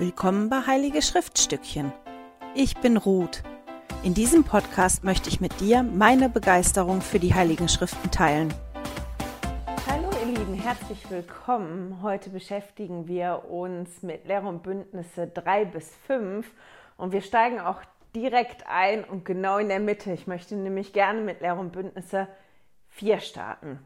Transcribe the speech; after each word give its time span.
Willkommen 0.00 0.48
bei 0.48 0.64
Heilige 0.64 1.02
Schriftstückchen. 1.02 1.92
Ich 2.54 2.76
bin 2.76 2.96
Ruth. 2.96 3.42
In 4.04 4.14
diesem 4.14 4.44
Podcast 4.44 5.02
möchte 5.02 5.28
ich 5.28 5.40
mit 5.40 5.58
dir 5.58 5.82
meine 5.82 6.28
Begeisterung 6.28 7.00
für 7.00 7.18
die 7.18 7.34
Heiligen 7.34 7.68
Schriften 7.68 8.08
teilen. 8.12 8.54
Hallo 9.90 10.08
ihr 10.20 10.38
Lieben, 10.38 10.54
herzlich 10.54 11.10
willkommen. 11.10 12.00
Heute 12.00 12.30
beschäftigen 12.30 13.08
wir 13.08 13.46
uns 13.50 14.04
mit 14.04 14.24
Lehre 14.24 14.46
und 14.46 14.62
Bündnisse 14.62 15.26
3 15.26 15.64
bis 15.64 15.92
5 16.06 16.48
und 16.96 17.10
wir 17.10 17.20
steigen 17.20 17.58
auch 17.58 17.80
direkt 18.14 18.68
ein 18.68 19.02
und 19.02 19.24
genau 19.24 19.58
in 19.58 19.68
der 19.68 19.80
Mitte. 19.80 20.12
Ich 20.12 20.28
möchte 20.28 20.54
nämlich 20.54 20.92
gerne 20.92 21.22
mit 21.22 21.40
Lehre 21.40 21.58
und 21.58 21.72
Bündnisse 21.72 22.28
4 22.90 23.18
starten. 23.18 23.80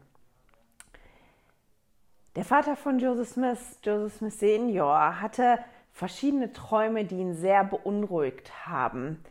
Der 2.35 2.45
Vater 2.45 2.75
von 2.75 2.99
Joseph 2.99 3.29
Smith, 3.29 3.79
Joseph 3.83 4.13
Smith 4.13 4.39
Senior, 4.39 5.19
hatte 5.19 5.57
verschiedene 5.93 6.51
Träume, 6.51 7.05
die 7.05 7.17
ihn 7.17 7.35
sehr 7.35 7.63
beunruhigt 7.63 8.67
haben. 8.67 9.23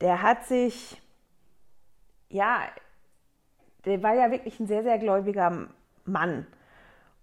Der 0.00 0.22
hat 0.22 0.46
sich, 0.46 1.00
ja, 2.28 2.60
der 3.84 4.02
war 4.02 4.14
ja 4.14 4.30
wirklich 4.30 4.58
ein 4.60 4.66
sehr, 4.66 4.82
sehr 4.82 4.98
gläubiger 4.98 5.68
Mann. 6.04 6.46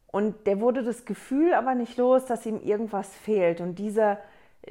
Und 0.07 0.45
der 0.45 0.59
wurde 0.59 0.83
das 0.83 1.05
Gefühl 1.05 1.53
aber 1.53 1.73
nicht 1.73 1.97
los, 1.97 2.25
dass 2.25 2.45
ihm 2.45 2.61
irgendwas 2.61 3.15
fehlt. 3.15 3.61
Und 3.61 3.79
diese 3.79 4.19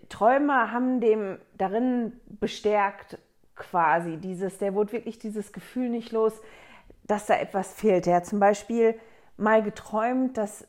Träume 0.09 0.71
haben 0.73 1.01
dem 1.01 1.39
darin 1.59 2.13
bestärkt, 2.27 3.19
quasi. 3.57 4.17
Dieses, 4.17 4.59
der 4.59 4.75
wurde 4.75 4.93
wirklich 4.93 5.19
dieses 5.19 5.53
Gefühl 5.53 5.89
nicht 5.89 6.13
los, 6.13 6.41
dass 7.05 7.27
da 7.27 7.35
etwas 7.35 7.75
fehlt. 7.75 8.07
Er 8.07 8.17
hat 8.17 8.27
zum 8.27 8.41
Beispiel 8.41 8.99
mal 9.37 9.63
geträumt, 9.63 10.37
dass 10.37 10.67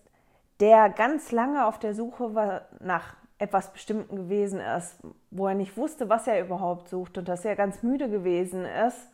der 0.59 0.89
ganz 0.89 1.31
lange 1.31 1.65
auf 1.65 1.79
der 1.79 1.93
Suche 1.93 2.35
war 2.35 2.67
nach 2.79 3.15
etwas 3.43 3.71
Bestimmten 3.71 4.15
gewesen 4.15 4.59
ist, 4.59 4.97
wo 5.31 5.47
er 5.47 5.53
nicht 5.53 5.77
wusste, 5.77 6.09
was 6.09 6.27
er 6.27 6.41
überhaupt 6.41 6.89
sucht 6.89 7.17
und 7.17 7.27
dass 7.27 7.45
er 7.45 7.55
ganz 7.55 7.83
müde 7.83 8.09
gewesen 8.09 8.65
ist 8.65 9.09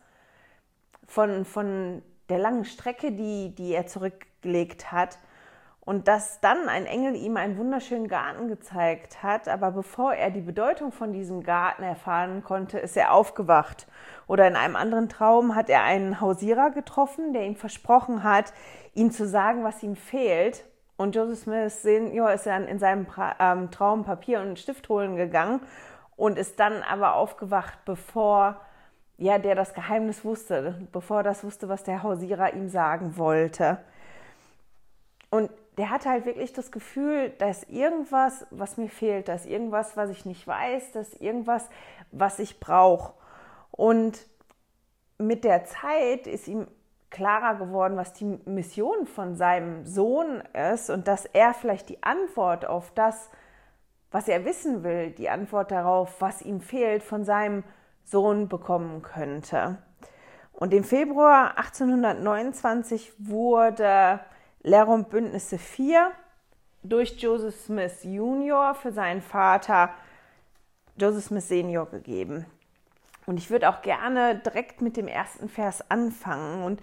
von, 1.06 1.44
von 1.44 2.02
der 2.28 2.38
langen 2.38 2.64
Strecke, 2.64 3.12
die, 3.12 3.54
die 3.54 3.74
er 3.74 3.86
zurückgelegt 3.86 4.92
hat. 4.92 5.18
Und 5.80 6.06
dass 6.06 6.40
dann 6.40 6.68
ein 6.68 6.86
Engel 6.86 7.16
ihm 7.16 7.36
einen 7.36 7.56
wunderschönen 7.56 8.06
Garten 8.06 8.48
gezeigt 8.48 9.22
hat, 9.22 9.48
aber 9.48 9.72
bevor 9.72 10.14
er 10.14 10.30
die 10.30 10.42
Bedeutung 10.42 10.92
von 10.92 11.12
diesem 11.12 11.42
Garten 11.42 11.82
erfahren 11.82 12.44
konnte, 12.44 12.78
ist 12.78 12.96
er 12.96 13.12
aufgewacht. 13.12 13.88
Oder 14.28 14.46
in 14.46 14.56
einem 14.56 14.76
anderen 14.76 15.08
Traum 15.08 15.56
hat 15.56 15.68
er 15.68 15.82
einen 15.82 16.20
Hausierer 16.20 16.70
getroffen, 16.70 17.32
der 17.32 17.42
ihm 17.42 17.56
versprochen 17.56 18.22
hat, 18.22 18.52
ihm 18.94 19.10
zu 19.10 19.26
sagen, 19.26 19.64
was 19.64 19.82
ihm 19.82 19.96
fehlt. 19.96 20.64
Und 21.00 21.16
Joseph 21.16 21.38
Smith 21.38 21.80
Senior 21.80 22.30
ist 22.34 22.44
dann 22.44 22.68
in 22.68 22.78
seinem 22.78 23.06
ähm, 23.38 23.70
Traum 23.70 24.04
Papier 24.04 24.42
und 24.42 24.58
Stift 24.58 24.86
holen 24.90 25.16
gegangen 25.16 25.62
und 26.14 26.36
ist 26.36 26.60
dann 26.60 26.82
aber 26.82 27.14
aufgewacht, 27.14 27.78
bevor 27.86 28.60
ja, 29.16 29.38
der 29.38 29.54
das 29.54 29.72
Geheimnis 29.72 30.26
wusste, 30.26 30.86
bevor 30.92 31.22
das 31.22 31.42
wusste, 31.42 31.70
was 31.70 31.84
der 31.84 32.02
Hausierer 32.02 32.52
ihm 32.52 32.68
sagen 32.68 33.16
wollte. 33.16 33.78
Und 35.30 35.50
der 35.78 35.88
hatte 35.88 36.10
halt 36.10 36.26
wirklich 36.26 36.52
das 36.52 36.70
Gefühl, 36.70 37.30
dass 37.38 37.62
irgendwas, 37.62 38.46
was 38.50 38.76
mir 38.76 38.90
fehlt, 38.90 39.28
dass 39.28 39.46
irgendwas, 39.46 39.96
was 39.96 40.10
ich 40.10 40.26
nicht 40.26 40.46
weiß, 40.46 40.92
dass 40.92 41.14
irgendwas, 41.14 41.70
was 42.12 42.38
ich 42.38 42.60
brauche. 42.60 43.14
Und 43.70 44.26
mit 45.16 45.44
der 45.44 45.64
Zeit 45.64 46.26
ist 46.26 46.46
ihm 46.46 46.66
klarer 47.10 47.56
geworden, 47.56 47.96
was 47.96 48.12
die 48.12 48.38
Mission 48.44 49.06
von 49.06 49.34
seinem 49.34 49.84
Sohn 49.84 50.42
ist 50.72 50.90
und 50.90 51.08
dass 51.08 51.26
er 51.26 51.54
vielleicht 51.54 51.88
die 51.88 52.02
Antwort 52.02 52.64
auf 52.64 52.92
das, 52.94 53.30
was 54.10 54.28
er 54.28 54.44
wissen 54.44 54.82
will, 54.84 55.10
die 55.10 55.28
Antwort 55.28 55.70
darauf, 55.70 56.20
was 56.20 56.42
ihm 56.42 56.60
fehlt, 56.60 57.02
von 57.02 57.24
seinem 57.24 57.64
Sohn 58.04 58.48
bekommen 58.48 59.02
könnte. 59.02 59.78
Und 60.52 60.74
im 60.74 60.84
Februar 60.84 61.56
1829 61.58 63.12
wurde 63.18 64.20
Lehre 64.62 65.02
Bündnisse 65.04 65.58
4 65.58 66.12
durch 66.82 67.18
Joseph 67.18 67.54
Smith 67.54 68.04
Jr. 68.04 68.74
für 68.74 68.92
seinen 68.92 69.22
Vater 69.22 69.90
Joseph 70.96 71.24
Smith 71.24 71.48
Senior 71.48 71.86
gegeben. 71.86 72.46
Und 73.30 73.36
ich 73.36 73.48
würde 73.48 73.68
auch 73.68 73.80
gerne 73.80 74.34
direkt 74.34 74.82
mit 74.82 74.96
dem 74.96 75.06
ersten 75.06 75.48
Vers 75.48 75.88
anfangen. 75.88 76.64
Und 76.64 76.80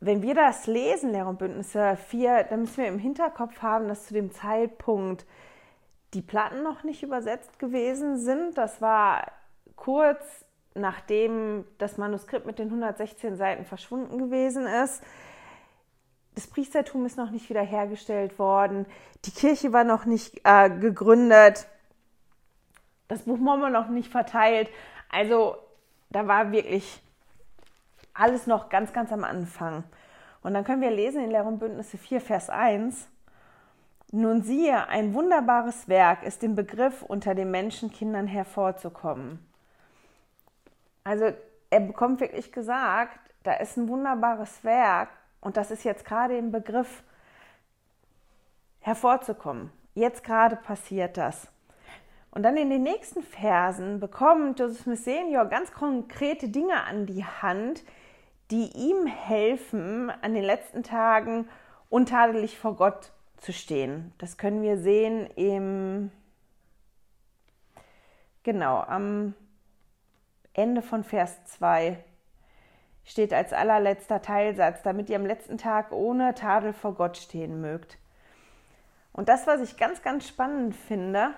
wenn 0.00 0.22
wir 0.22 0.34
das 0.34 0.66
lesen, 0.66 1.12
Lehre 1.12 1.28
und 1.28 1.38
Bündnisse 1.38 1.98
4, 2.08 2.44
dann 2.44 2.60
müssen 2.60 2.78
wir 2.78 2.88
im 2.88 2.98
Hinterkopf 2.98 3.60
haben, 3.60 3.86
dass 3.86 4.06
zu 4.06 4.14
dem 4.14 4.32
Zeitpunkt 4.32 5.26
die 6.14 6.22
Platten 6.22 6.62
noch 6.62 6.84
nicht 6.84 7.02
übersetzt 7.02 7.58
gewesen 7.58 8.16
sind. 8.16 8.56
Das 8.56 8.80
war 8.80 9.30
kurz 9.76 10.46
nachdem 10.74 11.66
das 11.76 11.98
Manuskript 11.98 12.46
mit 12.46 12.58
den 12.58 12.68
116 12.68 13.36
Seiten 13.36 13.66
verschwunden 13.66 14.16
gewesen 14.16 14.66
ist. 14.66 15.02
Das 16.34 16.46
Priestertum 16.46 17.04
ist 17.04 17.18
noch 17.18 17.30
nicht 17.30 17.50
wiederhergestellt 17.50 18.38
worden. 18.38 18.86
Die 19.26 19.32
Kirche 19.32 19.74
war 19.74 19.84
noch 19.84 20.06
nicht 20.06 20.40
äh, 20.44 20.70
gegründet. 20.70 21.66
Das 23.08 23.24
Buch 23.24 23.36
Mormon 23.36 23.72
noch 23.72 23.88
nicht 23.88 24.10
verteilt. 24.10 24.70
Also 25.08 25.56
da 26.10 26.26
war 26.26 26.52
wirklich 26.52 27.02
alles 28.14 28.46
noch 28.46 28.68
ganz, 28.68 28.92
ganz 28.92 29.12
am 29.12 29.24
Anfang. 29.24 29.84
Und 30.42 30.54
dann 30.54 30.64
können 30.64 30.82
wir 30.82 30.90
lesen 30.90 31.22
in 31.22 31.30
Lehr 31.30 31.44
Bündnisse 31.44 31.98
4, 31.98 32.20
Vers 32.20 32.50
1. 32.50 33.08
Nun 34.10 34.42
siehe, 34.42 34.88
ein 34.88 35.12
wunderbares 35.12 35.88
Werk 35.88 36.22
ist 36.22 36.42
im 36.42 36.54
Begriff, 36.54 37.02
unter 37.02 37.34
den 37.34 37.50
Menschenkindern 37.50 38.26
hervorzukommen. 38.26 39.44
Also 41.04 41.32
er 41.70 41.80
bekommt 41.80 42.20
wirklich 42.20 42.50
gesagt, 42.52 43.18
da 43.42 43.54
ist 43.54 43.76
ein 43.76 43.88
wunderbares 43.88 44.64
Werk 44.64 45.10
und 45.40 45.56
das 45.56 45.70
ist 45.70 45.84
jetzt 45.84 46.04
gerade 46.04 46.36
im 46.36 46.50
Begriff 46.50 47.02
hervorzukommen. 48.80 49.70
Jetzt 49.94 50.24
gerade 50.24 50.56
passiert 50.56 51.16
das. 51.16 51.48
Und 52.30 52.42
dann 52.42 52.56
in 52.56 52.70
den 52.70 52.82
nächsten 52.82 53.22
Versen 53.22 54.00
bekommt 54.00 54.60
Joseph 54.60 54.82
Smith 54.82 55.04
Senior 55.04 55.46
ganz 55.46 55.72
konkrete 55.72 56.48
Dinge 56.48 56.84
an 56.84 57.06
die 57.06 57.24
Hand, 57.24 57.84
die 58.50 58.70
ihm 58.76 59.06
helfen, 59.06 60.10
an 60.22 60.34
den 60.34 60.44
letzten 60.44 60.82
Tagen 60.82 61.48
untadelig 61.88 62.58
vor 62.58 62.76
Gott 62.76 63.12
zu 63.38 63.52
stehen. 63.52 64.12
Das 64.18 64.36
können 64.36 64.62
wir 64.62 64.78
sehen 64.78 65.26
im 65.36 66.10
genau 68.42 68.80
am 68.80 69.34
Ende 70.54 70.82
von 70.82 71.04
Vers 71.04 71.44
2 71.44 72.02
steht 73.04 73.32
als 73.32 73.52
allerletzter 73.52 74.20
Teilsatz, 74.20 74.82
damit 74.82 75.08
ihr 75.08 75.16
am 75.16 75.26
letzten 75.26 75.56
Tag 75.56 75.92
ohne 75.92 76.34
Tadel 76.34 76.72
vor 76.72 76.94
Gott 76.94 77.16
stehen 77.16 77.60
mögt. 77.60 77.98
Und 79.12 79.28
das, 79.28 79.46
was 79.46 79.60
ich 79.60 79.76
ganz, 79.76 80.02
ganz 80.02 80.28
spannend 80.28 80.76
finde, 80.76 81.30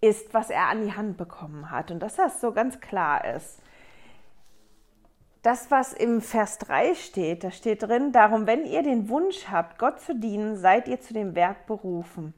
ist, 0.00 0.34
was 0.34 0.50
er 0.50 0.68
an 0.68 0.84
die 0.84 0.94
Hand 0.94 1.16
bekommen 1.16 1.70
hat. 1.70 1.90
Und 1.90 2.00
dass 2.00 2.16
das 2.16 2.40
so 2.40 2.52
ganz 2.52 2.80
klar 2.80 3.24
ist. 3.24 3.62
Das, 5.42 5.70
was 5.70 5.92
im 5.92 6.20
Vers 6.20 6.58
3 6.58 6.94
steht, 6.94 7.44
da 7.44 7.50
steht 7.50 7.82
drin, 7.82 8.10
darum, 8.10 8.46
wenn 8.46 8.64
ihr 8.64 8.82
den 8.82 9.08
Wunsch 9.08 9.48
habt, 9.48 9.78
Gott 9.78 10.00
zu 10.00 10.14
dienen, 10.14 10.56
seid 10.56 10.88
ihr 10.88 11.00
zu 11.00 11.14
dem 11.14 11.36
Werk 11.36 11.66
berufen. 11.66 12.34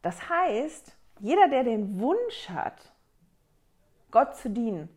Das 0.00 0.28
heißt, 0.28 0.96
jeder, 1.20 1.48
der 1.48 1.64
den 1.64 2.00
Wunsch 2.00 2.48
hat, 2.48 2.92
Gott 4.10 4.36
zu 4.36 4.48
dienen, 4.48 4.88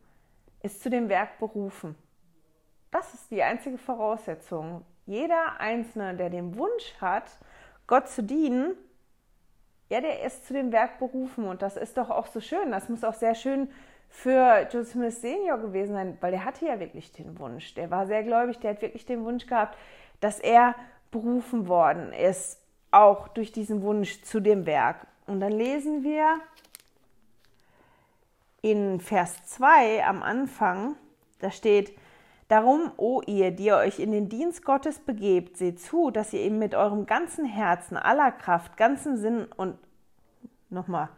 ist 0.62 0.82
zu 0.82 0.90
dem 0.90 1.10
Werk 1.10 1.40
berufen. 1.40 1.96
Das 2.92 3.14
ist 3.14 3.30
die 3.32 3.44
einzige 3.44 3.78
Voraussetzung. 3.78 4.86
Jeder 5.06 5.60
Einzelne, 5.60 6.16
der 6.16 6.30
den 6.30 6.58
Wunsch 6.58 6.96
hat, 7.02 7.40
Gott 7.88 8.08
zu 8.08 8.24
dienen, 8.24 8.76
ja, 9.90 10.02
der 10.02 10.24
ist 10.24 10.46
zu 10.46 10.54
dem 10.54 10.72
Werk 10.72 11.00
berufen 11.00 11.46
und 11.46 11.62
das 11.62 11.76
ist 11.76 11.98
doch 11.98 12.10
auch 12.10 12.28
so 12.28 12.40
schön. 12.40 12.72
Das 12.72 12.90
muss 12.90 13.04
auch 13.04 13.16
sehr 13.16 13.36
schön 13.36 13.70
für 14.10 14.68
Joseph 14.72 14.94
Smith 14.94 15.22
Senior 15.22 15.58
gewesen 15.58 15.94
sein, 15.94 16.18
weil 16.22 16.32
der 16.32 16.46
hatte 16.46 16.66
ja 16.66 16.80
wirklich 16.80 17.12
den 17.12 17.40
Wunsch. 17.40 17.74
Der 17.74 17.90
war 17.92 18.08
sehr 18.08 18.24
gläubig, 18.24 18.60
der 18.60 18.72
hat 18.72 18.82
wirklich 18.82 19.06
den 19.06 19.24
Wunsch 19.24 19.48
gehabt, 19.48 19.78
dass 20.20 20.40
er 20.40 20.76
berufen 21.12 21.68
worden 21.68 22.14
ist, 22.14 22.60
auch 22.92 23.28
durch 23.30 23.52
diesen 23.52 23.82
Wunsch 23.82 24.22
zu 24.24 24.40
dem 24.40 24.66
Werk. 24.66 25.08
Und 25.26 25.40
dann 25.40 25.52
lesen 25.52 26.04
wir 26.04 26.40
in 28.62 29.00
Vers 29.00 29.46
2 29.46 30.06
am 30.06 30.22
Anfang, 30.22 30.96
da 31.40 31.52
steht, 31.52 31.94
Darum, 32.50 32.92
o 32.98 33.22
ihr, 33.28 33.52
die 33.52 33.66
ihr 33.66 33.78
euch 33.78 34.00
in 34.00 34.12
den 34.12 34.28
Dienst 34.28 34.66
Gottes 34.66 34.98
begebt, 34.98 35.56
seht 35.56 35.80
zu, 35.80 36.10
dass 36.10 36.34
ihr 36.34 36.44
ihm 36.44 36.58
mit 36.58 36.74
eurem 36.74 37.06
ganzen 37.06 37.46
Herzen, 37.46 37.96
aller 37.96 38.32
Kraft, 38.32 38.76
ganzen 38.76 39.18
Sinn 39.18 39.48
und 39.56 39.78
nochmal, 40.72 41.10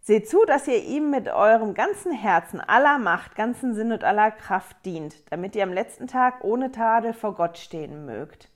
seht 0.00 0.28
zu, 0.28 0.44
dass 0.46 0.68
ihr 0.68 0.80
ihm 0.84 1.10
mit 1.10 1.28
eurem 1.28 1.74
ganzen 1.74 2.12
Herzen, 2.12 2.60
aller 2.60 2.98
Macht, 2.98 3.34
ganzen 3.34 3.74
Sinn 3.74 3.90
und 3.90 4.04
aller 4.04 4.30
Kraft 4.30 4.76
dient, 4.84 5.30
damit 5.32 5.56
ihr 5.56 5.64
am 5.64 5.72
letzten 5.72 6.06
Tag 6.06 6.44
ohne 6.44 6.70
Tadel 6.70 7.14
vor 7.14 7.34
Gott 7.34 7.58
stehen 7.58 8.06
mögt. 8.06 8.48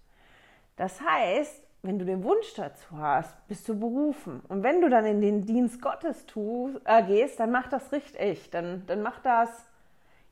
Das 0.76 1.00
heißt, 1.00 1.64
wenn 1.82 1.98
du 1.98 2.04
den 2.04 2.22
Wunsch 2.22 2.54
dazu 2.54 2.96
hast, 2.96 3.34
bist 3.48 3.68
du 3.68 3.76
berufen. 3.76 4.40
Und 4.46 4.62
wenn 4.62 4.80
du 4.80 4.88
dann 4.88 5.04
in 5.04 5.20
den 5.20 5.46
Dienst 5.46 5.82
Gottes 5.82 6.26
tust, 6.26 6.80
äh, 6.84 7.02
gehst, 7.02 7.40
dann 7.40 7.50
mach 7.50 7.66
das 7.66 7.90
richtig. 7.90 8.50
Dann, 8.50 8.84
dann 8.86 9.02
mach 9.02 9.18
das, 9.18 9.48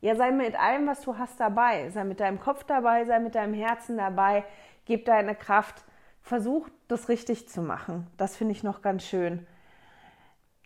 ja, 0.01 0.15
sei 0.15 0.31
mit 0.31 0.59
allem, 0.59 0.87
was 0.87 1.03
du 1.03 1.19
hast, 1.19 1.41
dabei. 1.41 1.89
Sei 1.91 2.05
mit 2.05 2.21
deinem 2.21 2.41
Kopf 2.41 2.65
dabei, 2.65 3.05
sei 3.05 3.19
mit 3.19 3.35
deinem 3.35 3.55
Herzen 3.55 3.97
dabei. 3.97 4.45
Gib 4.85 5.05
deine 5.05 5.35
Kraft. 5.35 5.85
Versuch, 6.23 6.69
das 6.89 7.09
richtig 7.09 7.49
zu 7.49 7.63
machen. 7.63 8.07
Das 8.17 8.37
finde 8.37 8.53
ich 8.53 8.63
noch 8.63 8.83
ganz 8.83 9.05
schön. 9.05 9.47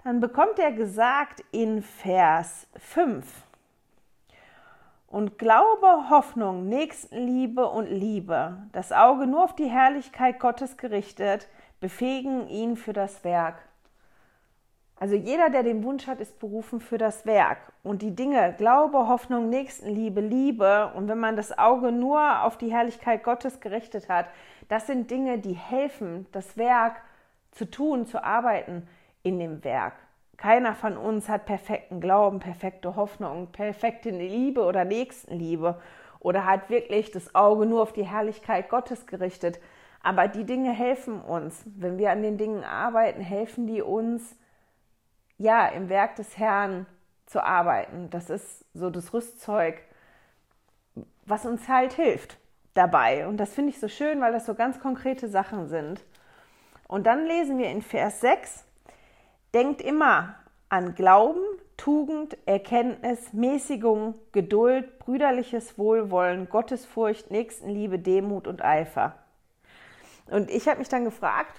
Dann 0.05 0.21
bekommt 0.21 0.59
er 0.59 0.73
gesagt 0.73 1.44
in 1.53 1.82
Vers 1.82 2.67
5, 2.77 3.27
und 5.11 5.38
Glaube, 5.38 6.09
Hoffnung, 6.09 6.69
Nächstenliebe 6.69 7.69
und 7.69 7.87
Liebe, 7.87 8.59
das 8.71 8.93
Auge 8.93 9.26
nur 9.26 9.43
auf 9.43 9.56
die 9.56 9.69
Herrlichkeit 9.69 10.38
Gottes 10.38 10.76
gerichtet, 10.76 11.49
befähigen 11.81 12.47
ihn 12.47 12.76
für 12.76 12.93
das 12.93 13.25
Werk. 13.25 13.59
Also 15.00 15.14
jeder, 15.14 15.49
der 15.49 15.62
den 15.62 15.82
Wunsch 15.82 16.06
hat, 16.06 16.20
ist 16.20 16.38
berufen 16.38 16.79
für 16.79 16.99
das 16.99 17.25
Werk. 17.25 17.73
Und 17.82 18.02
die 18.02 18.14
Dinge 18.14 18.55
Glaube, 18.58 19.08
Hoffnung, 19.08 19.49
Nächstenliebe, 19.49 20.20
Liebe 20.20 20.93
und 20.94 21.08
wenn 21.08 21.19
man 21.19 21.37
das 21.37 21.58
Auge 21.58 21.91
nur 21.91 22.43
auf 22.44 22.58
die 22.58 22.70
Herrlichkeit 22.70 23.25
Gottes 23.25 23.61
gerichtet 23.61 24.11
hat, 24.11 24.26
das 24.69 24.87
sind 24.87 25.11
Dinge, 25.11 25.38
die 25.38 25.55
helfen, 25.55 26.26
das 26.32 26.58
Werk 26.58 27.00
zu 27.50 27.64
tun, 27.64 28.06
zu 28.06 28.23
arbeiten 28.23 28.87
in 29.23 29.38
dem 29.38 29.64
Werk. 29.64 29.94
Keiner 30.37 30.75
von 30.75 30.99
uns 30.99 31.31
hat 31.31 31.47
perfekten 31.47 32.02
Glauben, 32.02 32.38
perfekte 32.38 32.94
Hoffnung, 32.94 33.49
perfekte 33.52 34.11
Liebe 34.11 34.62
oder 34.62 34.85
Nächstenliebe 34.85 35.81
oder 36.19 36.44
hat 36.44 36.69
wirklich 36.69 37.11
das 37.11 37.35
Auge 37.35 37.64
nur 37.64 37.81
auf 37.81 37.94
die 37.94 38.06
Herrlichkeit 38.06 38.69
Gottes 38.69 39.06
gerichtet. 39.06 39.61
Aber 40.02 40.29
die 40.29 40.44
Dinge 40.44 40.73
helfen 40.73 41.23
uns. 41.23 41.62
Wenn 41.64 41.97
wir 41.97 42.11
an 42.11 42.23
den 42.23 42.37
Dingen 42.37 42.64
arbeiten, 42.64 43.23
helfen 43.23 43.67
die 43.67 43.81
uns, 43.81 44.37
ja, 45.41 45.67
im 45.69 45.89
Werk 45.89 46.17
des 46.17 46.37
Herrn 46.37 46.85
zu 47.25 47.43
arbeiten. 47.43 48.11
Das 48.11 48.29
ist 48.29 48.67
so 48.75 48.91
das 48.91 49.15
Rüstzeug, 49.15 49.81
was 51.25 51.47
uns 51.47 51.67
halt 51.67 51.95
hilft 51.95 52.37
dabei. 52.75 53.27
Und 53.27 53.39
das 53.39 53.55
finde 53.55 53.71
ich 53.71 53.81
so 53.81 53.89
schön, 53.89 54.21
weil 54.21 54.33
das 54.33 54.45
so 54.45 54.55
ganz 54.55 54.81
konkrete 54.81 55.29
Sachen 55.29 55.69
sind. 55.69 56.05
Und 56.89 57.07
dann 57.07 57.25
lesen 57.25 57.57
wir 57.57 57.71
in 57.71 57.81
Vers 57.81 58.21
6, 58.21 58.67
Denkt 59.55 59.81
immer 59.81 60.37
an 60.69 60.95
Glauben, 60.95 61.43
Tugend, 61.77 62.37
Erkenntnis, 62.47 63.33
Mäßigung, 63.33 64.15
Geduld, 64.33 64.99
brüderliches 65.01 65.79
Wohlwollen, 65.79 66.49
Gottesfurcht, 66.51 67.31
Nächstenliebe, 67.31 67.99
Demut 67.99 68.47
und 68.47 68.63
Eifer. 68.63 69.15
Und 70.27 70.51
ich 70.51 70.69
habe 70.69 70.79
mich 70.79 70.89
dann 70.89 71.05
gefragt, 71.05 71.59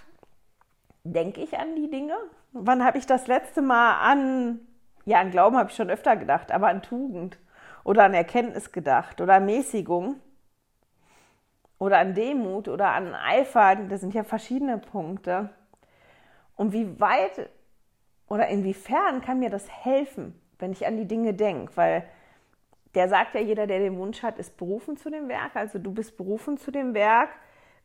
denke 1.04 1.42
ich 1.42 1.58
an 1.58 1.76
die 1.76 1.90
Dinge? 1.90 2.16
Wann 2.54 2.84
habe 2.84 2.98
ich 2.98 3.06
das 3.06 3.28
letzte 3.28 3.62
Mal 3.62 4.02
an, 4.02 4.60
ja, 5.06 5.20
an 5.20 5.32
Glauben 5.32 5.58
habe 5.58 5.70
ich 5.70 5.76
schon 5.76 5.90
öfter 5.90 6.18
gedacht, 6.18 6.52
aber 6.52 6.68
an 6.68 6.82
Tugend 6.82 7.40
oder 7.84 8.04
an 8.04 8.14
Erkenntnis 8.14 8.72
gedacht 8.72 9.22
oder 9.22 9.36
an 9.36 9.46
Mäßigung 9.46 10.18
oder 11.78 12.00
an 12.00 12.14
Demut 12.14 12.68
oder 12.68 12.92
an 12.92 13.16
Eifer? 13.16 13.76
Das 13.88 14.02
sind 14.02 14.14
ja 14.14 14.24
verschiedene 14.24 14.78
Punkte. 14.78 15.50
Und 16.56 16.74
wie 16.74 17.00
weit 17.00 17.50
oder 18.28 18.48
inwiefern 18.48 19.22
kann 19.22 19.40
mir 19.40 19.50
das 19.50 19.70
helfen, 19.70 20.40
wenn 20.60 20.74
ich 20.74 20.86
an 20.86 20.98
die 20.98 21.08
Dinge 21.08 21.34
denke? 21.34 21.76
Weil 21.78 22.04
der 22.96 23.08
sagt 23.08 23.34
ja, 23.36 23.42
jeder, 23.42 23.66
der 23.66 23.80
den 23.80 23.98
Wunsch 23.98 24.22
hat, 24.24 24.38
ist 24.38 24.58
berufen 24.58 24.98
zu 24.98 25.10
dem 25.10 25.30
Werk. 25.30 25.56
Also 25.56 25.80
du 25.80 25.92
bist 25.94 26.18
berufen 26.18 26.58
zu 26.58 26.70
dem 26.72 26.94
Werk. 26.94 27.30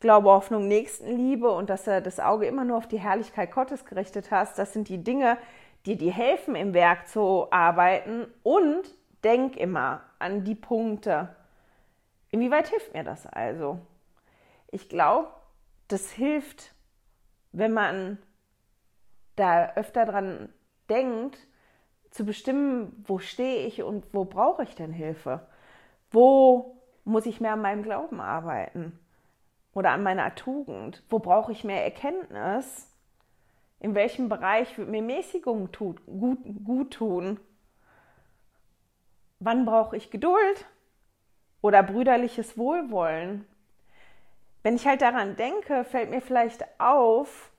Glaube, 0.01 0.31
Hoffnung, 0.31 0.69
Nächstenliebe 0.69 1.51
und 1.51 1.71
dass 1.71 1.87
er 1.87 2.01
das 2.01 2.21
Auge 2.21 2.47
immer 2.47 2.65
nur 2.65 2.77
auf 2.77 2.87
die 2.87 3.01
Herrlichkeit 3.01 3.53
Gottes 3.53 3.85
gerichtet 3.85 4.31
hast. 4.31 4.59
Das 4.59 4.73
sind 4.73 4.89
die 4.89 5.03
Dinge, 5.03 5.39
die 5.87 5.97
dir 5.97 6.13
helfen, 6.13 6.55
im 6.55 6.75
Werk 6.75 7.09
zu 7.09 7.47
arbeiten. 7.51 8.27
Und 8.43 8.95
denk 9.27 9.57
immer 9.57 10.03
an 10.19 10.45
die 10.45 10.55
Punkte. 10.55 11.35
Inwieweit 12.31 12.69
hilft 12.69 12.95
mir 12.95 13.03
das 13.03 13.27
also? 13.27 13.81
Ich 14.71 14.89
glaube, 14.89 15.29
das 15.89 16.11
hilft, 16.11 16.75
wenn 17.51 17.73
man 17.73 18.19
da 19.35 19.73
öfter 19.75 20.05
dran 20.05 20.53
denkt, 20.89 21.39
zu 22.11 22.25
bestimmen, 22.25 23.05
wo 23.07 23.19
stehe 23.19 23.67
ich 23.67 23.83
und 23.83 24.07
wo 24.13 24.25
brauche 24.25 24.63
ich 24.63 24.75
denn 24.75 24.93
Hilfe? 24.93 25.47
Wo 26.11 26.81
muss 27.05 27.27
ich 27.27 27.41
mehr 27.41 27.55
an 27.55 27.63
meinem 27.63 27.83
Glauben 27.83 28.21
arbeiten? 28.21 28.99
Oder 29.77 29.91
an 29.91 30.03
meiner 30.03 30.35
Tugend? 30.35 31.03
Wo 31.11 31.19
brauche 31.19 31.53
ich 31.53 31.63
mehr 31.63 31.85
Erkenntnis? 31.85 32.91
In 33.79 33.95
welchem 33.95 34.31
Bereich 34.31 34.79
wird 34.79 34.89
mir 34.89 35.03
Mäßigung 35.03 35.71
tut, 35.71 36.01
gut, 36.07 36.39
gut 36.65 36.95
tun? 36.95 37.39
Wann 39.39 39.67
brauche 39.67 39.95
ich 39.95 40.11
Geduld? 40.11 40.65
Oder 41.61 41.83
brüderliches 41.83 42.57
Wohlwollen? 42.57 43.47
Wenn 44.63 44.77
ich 44.77 44.87
halt 44.87 45.03
daran 45.03 45.37
denke, 45.37 45.85
fällt 45.85 46.09
mir 46.09 46.23
vielleicht 46.23 46.65
auf, 46.81 47.51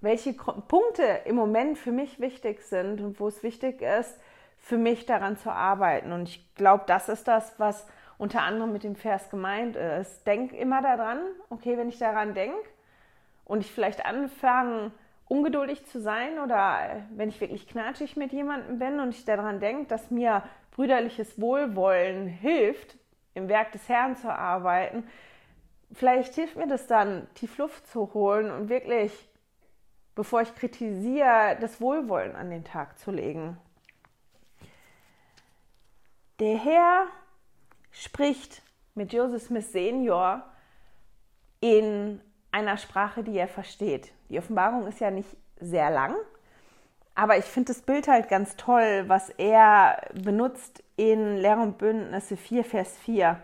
welche 0.00 0.32
Punkte 0.32 1.20
im 1.26 1.36
Moment 1.36 1.78
für 1.78 1.92
mich 1.92 2.18
wichtig 2.18 2.62
sind 2.62 3.00
und 3.00 3.20
wo 3.20 3.28
es 3.28 3.44
wichtig 3.44 3.82
ist, 3.82 4.18
für 4.58 4.78
mich 4.78 5.06
daran 5.06 5.36
zu 5.36 5.52
arbeiten. 5.52 6.10
Und 6.10 6.28
ich 6.28 6.54
glaube, 6.56 6.82
das 6.88 7.08
ist 7.08 7.28
das, 7.28 7.60
was 7.60 7.86
unter 8.22 8.42
anderem 8.42 8.72
mit 8.72 8.84
dem 8.84 8.94
Vers 8.94 9.30
gemeint 9.30 9.74
ist. 9.74 10.24
Denk 10.28 10.52
immer 10.52 10.80
daran, 10.80 11.18
okay, 11.50 11.76
wenn 11.76 11.88
ich 11.88 11.98
daran 11.98 12.34
denke 12.34 12.56
und 13.44 13.62
ich 13.62 13.72
vielleicht 13.72 14.06
anfange, 14.06 14.92
ungeduldig 15.26 15.84
zu 15.86 16.00
sein 16.00 16.38
oder 16.38 17.02
wenn 17.16 17.30
ich 17.30 17.40
wirklich 17.40 17.66
knatschig 17.66 18.16
mit 18.16 18.32
jemandem 18.32 18.78
bin 18.78 19.00
und 19.00 19.10
ich 19.10 19.24
daran 19.24 19.58
denke, 19.58 19.86
dass 19.86 20.12
mir 20.12 20.44
brüderliches 20.70 21.40
Wohlwollen 21.40 22.28
hilft, 22.28 22.96
im 23.34 23.48
Werk 23.48 23.72
des 23.72 23.88
Herrn 23.88 24.14
zu 24.14 24.32
arbeiten, 24.32 25.02
vielleicht 25.92 26.36
hilft 26.36 26.56
mir 26.56 26.68
das 26.68 26.86
dann, 26.86 27.26
tief 27.34 27.58
Luft 27.58 27.88
zu 27.88 28.14
holen 28.14 28.52
und 28.52 28.68
wirklich 28.68 29.28
bevor 30.14 30.42
ich 30.42 30.54
kritisiere, 30.54 31.56
das 31.60 31.80
Wohlwollen 31.80 32.36
an 32.36 32.50
den 32.50 32.62
Tag 32.62 33.00
zu 33.00 33.10
legen. 33.10 33.56
Der 36.38 36.56
Herr 36.56 37.08
spricht 37.92 38.62
mit 38.94 39.12
Joseph 39.12 39.44
Smith 39.44 39.70
Senior 39.70 40.42
in 41.60 42.20
einer 42.50 42.76
Sprache, 42.76 43.22
die 43.22 43.38
er 43.38 43.48
versteht. 43.48 44.12
Die 44.28 44.38
Offenbarung 44.38 44.86
ist 44.86 45.00
ja 45.00 45.10
nicht 45.10 45.28
sehr 45.60 45.90
lang, 45.90 46.16
aber 47.14 47.38
ich 47.38 47.44
finde 47.44 47.72
das 47.72 47.82
Bild 47.82 48.08
halt 48.08 48.28
ganz 48.28 48.56
toll, 48.56 49.04
was 49.06 49.28
er 49.30 50.02
benutzt 50.14 50.82
in 50.96 51.36
Lehr 51.36 51.58
und 51.58 51.78
Bündnisse 51.78 52.36
4, 52.36 52.64
Vers 52.64 52.98
4. 52.98 53.38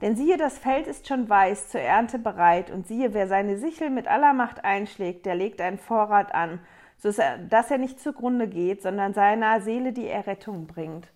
Denn 0.00 0.16
siehe, 0.16 0.36
das 0.36 0.58
Feld 0.58 0.88
ist 0.88 1.06
schon 1.06 1.28
weiß, 1.28 1.68
zur 1.68 1.80
Ernte 1.80 2.18
bereit, 2.18 2.70
und 2.70 2.88
siehe, 2.88 3.14
wer 3.14 3.28
seine 3.28 3.58
Sichel 3.58 3.90
mit 3.90 4.08
aller 4.08 4.32
Macht 4.32 4.64
einschlägt, 4.64 5.26
der 5.26 5.36
legt 5.36 5.60
einen 5.60 5.78
Vorrat 5.78 6.34
an, 6.34 6.58
so 6.98 7.10
dass 7.10 7.70
er 7.70 7.78
nicht 7.78 8.00
zugrunde 8.00 8.48
geht, 8.48 8.82
sondern 8.82 9.14
seiner 9.14 9.60
Seele 9.60 9.92
die 9.92 10.08
Errettung 10.08 10.66
bringt. 10.66 11.11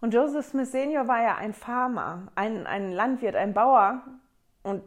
Und 0.00 0.14
Joseph 0.14 0.46
Smith 0.46 0.70
Senior 0.70 1.08
war 1.08 1.22
ja 1.22 1.36
ein 1.36 1.52
Farmer, 1.52 2.28
ein, 2.34 2.66
ein 2.66 2.92
Landwirt, 2.92 3.34
ein 3.34 3.54
Bauer 3.54 4.02
und 4.62 4.82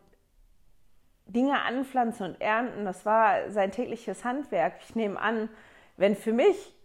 Dinge 1.25 1.61
anpflanzen 1.61 2.27
und 2.27 2.41
ernten, 2.41 2.85
das 2.85 3.05
war 3.05 3.51
sein 3.51 3.71
tägliches 3.71 4.25
Handwerk. 4.25 4.73
Ich 4.81 4.95
nehme 4.95 5.19
an, 5.19 5.49
wenn 5.97 6.15
für 6.15 6.33
mich 6.33 6.75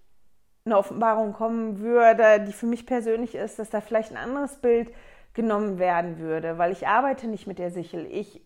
eine 0.64 0.78
Offenbarung 0.78 1.33
kommen 1.33 1.81
würde, 1.81 2.40
die 2.40 2.52
für 2.52 2.66
mich 2.66 2.87
persönlich 2.87 3.35
ist, 3.35 3.59
dass 3.59 3.71
da 3.71 3.81
vielleicht 3.81 4.11
ein 4.11 4.16
anderes 4.16 4.57
Bild 4.57 4.93
genommen 5.35 5.78
werden 5.78 6.19
würde, 6.19 6.59
weil 6.59 6.73
ich 6.73 6.87
arbeite 6.87 7.26
nicht 7.26 7.47
mit 7.47 7.59
der 7.59 7.71
Sichel. 7.71 8.07
Ich 8.07 8.43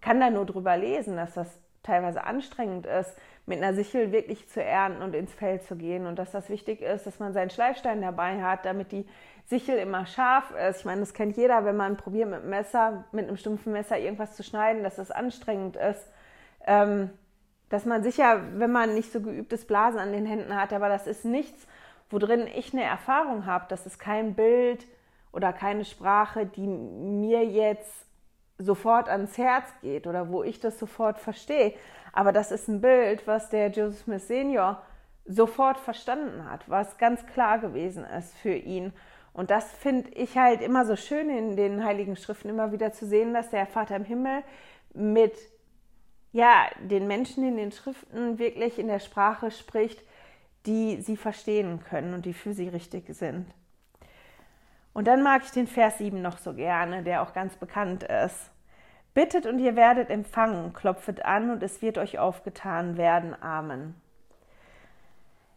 kann 0.00 0.20
da 0.20 0.30
nur 0.30 0.46
drüber 0.46 0.76
lesen, 0.76 1.16
dass 1.16 1.34
das 1.34 1.48
teilweise 1.82 2.24
anstrengend 2.24 2.86
ist, 2.86 3.14
mit 3.46 3.58
einer 3.58 3.74
Sichel 3.74 4.12
wirklich 4.12 4.48
zu 4.48 4.62
ernten 4.62 5.02
und 5.02 5.14
ins 5.14 5.32
Feld 5.32 5.64
zu 5.64 5.76
gehen 5.76 6.06
und 6.06 6.18
dass 6.18 6.30
das 6.30 6.48
wichtig 6.48 6.80
ist, 6.80 7.06
dass 7.06 7.18
man 7.18 7.32
seinen 7.32 7.50
Schleifstein 7.50 8.00
dabei 8.00 8.40
hat, 8.42 8.64
damit 8.64 8.92
die 8.92 9.06
Sichel 9.46 9.78
immer 9.78 10.06
scharf 10.06 10.52
ist. 10.68 10.80
Ich 10.80 10.84
meine, 10.84 11.00
das 11.00 11.12
kennt 11.12 11.36
jeder, 11.36 11.64
wenn 11.64 11.76
man 11.76 11.96
probiert 11.96 12.28
mit 12.28 12.40
einem 12.40 12.50
Messer, 12.50 13.04
mit 13.12 13.26
einem 13.26 13.36
stumpfen 13.36 13.72
Messer 13.72 13.98
irgendwas 13.98 14.36
zu 14.36 14.42
schneiden, 14.42 14.84
dass 14.84 14.96
das 14.96 15.10
anstrengend 15.10 15.76
ist. 15.76 16.06
Ähm, 16.66 17.10
dass 17.68 17.84
man 17.84 18.02
sicher, 18.02 18.42
wenn 18.54 18.70
man 18.70 18.94
nicht 18.94 19.10
so 19.10 19.20
geübtes 19.20 19.66
Blasen 19.66 19.98
an 19.98 20.12
den 20.12 20.26
Händen 20.26 20.54
hat, 20.54 20.72
aber 20.72 20.88
das 20.88 21.06
ist 21.06 21.24
nichts, 21.24 21.66
worin 22.10 22.46
ich 22.46 22.72
eine 22.72 22.84
Erfahrung 22.84 23.46
habe. 23.46 23.64
Das 23.68 23.86
ist 23.86 23.98
kein 23.98 24.34
Bild, 24.34 24.86
oder 25.32 25.52
keine 25.52 25.84
Sprache, 25.84 26.46
die 26.46 26.66
mir 26.66 27.44
jetzt 27.44 28.06
sofort 28.62 29.08
ans 29.08 29.36
Herz 29.38 29.68
geht 29.80 30.06
oder 30.06 30.30
wo 30.30 30.42
ich 30.42 30.60
das 30.60 30.78
sofort 30.78 31.18
verstehe. 31.18 31.74
Aber 32.12 32.32
das 32.32 32.52
ist 32.52 32.68
ein 32.68 32.80
Bild, 32.80 33.26
was 33.26 33.50
der 33.50 33.70
Joseph 33.70 34.04
Smith 34.04 34.26
Senior 34.26 34.82
sofort 35.24 35.78
verstanden 35.78 36.50
hat, 36.50 36.68
was 36.68 36.98
ganz 36.98 37.26
klar 37.26 37.58
gewesen 37.58 38.04
ist 38.04 38.36
für 38.38 38.54
ihn. 38.54 38.92
Und 39.32 39.50
das 39.50 39.70
finde 39.72 40.10
ich 40.10 40.36
halt 40.36 40.60
immer 40.60 40.84
so 40.84 40.96
schön 40.96 41.30
in 41.30 41.56
den 41.56 41.84
Heiligen 41.84 42.16
Schriften 42.16 42.50
immer 42.50 42.72
wieder 42.72 42.92
zu 42.92 43.06
sehen, 43.06 43.32
dass 43.32 43.50
der 43.50 43.66
Vater 43.66 43.96
im 43.96 44.04
Himmel 44.04 44.42
mit 44.92 45.34
ja, 46.32 46.66
den 46.80 47.06
Menschen 47.06 47.46
in 47.46 47.56
den 47.56 47.72
Schriften 47.72 48.38
wirklich 48.38 48.78
in 48.78 48.88
der 48.88 49.00
Sprache 49.00 49.50
spricht, 49.50 50.02
die 50.66 51.00
sie 51.00 51.16
verstehen 51.16 51.80
können 51.88 52.14
und 52.14 52.24
die 52.24 52.32
für 52.32 52.52
sie 52.52 52.68
richtig 52.68 53.04
sind. 53.14 53.46
Und 54.92 55.06
dann 55.06 55.22
mag 55.22 55.42
ich 55.44 55.50
den 55.50 55.66
Vers 55.66 55.98
7 55.98 56.20
noch 56.20 56.38
so 56.38 56.54
gerne, 56.54 57.02
der 57.02 57.22
auch 57.22 57.32
ganz 57.32 57.56
bekannt 57.56 58.02
ist. 58.02 58.51
Bittet 59.14 59.46
und 59.46 59.58
ihr 59.58 59.76
werdet 59.76 60.08
empfangen, 60.08 60.72
klopfet 60.72 61.24
an 61.24 61.50
und 61.50 61.62
es 61.62 61.82
wird 61.82 61.98
euch 61.98 62.18
aufgetan 62.18 62.96
werden. 62.96 63.40
Amen. 63.42 63.94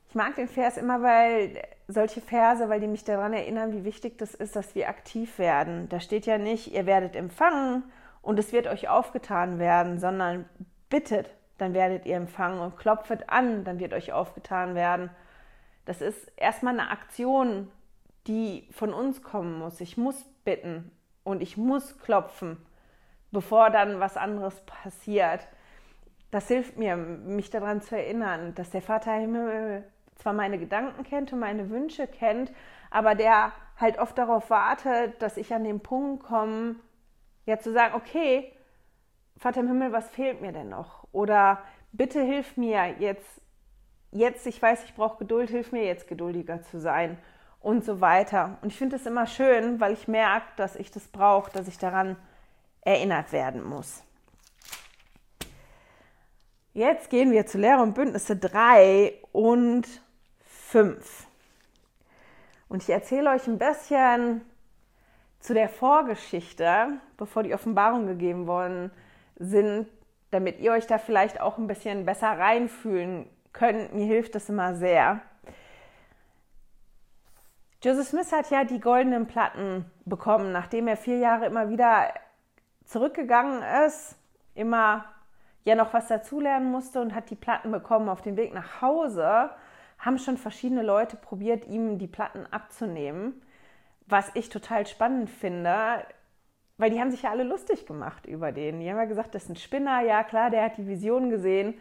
Ich 0.10 0.16
mag 0.16 0.36
den 0.36 0.48
Vers 0.48 0.78
immer, 0.78 1.02
weil 1.02 1.62
solche 1.88 2.22
Verse, 2.22 2.68
weil 2.70 2.80
die 2.80 2.88
mich 2.88 3.04
daran 3.04 3.34
erinnern, 3.34 3.74
wie 3.74 3.84
wichtig 3.84 4.18
das 4.18 4.34
ist, 4.34 4.56
dass 4.56 4.76
wir 4.76 4.90
aktiv 4.90 5.40
werden. 5.40 5.88
Da 5.90 6.00
steht 6.00 6.26
ja 6.26 6.38
nicht, 6.38 6.74
ihr 6.74 6.86
werdet 6.86 7.16
empfangen 7.16 7.84
und 8.22 8.40
es 8.40 8.52
wird 8.52 8.68
euch 8.68 8.90
aufgetan 8.90 9.60
werden, 9.60 10.00
sondern 10.00 10.50
bittet, 10.90 11.30
dann 11.58 11.74
werdet 11.74 12.06
ihr 12.06 12.18
empfangen 12.18 12.60
und 12.60 12.78
klopfet 12.78 13.30
an, 13.30 13.64
dann 13.64 13.80
wird 13.80 13.94
euch 13.94 14.12
aufgetan 14.12 14.76
werden. 14.76 15.10
Das 15.86 16.02
ist 16.02 16.32
erstmal 16.36 16.74
eine 16.74 16.90
Aktion, 16.92 17.72
die 18.28 18.68
von 18.72 18.94
uns 18.94 19.22
kommen 19.22 19.60
muss. 19.60 19.80
Ich 19.80 19.98
muss 19.98 20.26
bitten 20.44 20.92
und 21.24 21.42
ich 21.42 21.58
muss 21.58 22.00
klopfen, 22.00 22.58
bevor 23.36 23.70
dann 23.70 24.00
was 24.00 24.16
anderes 24.16 24.62
passiert. 24.62 25.46
Das 26.32 26.48
hilft 26.48 26.78
mir, 26.78 26.96
mich 26.96 27.50
daran 27.50 27.82
zu 27.82 27.98
erinnern, 27.98 28.56
dass 28.56 28.70
der 28.70 28.82
Vater 28.82 29.14
im 29.18 29.36
Himmel 29.36 29.84
zwar 30.16 30.32
meine 30.32 30.58
Gedanken 30.58 31.04
kennt 31.04 31.34
und 31.34 31.40
meine 31.40 31.70
Wünsche 31.70 32.08
kennt, 32.08 32.54
aber 32.90 33.14
der 33.14 33.52
halt 33.78 34.00
oft 34.00 34.18
darauf 34.18 34.50
wartet, 34.50 35.22
dass 35.22 35.36
ich 35.36 35.54
an 35.54 35.66
den 35.66 35.82
Punkt 35.82 36.24
komme, 36.24 36.78
ja 37.46 37.60
zu 37.60 37.74
sagen, 37.74 37.94
okay, 37.96 38.54
Vater 39.38 39.60
im 39.60 39.68
Himmel, 39.68 39.92
was 39.92 40.10
fehlt 40.10 40.42
mir 40.42 40.54
denn 40.54 40.70
noch? 40.70 41.06
Oder 41.12 41.60
bitte 41.92 42.22
hilf 42.22 42.56
mir 42.56 42.96
jetzt, 43.00 43.42
jetzt, 44.12 44.48
ich 44.48 44.62
weiß, 44.62 44.86
ich 44.86 44.96
brauche 44.96 45.18
Geduld, 45.18 45.50
hilf 45.50 45.74
mir 45.74 45.84
jetzt 45.84 46.08
geduldiger 46.08 46.62
zu 46.62 46.80
sein 46.80 47.18
und 47.60 47.84
so 47.84 48.00
weiter. 48.00 48.60
Und 48.62 48.70
ich 48.70 48.78
finde 48.78 48.96
es 48.96 49.06
immer 49.06 49.28
schön, 49.28 49.82
weil 49.82 49.92
ich 49.92 50.08
merke, 50.08 50.48
dass 50.56 50.78
ich 50.78 50.90
das 50.90 51.10
brauche, 51.10 51.52
dass 51.52 51.68
ich 51.68 51.78
daran 51.78 52.16
erinnert 52.86 53.34
werden 53.34 53.64
muss. 53.64 54.02
Jetzt 56.74 57.10
gehen 57.10 57.32
wir 57.32 57.46
zu 57.46 57.58
Lehre 57.58 57.82
und 57.82 57.94
Bündnisse 57.94 58.38
3 58.38 59.14
und 59.32 59.88
5. 60.44 61.28
Und 62.68 62.84
ich 62.84 62.90
erzähle 62.90 63.32
euch 63.32 63.48
ein 63.48 63.58
bisschen 63.58 64.42
zu 65.40 65.54
der 65.54 65.70
Vorgeschichte, 65.70 67.00
bevor 67.18 67.44
die 67.44 67.54
Offenbarung 67.54 68.08
gegeben 68.08 68.48
worden 68.48 68.92
sind, 69.38 69.88
damit 70.32 70.60
ihr 70.60 70.72
euch 70.72 70.86
da 70.88 70.98
vielleicht 70.98 71.40
auch 71.40 71.58
ein 71.58 71.68
bisschen 71.68 72.06
besser 72.06 72.38
reinfühlen 72.38 73.30
könnt. 73.54 73.94
Mir 73.94 74.06
hilft 74.06 74.36
das 74.36 74.50
immer 74.50 74.76
sehr. 74.76 75.22
Joseph 77.82 78.08
Smith 78.08 78.32
hat 78.32 78.50
ja 78.50 78.64
die 78.64 78.80
goldenen 78.80 79.28
Platten 79.28 79.86
bekommen, 80.06 80.52
nachdem 80.52 80.88
er 80.88 80.98
vier 80.98 81.20
Jahre 81.20 81.46
immer 81.46 81.70
wieder 81.70 82.12
zurückgegangen 82.86 83.62
ist, 83.86 84.16
immer 84.54 85.06
ja 85.64 85.76
noch 85.76 85.94
was 85.94 86.08
dazulernen 86.08 86.72
musste 86.72 87.02
und 87.02 87.14
hat 87.14 87.30
die 87.30 87.36
Platten 87.36 87.72
bekommen. 87.72 88.10
Auf 88.10 88.22
dem 88.22 88.38
Weg 88.38 88.54
nach 88.54 88.82
Hause 88.82 89.50
haben 90.00 90.18
schon 90.20 90.38
verschiedene 90.38 90.84
Leute 90.84 91.18
probiert, 91.18 91.66
ihm 91.66 91.98
die 91.98 92.08
Platten 92.08 92.46
abzunehmen, 92.52 93.42
was 94.06 94.32
ich 94.36 94.50
total 94.50 94.86
spannend 94.86 95.30
finde, 95.30 96.06
weil 96.78 96.92
die 96.92 97.00
haben 97.00 97.12
sich 97.12 97.24
ja 97.24 97.32
alle 97.32 97.44
lustig 97.44 97.86
gemacht 97.86 98.26
über 98.28 98.52
den. 98.52 98.80
Die 98.80 98.90
haben 98.90 98.98
ja 98.98 99.06
gesagt, 99.06 99.34
das 99.34 99.44
ist 99.44 99.50
ein 99.50 99.56
Spinner, 99.56 100.02
ja 100.02 100.24
klar, 100.24 100.50
der 100.50 100.64
hat 100.64 100.78
die 100.78 100.88
Vision 100.88 101.30
gesehen. 101.30 101.80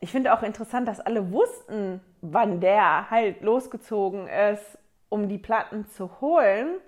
Ich 0.00 0.12
finde 0.12 0.32
auch 0.32 0.42
interessant, 0.42 0.88
dass 0.88 1.00
alle 1.00 1.30
wussten, 1.32 2.00
wann 2.22 2.60
der 2.60 3.10
halt 3.10 3.42
losgezogen 3.42 4.28
ist, 4.28 4.78
um 5.10 5.28
die 5.28 5.38
Platten 5.38 5.86
zu 5.88 6.20
holen. 6.20 6.78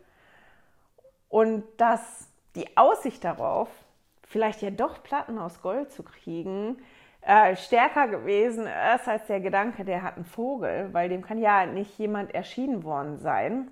Und 1.28 1.64
dass 1.76 2.32
die 2.54 2.76
Aussicht 2.76 3.25
darauf, 3.25 3.68
vielleicht 4.26 4.62
ja 4.62 4.71
doch 4.71 5.02
Platten 5.02 5.38
aus 5.38 5.62
Gold 5.62 5.92
zu 5.92 6.02
kriegen, 6.02 6.76
äh, 7.23 7.54
stärker 7.56 8.09
gewesen 8.09 8.66
ist 8.66 9.09
als 9.09 9.26
der 9.26 9.40
Gedanke, 9.40 9.85
der 9.85 10.02
hat 10.02 10.16
einen 10.16 10.25
Vogel, 10.25 10.88
weil 10.92 11.09
dem 11.09 11.23
kann 11.23 11.38
ja 11.38 11.66
nicht 11.66 11.99
jemand 11.99 12.35
erschienen 12.35 12.82
worden 12.82 13.18
sein. 13.18 13.71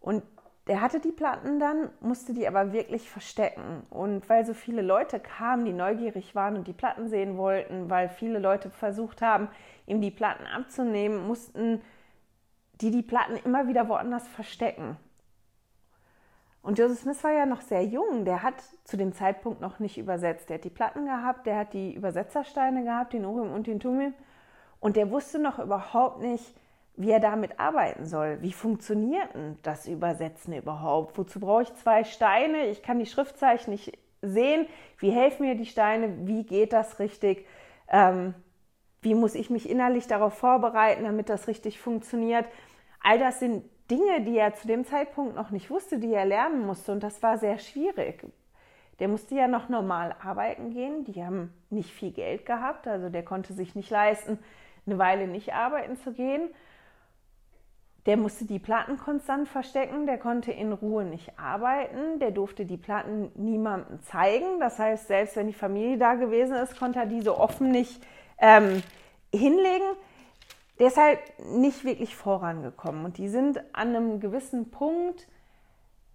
Und 0.00 0.24
der 0.66 0.80
hatte 0.80 1.00
die 1.00 1.12
Platten 1.12 1.58
dann, 1.58 1.90
musste 2.00 2.34
die 2.34 2.46
aber 2.46 2.72
wirklich 2.72 3.10
verstecken. 3.10 3.84
Und 3.90 4.28
weil 4.28 4.44
so 4.44 4.54
viele 4.54 4.82
Leute 4.82 5.18
kamen, 5.20 5.64
die 5.64 5.72
neugierig 5.72 6.34
waren 6.34 6.56
und 6.56 6.68
die 6.68 6.72
Platten 6.72 7.08
sehen 7.08 7.36
wollten, 7.36 7.90
weil 7.90 8.08
viele 8.08 8.38
Leute 8.38 8.70
versucht 8.70 9.22
haben, 9.22 9.48
ihm 9.86 10.00
die 10.00 10.10
Platten 10.10 10.46
abzunehmen, 10.46 11.26
mussten 11.26 11.82
die 12.80 12.90
die 12.90 13.02
Platten 13.02 13.36
immer 13.44 13.68
wieder 13.68 13.88
woanders 13.88 14.26
verstecken. 14.28 14.96
Und 16.62 16.78
Joseph 16.78 17.00
Smith 17.00 17.24
war 17.24 17.32
ja 17.32 17.44
noch 17.44 17.60
sehr 17.60 17.84
jung, 17.84 18.24
der 18.24 18.44
hat 18.44 18.54
zu 18.84 18.96
dem 18.96 19.12
Zeitpunkt 19.12 19.60
noch 19.60 19.80
nicht 19.80 19.98
übersetzt. 19.98 20.48
Der 20.48 20.54
hat 20.58 20.64
die 20.64 20.70
Platten 20.70 21.06
gehabt, 21.06 21.46
der 21.46 21.58
hat 21.58 21.72
die 21.72 21.92
Übersetzersteine 21.92 22.84
gehabt, 22.84 23.12
den 23.12 23.24
Urim 23.24 23.52
und 23.52 23.66
den 23.66 23.80
Tumim. 23.80 24.14
Und 24.78 24.96
der 24.96 25.10
wusste 25.10 25.40
noch 25.40 25.58
überhaupt 25.58 26.20
nicht, 26.20 26.54
wie 26.94 27.10
er 27.10 27.20
damit 27.20 27.58
arbeiten 27.58 28.06
soll. 28.06 28.38
Wie 28.42 28.52
funktioniert 28.52 29.34
denn 29.34 29.58
das 29.62 29.88
Übersetzen 29.88 30.54
überhaupt? 30.54 31.18
Wozu 31.18 31.40
brauche 31.40 31.62
ich 31.62 31.74
zwei 31.74 32.04
Steine? 32.04 32.66
Ich 32.66 32.82
kann 32.82 32.98
die 32.98 33.06
Schriftzeichen 33.06 33.72
nicht 33.72 33.98
sehen. 34.20 34.66
Wie 34.98 35.10
helfen 35.10 35.46
mir 35.46 35.56
die 35.56 35.66
Steine? 35.66 36.26
Wie 36.28 36.44
geht 36.44 36.72
das 36.72 37.00
richtig? 37.00 37.46
Ähm, 37.88 38.34
wie 39.00 39.14
muss 39.14 39.34
ich 39.34 39.50
mich 39.50 39.68
innerlich 39.68 40.06
darauf 40.06 40.34
vorbereiten, 40.34 41.04
damit 41.04 41.28
das 41.28 41.48
richtig 41.48 41.80
funktioniert? 41.80 42.46
All 43.02 43.18
das 43.18 43.40
sind 43.40 43.64
Dinge, 43.92 44.22
die 44.22 44.38
er 44.38 44.54
zu 44.54 44.66
dem 44.66 44.86
Zeitpunkt 44.86 45.36
noch 45.36 45.50
nicht 45.50 45.68
wusste, 45.68 45.98
die 45.98 46.14
er 46.14 46.24
lernen 46.24 46.66
musste. 46.66 46.92
Und 46.92 47.02
das 47.02 47.22
war 47.22 47.36
sehr 47.36 47.58
schwierig. 47.58 48.24
Der 49.00 49.08
musste 49.08 49.34
ja 49.34 49.48
noch 49.48 49.68
normal 49.68 50.16
arbeiten 50.22 50.70
gehen. 50.70 51.04
Die 51.04 51.22
haben 51.22 51.52
nicht 51.68 51.90
viel 51.90 52.10
Geld 52.10 52.46
gehabt. 52.46 52.86
Also 52.88 53.10
der 53.10 53.22
konnte 53.22 53.52
sich 53.52 53.74
nicht 53.74 53.90
leisten, 53.90 54.38
eine 54.86 54.98
Weile 54.98 55.26
nicht 55.26 55.52
arbeiten 55.52 55.96
zu 55.96 56.12
gehen. 56.12 56.48
Der 58.06 58.16
musste 58.16 58.46
die 58.46 58.58
Platten 58.58 58.96
konstant 58.96 59.46
verstecken, 59.46 60.06
der 60.06 60.18
konnte 60.18 60.50
in 60.50 60.72
Ruhe 60.72 61.04
nicht 61.04 61.38
arbeiten, 61.38 62.18
der 62.18 62.32
durfte 62.32 62.64
die 62.64 62.76
Platten 62.78 63.30
niemandem 63.34 64.02
zeigen. 64.02 64.58
Das 64.58 64.78
heißt, 64.78 65.06
selbst 65.06 65.36
wenn 65.36 65.46
die 65.46 65.52
Familie 65.52 65.98
da 65.98 66.14
gewesen 66.14 66.56
ist, 66.56 66.78
konnte 66.78 66.98
er 66.98 67.06
diese 67.06 67.38
offen 67.38 67.70
nicht 67.70 68.02
ähm, 68.38 68.82
hinlegen. 69.32 69.86
Der 70.78 70.88
ist 70.88 70.96
halt 70.96 71.20
nicht 71.38 71.84
wirklich 71.84 72.16
vorangekommen. 72.16 73.04
Und 73.04 73.18
die 73.18 73.28
sind 73.28 73.58
an 73.74 73.94
einem 73.94 74.20
gewissen 74.20 74.70
Punkt, 74.70 75.28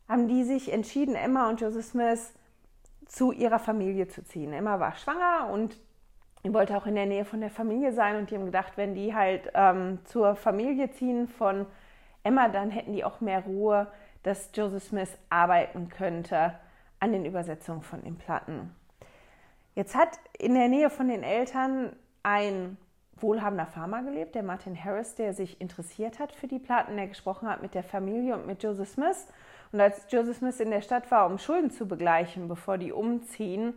haben 0.07 0.27
die 0.27 0.43
sich 0.43 0.71
entschieden, 0.71 1.15
Emma 1.15 1.49
und 1.49 1.61
Joseph 1.61 1.85
Smith 1.85 2.33
zu 3.05 3.31
ihrer 3.31 3.59
Familie 3.59 4.07
zu 4.07 4.23
ziehen. 4.23 4.53
Emma 4.53 4.79
war 4.79 4.95
schwanger 4.95 5.49
und 5.51 5.77
wollte 6.53 6.77
auch 6.77 6.85
in 6.85 6.95
der 6.95 7.05
Nähe 7.05 7.25
von 7.25 7.41
der 7.41 7.49
Familie 7.49 7.93
sein 7.93 8.15
und 8.15 8.31
die 8.31 8.35
haben 8.35 8.45
gedacht, 8.45 8.73
wenn 8.77 8.95
die 8.95 9.13
halt 9.13 9.51
ähm, 9.53 9.99
zur 10.05 10.35
Familie 10.35 10.89
ziehen 10.91 11.27
von 11.27 11.65
Emma, 12.23 12.47
dann 12.49 12.71
hätten 12.71 12.93
die 12.93 13.03
auch 13.03 13.21
mehr 13.21 13.41
Ruhe, 13.41 13.87
dass 14.23 14.51
Joseph 14.53 14.83
Smith 14.83 15.17
arbeiten 15.29 15.89
könnte 15.89 16.53
an 16.99 17.11
den 17.11 17.25
Übersetzungen 17.25 17.81
von 17.81 18.01
den 18.01 18.17
Platten. 18.17 18.73
Jetzt 19.75 19.95
hat 19.95 20.19
in 20.37 20.55
der 20.55 20.67
Nähe 20.67 20.89
von 20.89 21.07
den 21.07 21.23
Eltern 21.23 21.95
ein 22.23 22.77
wohlhabender 23.21 23.65
Farmer 23.65 24.03
gelebt, 24.03 24.35
der 24.35 24.43
Martin 24.43 24.81
Harris, 24.81 25.15
der 25.15 25.33
sich 25.33 25.59
interessiert 25.61 26.19
hat 26.19 26.31
für 26.31 26.47
die 26.47 26.59
Platten, 26.59 26.95
der 26.95 27.07
gesprochen 27.07 27.49
hat 27.49 27.61
mit 27.61 27.73
der 27.73 27.83
Familie 27.83 28.35
und 28.35 28.47
mit 28.47 28.63
Joseph 28.63 28.89
Smith. 28.89 29.27
Und 29.71 29.81
als 29.81 30.05
Joseph 30.09 30.37
Smith 30.37 30.59
in 30.59 30.71
der 30.71 30.81
Stadt 30.81 31.09
war, 31.11 31.25
um 31.25 31.37
Schulden 31.37 31.71
zu 31.71 31.87
begleichen, 31.87 32.47
bevor 32.47 32.77
die 32.77 32.91
umziehen, 32.91 33.73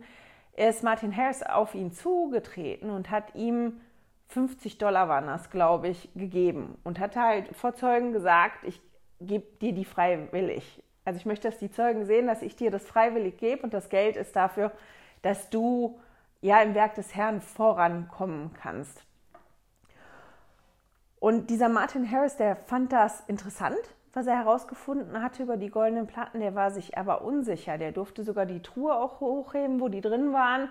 ist 0.55 0.83
Martin 0.83 1.15
Harris 1.15 1.43
auf 1.43 1.75
ihn 1.75 1.91
zugetreten 1.91 2.89
und 2.89 3.09
hat 3.09 3.35
ihm 3.35 3.81
50 4.29 4.77
Dollar 4.77 5.09
waren 5.09 5.27
das, 5.27 5.49
glaube 5.49 5.89
ich, 5.89 6.09
gegeben 6.15 6.77
und 6.83 6.99
hat 6.99 7.15
halt 7.15 7.55
vor 7.55 7.75
Zeugen 7.75 8.13
gesagt, 8.13 8.63
ich 8.63 8.81
gebe 9.19 9.45
dir 9.59 9.73
die 9.73 9.85
freiwillig. 9.85 10.81
Also 11.03 11.17
ich 11.17 11.25
möchte, 11.25 11.49
dass 11.49 11.57
die 11.57 11.71
Zeugen 11.71 12.05
sehen, 12.05 12.27
dass 12.27 12.41
ich 12.41 12.55
dir 12.55 12.71
das 12.71 12.85
freiwillig 12.85 13.37
gebe 13.37 13.63
und 13.63 13.73
das 13.73 13.89
Geld 13.89 14.15
ist 14.15 14.35
dafür, 14.35 14.71
dass 15.21 15.49
du 15.49 15.99
ja 16.41 16.61
im 16.61 16.75
Werk 16.75 16.95
des 16.95 17.13
Herrn 17.15 17.41
vorankommen 17.41 18.51
kannst. 18.53 19.03
Und 21.21 21.51
dieser 21.51 21.69
Martin 21.69 22.09
Harris, 22.09 22.35
der 22.35 22.55
fand 22.55 22.91
das 22.91 23.21
interessant, 23.27 23.77
was 24.11 24.25
er 24.25 24.37
herausgefunden 24.37 25.21
hatte 25.21 25.43
über 25.43 25.55
die 25.55 25.69
goldenen 25.69 26.07
Platten. 26.07 26.39
Der 26.39 26.55
war 26.55 26.71
sich 26.71 26.97
aber 26.97 27.21
unsicher. 27.21 27.77
Der 27.77 27.91
durfte 27.91 28.23
sogar 28.23 28.47
die 28.47 28.63
Truhe 28.63 28.95
auch 28.95 29.19
hochheben, 29.19 29.79
wo 29.79 29.87
die 29.87 30.01
drin 30.01 30.33
waren. 30.33 30.69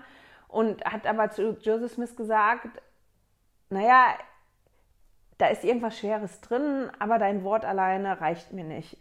Und 0.49 0.83
hat 0.83 1.07
aber 1.07 1.29
zu 1.31 1.57
Joseph 1.61 1.93
Smith 1.93 2.17
gesagt, 2.17 2.67
naja, 3.69 4.07
da 5.37 5.47
ist 5.47 5.63
irgendwas 5.63 5.97
Schweres 5.97 6.41
drin, 6.41 6.91
aber 6.99 7.17
dein 7.17 7.45
Wort 7.45 7.63
alleine 7.63 8.19
reicht 8.19 8.51
mir 8.51 8.65
nicht. 8.65 8.97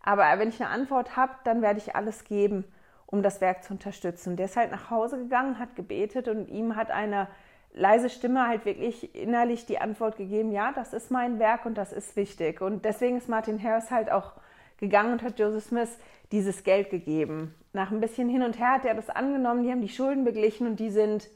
Aber 0.00 0.38
wenn 0.38 0.50
ich 0.50 0.62
eine 0.62 0.70
Antwort 0.70 1.16
habe, 1.16 1.32
dann 1.42 1.60
werde 1.60 1.80
ich 1.80 1.96
alles 1.96 2.22
geben, 2.22 2.72
um 3.06 3.20
das 3.24 3.40
Werk 3.40 3.64
zu 3.64 3.72
unterstützen. 3.72 4.36
Der 4.36 4.46
ist 4.46 4.56
halt 4.56 4.70
nach 4.70 4.90
Hause 4.90 5.18
gegangen, 5.18 5.58
hat 5.58 5.74
gebetet 5.74 6.28
und 6.28 6.46
ihm 6.46 6.76
hat 6.76 6.92
eine 6.92 7.26
leise 7.74 8.08
Stimme 8.08 8.48
halt 8.48 8.64
wirklich 8.64 9.14
innerlich 9.14 9.66
die 9.66 9.78
Antwort 9.78 10.16
gegeben, 10.16 10.52
ja, 10.52 10.72
das 10.72 10.92
ist 10.92 11.10
mein 11.10 11.38
Werk 11.38 11.66
und 11.66 11.76
das 11.76 11.92
ist 11.92 12.16
wichtig. 12.16 12.60
Und 12.60 12.84
deswegen 12.84 13.18
ist 13.18 13.28
Martin 13.28 13.62
Harris 13.62 13.90
halt 13.90 14.10
auch 14.10 14.32
gegangen 14.78 15.12
und 15.12 15.22
hat 15.22 15.38
Joseph 15.38 15.64
Smith 15.64 15.98
dieses 16.32 16.64
Geld 16.64 16.90
gegeben. 16.90 17.54
Nach 17.72 17.90
ein 17.90 18.00
bisschen 18.00 18.28
hin 18.28 18.42
und 18.42 18.58
her 18.58 18.74
hat 18.74 18.84
er 18.84 18.94
das 18.94 19.10
angenommen, 19.10 19.64
die 19.64 19.70
haben 19.70 19.82
die 19.82 19.88
Schulden 19.88 20.24
beglichen 20.24 20.66
und 20.66 20.80
die 20.80 20.90
sind 20.90 21.28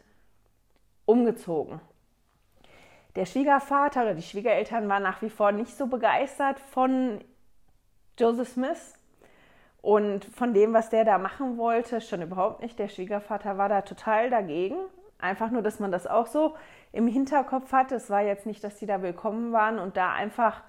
umgezogen. 1.04 1.80
Der 3.16 3.26
Schwiegervater 3.26 4.02
oder 4.02 4.14
die 4.14 4.22
Schwiegereltern 4.22 4.88
waren 4.88 5.02
nach 5.02 5.22
wie 5.22 5.30
vor 5.30 5.50
nicht 5.50 5.76
so 5.76 5.88
begeistert 5.88 6.60
von 6.60 7.20
Joseph 8.18 8.48
Smith 8.50 8.94
und 9.82 10.24
von 10.24 10.54
dem, 10.54 10.72
was 10.72 10.90
der 10.90 11.04
da 11.04 11.18
machen 11.18 11.56
wollte, 11.56 12.00
schon 12.00 12.22
überhaupt 12.22 12.62
nicht. 12.62 12.78
Der 12.78 12.88
Schwiegervater 12.88 13.58
war 13.58 13.68
da 13.68 13.82
total 13.82 14.30
dagegen. 14.30 14.76
Einfach 15.18 15.50
nur, 15.50 15.62
dass 15.62 15.80
man 15.80 15.90
das 15.90 16.06
auch 16.06 16.26
so 16.26 16.54
im 16.92 17.08
Hinterkopf 17.08 17.72
hat. 17.72 17.92
Es 17.92 18.08
war 18.08 18.22
jetzt 18.22 18.46
nicht, 18.46 18.62
dass 18.62 18.76
die 18.76 18.86
da 18.86 19.02
willkommen 19.02 19.52
waren 19.52 19.78
und 19.78 19.96
da 19.96 20.12
einfach 20.12 20.62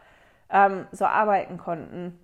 ähm, 0.49 0.87
so 0.91 1.05
arbeiten 1.05 1.57
konnten. 1.57 2.19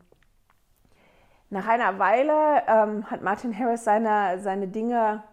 Nach 1.51 1.67
einer 1.67 1.99
Weile 1.99 2.63
ähm, 2.67 3.09
hat 3.11 3.21
Martin 3.21 3.57
Harris 3.57 3.83
seine, 3.83 4.39
seine 4.39 4.67
Dinge 4.67 5.23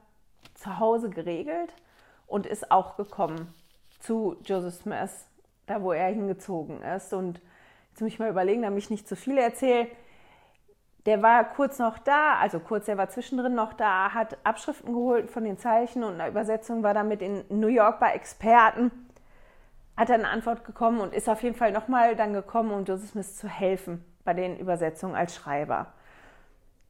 zu 0.54 0.78
Hause 0.78 1.08
geregelt 1.08 1.72
und 2.26 2.46
ist 2.46 2.70
auch 2.70 2.96
gekommen 2.96 3.52
zu 3.98 4.36
Joseph 4.44 4.74
Smith, 4.74 5.26
da 5.66 5.82
wo 5.82 5.92
er 5.92 6.08
hingezogen 6.08 6.82
ist. 6.82 7.14
Und 7.14 7.40
jetzt 7.90 8.02
muss 8.02 8.12
ich 8.12 8.18
mal 8.18 8.28
überlegen, 8.28 8.62
damit 8.62 8.84
ich 8.84 8.90
nicht 8.90 9.08
zu 9.08 9.16
viel 9.16 9.38
erzähle. 9.38 9.88
Der 11.06 11.20
war 11.20 11.44
kurz 11.44 11.78
noch 11.78 11.98
da, 11.98 12.36
also 12.36 12.60
kurz, 12.60 12.86
der 12.86 12.96
war 12.96 13.08
zwischendrin 13.08 13.54
noch 13.54 13.72
da, 13.72 14.14
hat 14.14 14.38
Abschriften 14.44 14.92
geholt 14.92 15.30
von 15.30 15.44
den 15.44 15.58
Zeichen 15.58 16.04
und 16.04 16.20
eine 16.20 16.28
Übersetzung 16.28 16.82
war 16.84 16.94
damit 16.94 17.22
in 17.22 17.44
New 17.48 17.66
York 17.66 17.98
bei 17.98 18.12
Experten. 18.12 18.92
Hat 19.96 20.08
dann 20.08 20.20
eine 20.20 20.30
Antwort 20.30 20.64
gekommen 20.64 21.00
und 21.00 21.12
ist 21.12 21.28
auf 21.28 21.42
jeden 21.42 21.56
Fall 21.56 21.72
nochmal 21.72 22.14
dann 22.14 22.32
gekommen, 22.32 22.70
um 22.70 22.84
Joseph 22.84 23.10
Smith 23.10 23.36
zu 23.36 23.48
helfen 23.48 24.04
bei 24.24 24.32
den 24.32 24.58
Übersetzungen 24.58 25.16
als 25.16 25.34
Schreiber. 25.34 25.92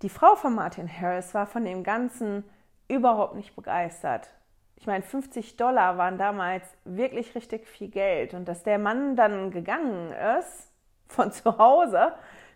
Die 0.03 0.11
Frau 0.11 0.35
von 0.35 0.55
Martin 0.55 0.89
Harris 0.89 1.33
war 1.33 1.47
von 1.47 1.65
dem 1.65 1.83
Ganzen 1.83 2.45
überhaupt 2.89 3.35
nicht 3.35 3.57
begeistert. 3.57 4.29
Ich 4.77 4.87
meine, 4.87 5.03
50 5.03 5.57
Dollar 5.57 5.97
waren 5.97 6.19
damals 6.19 6.65
wirklich 6.85 7.35
richtig 7.35 7.67
viel 7.67 7.89
Geld. 7.89 8.35
Und 8.35 8.47
dass 8.47 8.63
der 8.63 8.79
Mann 8.79 9.17
dann 9.17 9.51
gegangen 9.51 10.13
ist 10.39 10.71
von 11.09 11.33
zu 11.33 11.57
Hause 11.57 12.13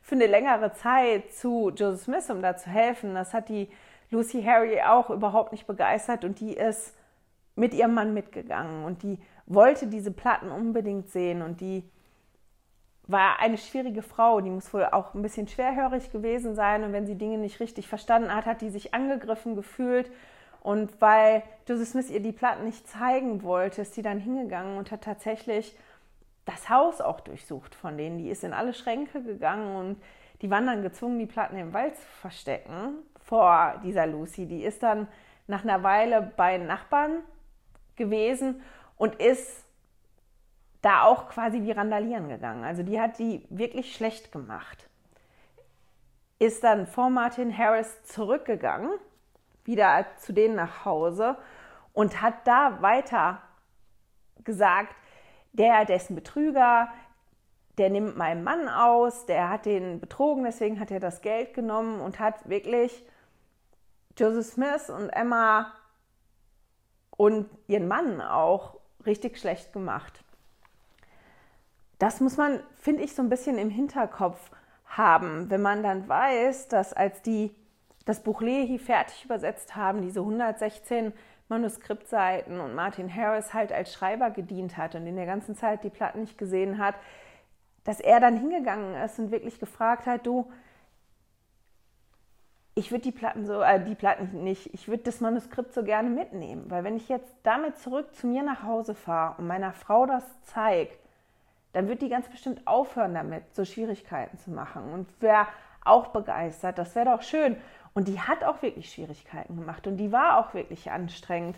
für 0.06 0.14
eine 0.14 0.28
längere 0.28 0.72
Zeit 0.72 1.32
zu 1.32 1.72
Joseph 1.74 2.04
Smith, 2.04 2.30
um 2.30 2.40
da 2.40 2.56
zu 2.56 2.70
helfen, 2.70 3.16
das 3.16 3.34
hat 3.34 3.48
die 3.48 3.68
Lucy 4.10 4.40
Harry 4.40 4.80
auch 4.80 5.10
überhaupt 5.10 5.50
nicht 5.50 5.66
begeistert. 5.66 6.24
Und 6.24 6.38
die 6.38 6.52
ist 6.52 6.94
mit 7.56 7.74
ihrem 7.74 7.94
Mann 7.94 8.14
mitgegangen. 8.14 8.84
Und 8.84 9.02
die 9.02 9.18
wollte 9.46 9.88
diese 9.88 10.12
Platten 10.12 10.52
unbedingt 10.52 11.10
sehen. 11.10 11.42
Und 11.42 11.60
die 11.60 11.82
war 13.08 13.40
eine 13.40 13.58
schwierige 13.58 14.02
Frau, 14.02 14.40
die 14.40 14.50
muss 14.50 14.72
wohl 14.72 14.84
auch 14.84 15.12
ein 15.12 15.22
bisschen 15.22 15.48
schwerhörig 15.48 16.12
gewesen 16.12 16.54
sein 16.54 16.84
und 16.84 16.92
wenn 16.92 17.06
sie 17.06 17.14
Dinge 17.16 17.38
nicht 17.38 17.60
richtig 17.60 17.88
verstanden 17.88 18.34
hat, 18.34 18.46
hat 18.46 18.60
die 18.60 18.70
sich 18.70 18.94
angegriffen 18.94 19.54
gefühlt 19.54 20.10
und 20.60 21.00
weil 21.00 21.44
Joseph 21.68 21.88
Smith 21.88 22.10
ihr 22.10 22.18
die 22.18 22.32
Platten 22.32 22.64
nicht 22.64 22.88
zeigen 22.88 23.44
wollte, 23.44 23.82
ist 23.82 23.94
sie 23.94 24.02
dann 24.02 24.18
hingegangen 24.18 24.76
und 24.76 24.90
hat 24.90 25.02
tatsächlich 25.02 25.76
das 26.46 26.70
Haus 26.70 27.02
auch 27.02 27.20
durchsucht 27.20 27.74
von 27.74 27.98
denen. 27.98 28.16
Die 28.16 28.30
ist 28.30 28.42
in 28.42 28.54
alle 28.54 28.72
Schränke 28.72 29.22
gegangen 29.22 29.76
und 29.76 30.02
die 30.40 30.50
waren 30.50 30.66
dann 30.66 30.82
gezwungen, 30.82 31.18
die 31.18 31.26
Platten 31.26 31.56
im 31.56 31.74
Wald 31.74 31.96
zu 31.96 32.06
verstecken 32.20 32.94
vor 33.22 33.80
dieser 33.82 34.06
Lucy. 34.06 34.46
Die 34.46 34.62
ist 34.62 34.82
dann 34.82 35.08
nach 35.46 35.64
einer 35.64 35.82
Weile 35.82 36.32
bei 36.36 36.56
Nachbarn 36.56 37.22
gewesen 37.96 38.62
und 38.96 39.16
ist 39.16 39.64
da 40.82 41.02
auch 41.02 41.28
quasi 41.28 41.62
wie 41.62 41.72
randalieren 41.72 42.28
gegangen. 42.28 42.64
Also 42.64 42.82
die 42.82 43.00
hat 43.00 43.18
die 43.18 43.44
wirklich 43.50 43.94
schlecht 43.94 44.30
gemacht. 44.30 44.88
Ist 46.38 46.62
dann 46.62 46.86
vor 46.86 47.10
Martin 47.10 47.56
Harris 47.56 48.04
zurückgegangen, 48.04 48.90
wieder 49.64 50.06
zu 50.18 50.32
denen 50.32 50.54
nach 50.54 50.84
Hause 50.84 51.36
und 51.92 52.20
hat 52.20 52.46
da 52.46 52.82
weiter 52.82 53.42
gesagt, 54.44 54.94
der, 55.58 55.74
ein 56.10 56.14
Betrüger, 56.14 56.88
der 57.78 57.90
nimmt 57.90 58.16
meinen 58.16 58.44
Mann 58.44 58.68
aus, 58.68 59.26
der 59.26 59.50
hat 59.50 59.66
den 59.66 60.00
betrogen, 60.00 60.44
deswegen 60.44 60.80
hat 60.80 60.90
er 60.90 61.00
das 61.00 61.20
Geld 61.20 61.54
genommen 61.54 62.00
und 62.00 62.18
hat 62.18 62.48
wirklich 62.48 63.04
Joseph 64.16 64.46
Smith 64.46 64.88
und 64.88 65.10
Emma 65.10 65.72
und 67.16 67.48
ihren 67.66 67.88
Mann 67.88 68.20
auch 68.20 68.78
richtig 69.04 69.38
schlecht 69.38 69.72
gemacht. 69.72 70.24
Das 71.98 72.20
muss 72.20 72.36
man, 72.36 72.60
finde 72.78 73.02
ich, 73.02 73.14
so 73.14 73.22
ein 73.22 73.28
bisschen 73.28 73.58
im 73.58 73.70
Hinterkopf 73.70 74.50
haben, 74.86 75.50
wenn 75.50 75.62
man 75.62 75.82
dann 75.82 76.08
weiß, 76.08 76.68
dass 76.68 76.92
als 76.92 77.22
die 77.22 77.54
das 78.04 78.22
Buch 78.22 78.40
Lehi 78.40 78.78
fertig 78.78 79.24
übersetzt 79.24 79.76
haben, 79.76 80.02
diese 80.02 80.20
116 80.20 81.12
Manuskriptseiten 81.48 82.60
und 82.60 82.74
Martin 82.74 83.14
Harris 83.14 83.54
halt 83.54 83.72
als 83.72 83.92
Schreiber 83.92 84.30
gedient 84.30 84.76
hat 84.76 84.94
und 84.94 85.06
in 85.06 85.16
der 85.16 85.26
ganzen 85.26 85.56
Zeit 85.56 85.84
die 85.84 85.90
Platten 85.90 86.20
nicht 86.20 86.38
gesehen 86.38 86.78
hat, 86.78 86.96
dass 87.84 88.00
er 88.00 88.18
dann 88.18 88.36
hingegangen 88.36 88.94
ist 89.02 89.18
und 89.18 89.30
wirklich 89.30 89.60
gefragt 89.60 90.06
hat, 90.06 90.26
du, 90.26 90.50
ich 92.74 92.90
würde 92.90 93.04
die 93.04 93.12
Platten 93.12 93.46
so, 93.46 93.62
äh, 93.62 93.82
die 93.82 93.94
Platten 93.94 94.42
nicht, 94.42 94.74
ich 94.74 94.88
würde 94.88 95.04
das 95.04 95.20
Manuskript 95.20 95.72
so 95.72 95.84
gerne 95.84 96.10
mitnehmen, 96.10 96.68
weil 96.68 96.82
wenn 96.84 96.96
ich 96.96 97.08
jetzt 97.08 97.32
damit 97.44 97.78
zurück 97.78 98.14
zu 98.14 98.26
mir 98.26 98.42
nach 98.42 98.64
Hause 98.64 98.94
fahre 98.94 99.36
und 99.38 99.46
meiner 99.46 99.72
Frau 99.72 100.04
das 100.04 100.24
zeige, 100.42 100.92
dann 101.72 101.88
wird 101.88 102.02
die 102.02 102.08
ganz 102.08 102.28
bestimmt 102.28 102.66
aufhören 102.66 103.14
damit, 103.14 103.54
so 103.54 103.64
Schwierigkeiten 103.64 104.38
zu 104.38 104.50
machen. 104.50 104.92
Und 104.92 105.06
wäre 105.20 105.46
auch 105.86 106.08
begeistert. 106.08 106.78
Das 106.78 106.94
wäre 106.94 107.06
doch 107.06 107.22
schön. 107.22 107.56
Und 107.94 108.08
die 108.08 108.20
hat 108.20 108.44
auch 108.44 108.62
wirklich 108.62 108.92
Schwierigkeiten 108.92 109.56
gemacht 109.56 109.86
und 109.86 109.96
die 109.96 110.12
war 110.12 110.38
auch 110.38 110.54
wirklich 110.54 110.90
anstrengend. 110.90 111.56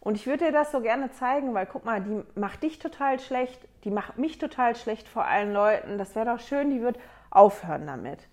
Und 0.00 0.14
ich 0.14 0.26
würde 0.26 0.46
dir 0.46 0.52
das 0.52 0.72
so 0.72 0.80
gerne 0.80 1.10
zeigen, 1.10 1.52
weil 1.54 1.66
guck 1.66 1.84
mal, 1.84 2.00
die 2.00 2.22
macht 2.38 2.62
dich 2.62 2.78
total 2.78 3.18
schlecht, 3.18 3.60
die 3.84 3.90
macht 3.90 4.16
mich 4.16 4.38
total 4.38 4.76
schlecht 4.76 5.08
vor 5.08 5.24
allen 5.24 5.52
Leuten. 5.52 5.98
Das 5.98 6.14
wäre 6.14 6.26
doch 6.26 6.40
schön, 6.40 6.70
die 6.70 6.80
wird 6.80 6.98
aufhören 7.30 7.86
damit. 7.86 8.28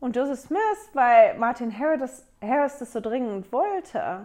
Und 0.00 0.16
Joseph 0.16 0.40
Smith, 0.40 0.90
weil 0.92 1.38
Martin 1.38 1.76
Harris, 1.78 2.26
Harris 2.42 2.78
das 2.78 2.92
so 2.92 3.00
dringend 3.00 3.52
wollte, 3.52 4.24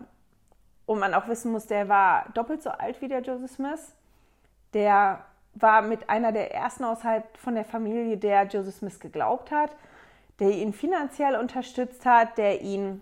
und 0.86 1.00
man 1.00 1.14
auch 1.14 1.28
wissen 1.28 1.52
muss, 1.52 1.68
der 1.68 1.90
war 1.90 2.26
doppelt 2.34 2.62
so 2.62 2.70
alt 2.70 3.02
wie 3.02 3.08
der 3.08 3.22
Joseph 3.22 3.52
Smith, 3.52 3.96
der 4.74 5.26
war 5.54 5.82
mit 5.82 6.10
einer 6.10 6.32
der 6.32 6.54
ersten 6.54 6.84
außerhalb 6.84 7.38
von 7.38 7.56
der 7.56 7.66
Familie, 7.66 8.18
der 8.18 8.44
Joseph 8.44 8.76
Smith 8.76 9.00
geglaubt 9.00 9.52
hat, 9.52 9.72
der 10.40 10.50
ihn 10.50 10.74
finanziell 10.74 11.36
unterstützt 11.36 12.06
hat, 12.06 12.38
der 12.38 12.62
ihn 12.62 13.02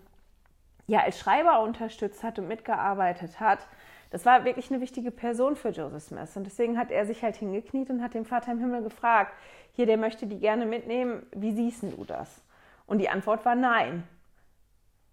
ja 0.86 1.00
als 1.00 1.18
Schreiber 1.18 1.62
unterstützt 1.62 2.22
hat 2.22 2.38
und 2.38 2.48
mitgearbeitet 2.48 3.40
hat. 3.40 3.66
Das 4.10 4.24
war 4.24 4.44
wirklich 4.44 4.70
eine 4.70 4.80
wichtige 4.80 5.10
Person 5.10 5.56
für 5.56 5.70
Joseph 5.70 6.04
Smith. 6.04 6.36
Und 6.36 6.44
deswegen 6.44 6.78
hat 6.78 6.90
er 6.90 7.04
sich 7.06 7.22
halt 7.22 7.36
hingekniet 7.36 7.90
und 7.90 8.02
hat 8.02 8.14
den 8.14 8.24
Vater 8.24 8.52
im 8.52 8.60
Himmel 8.60 8.82
gefragt, 8.82 9.32
hier, 9.72 9.86
der 9.86 9.96
möchte 9.96 10.26
die 10.26 10.38
gerne 10.38 10.66
mitnehmen, 10.66 11.26
wie 11.32 11.52
siehst 11.52 11.82
du 11.82 12.04
das? 12.04 12.42
Und 12.86 12.98
die 12.98 13.08
Antwort 13.08 13.44
war 13.44 13.56
nein. 13.56 14.04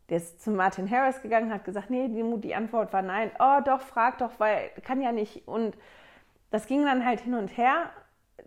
Der 0.10 0.18
ist 0.18 0.44
zu 0.44 0.52
Martin 0.52 0.92
Harris 0.92 1.22
gegangen, 1.22 1.52
hat 1.52 1.64
gesagt, 1.64 1.90
nee, 1.90 2.10
die 2.10 2.54
Antwort 2.54 2.94
war 2.94 3.02
nein. 3.02 3.32
Oh, 3.40 3.62
doch, 3.66 3.82
frag 3.82 4.18
doch, 4.20 4.32
weil 4.40 4.70
kann 4.84 5.02
ja 5.02 5.12
nicht. 5.12 5.48
Und 5.48 5.76
das 6.52 6.68
ging 6.68 6.86
dann 6.86 7.06
halt 7.06 7.22
hin 7.22 7.34
und 7.34 7.58
her. 7.58 7.90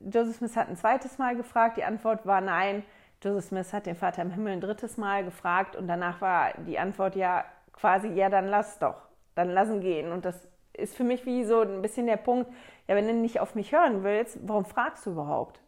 Joseph 0.04 0.36
Smith 0.36 0.56
hat 0.56 0.68
ein 0.68 0.76
zweites 0.76 1.18
Mal 1.18 1.36
gefragt, 1.36 1.78
die 1.78 1.84
Antwort 1.84 2.26
war 2.26 2.40
nein. 2.40 2.84
Joseph 3.24 3.46
Smith 3.46 3.72
hat 3.72 3.86
den 3.86 3.96
Vater 3.96 4.22
im 4.22 4.30
Himmel 4.30 4.52
ein 4.52 4.60
drittes 4.60 4.98
Mal 4.98 5.24
gefragt 5.24 5.76
und 5.76 5.88
danach 5.88 6.20
war 6.20 6.52
die 6.66 6.78
Antwort 6.78 7.16
ja 7.16 7.44
quasi, 7.72 8.08
ja, 8.08 8.28
dann 8.28 8.48
lass 8.48 8.78
doch, 8.78 8.96
dann 9.34 9.50
lassen 9.50 9.80
gehen. 9.80 10.12
Und 10.12 10.24
das 10.24 10.46
ist 10.74 10.96
für 10.96 11.04
mich 11.04 11.24
wie 11.24 11.44
so 11.44 11.62
ein 11.62 11.82
bisschen 11.82 12.06
der 12.06 12.18
Punkt, 12.18 12.50
ja, 12.86 12.94
wenn 12.94 13.06
du 13.06 13.14
nicht 13.14 13.40
auf 13.40 13.54
mich 13.54 13.72
hören 13.72 14.04
willst, 14.04 14.38
warum 14.42 14.64
fragst 14.64 15.06
du 15.06 15.12
überhaupt? 15.12 15.60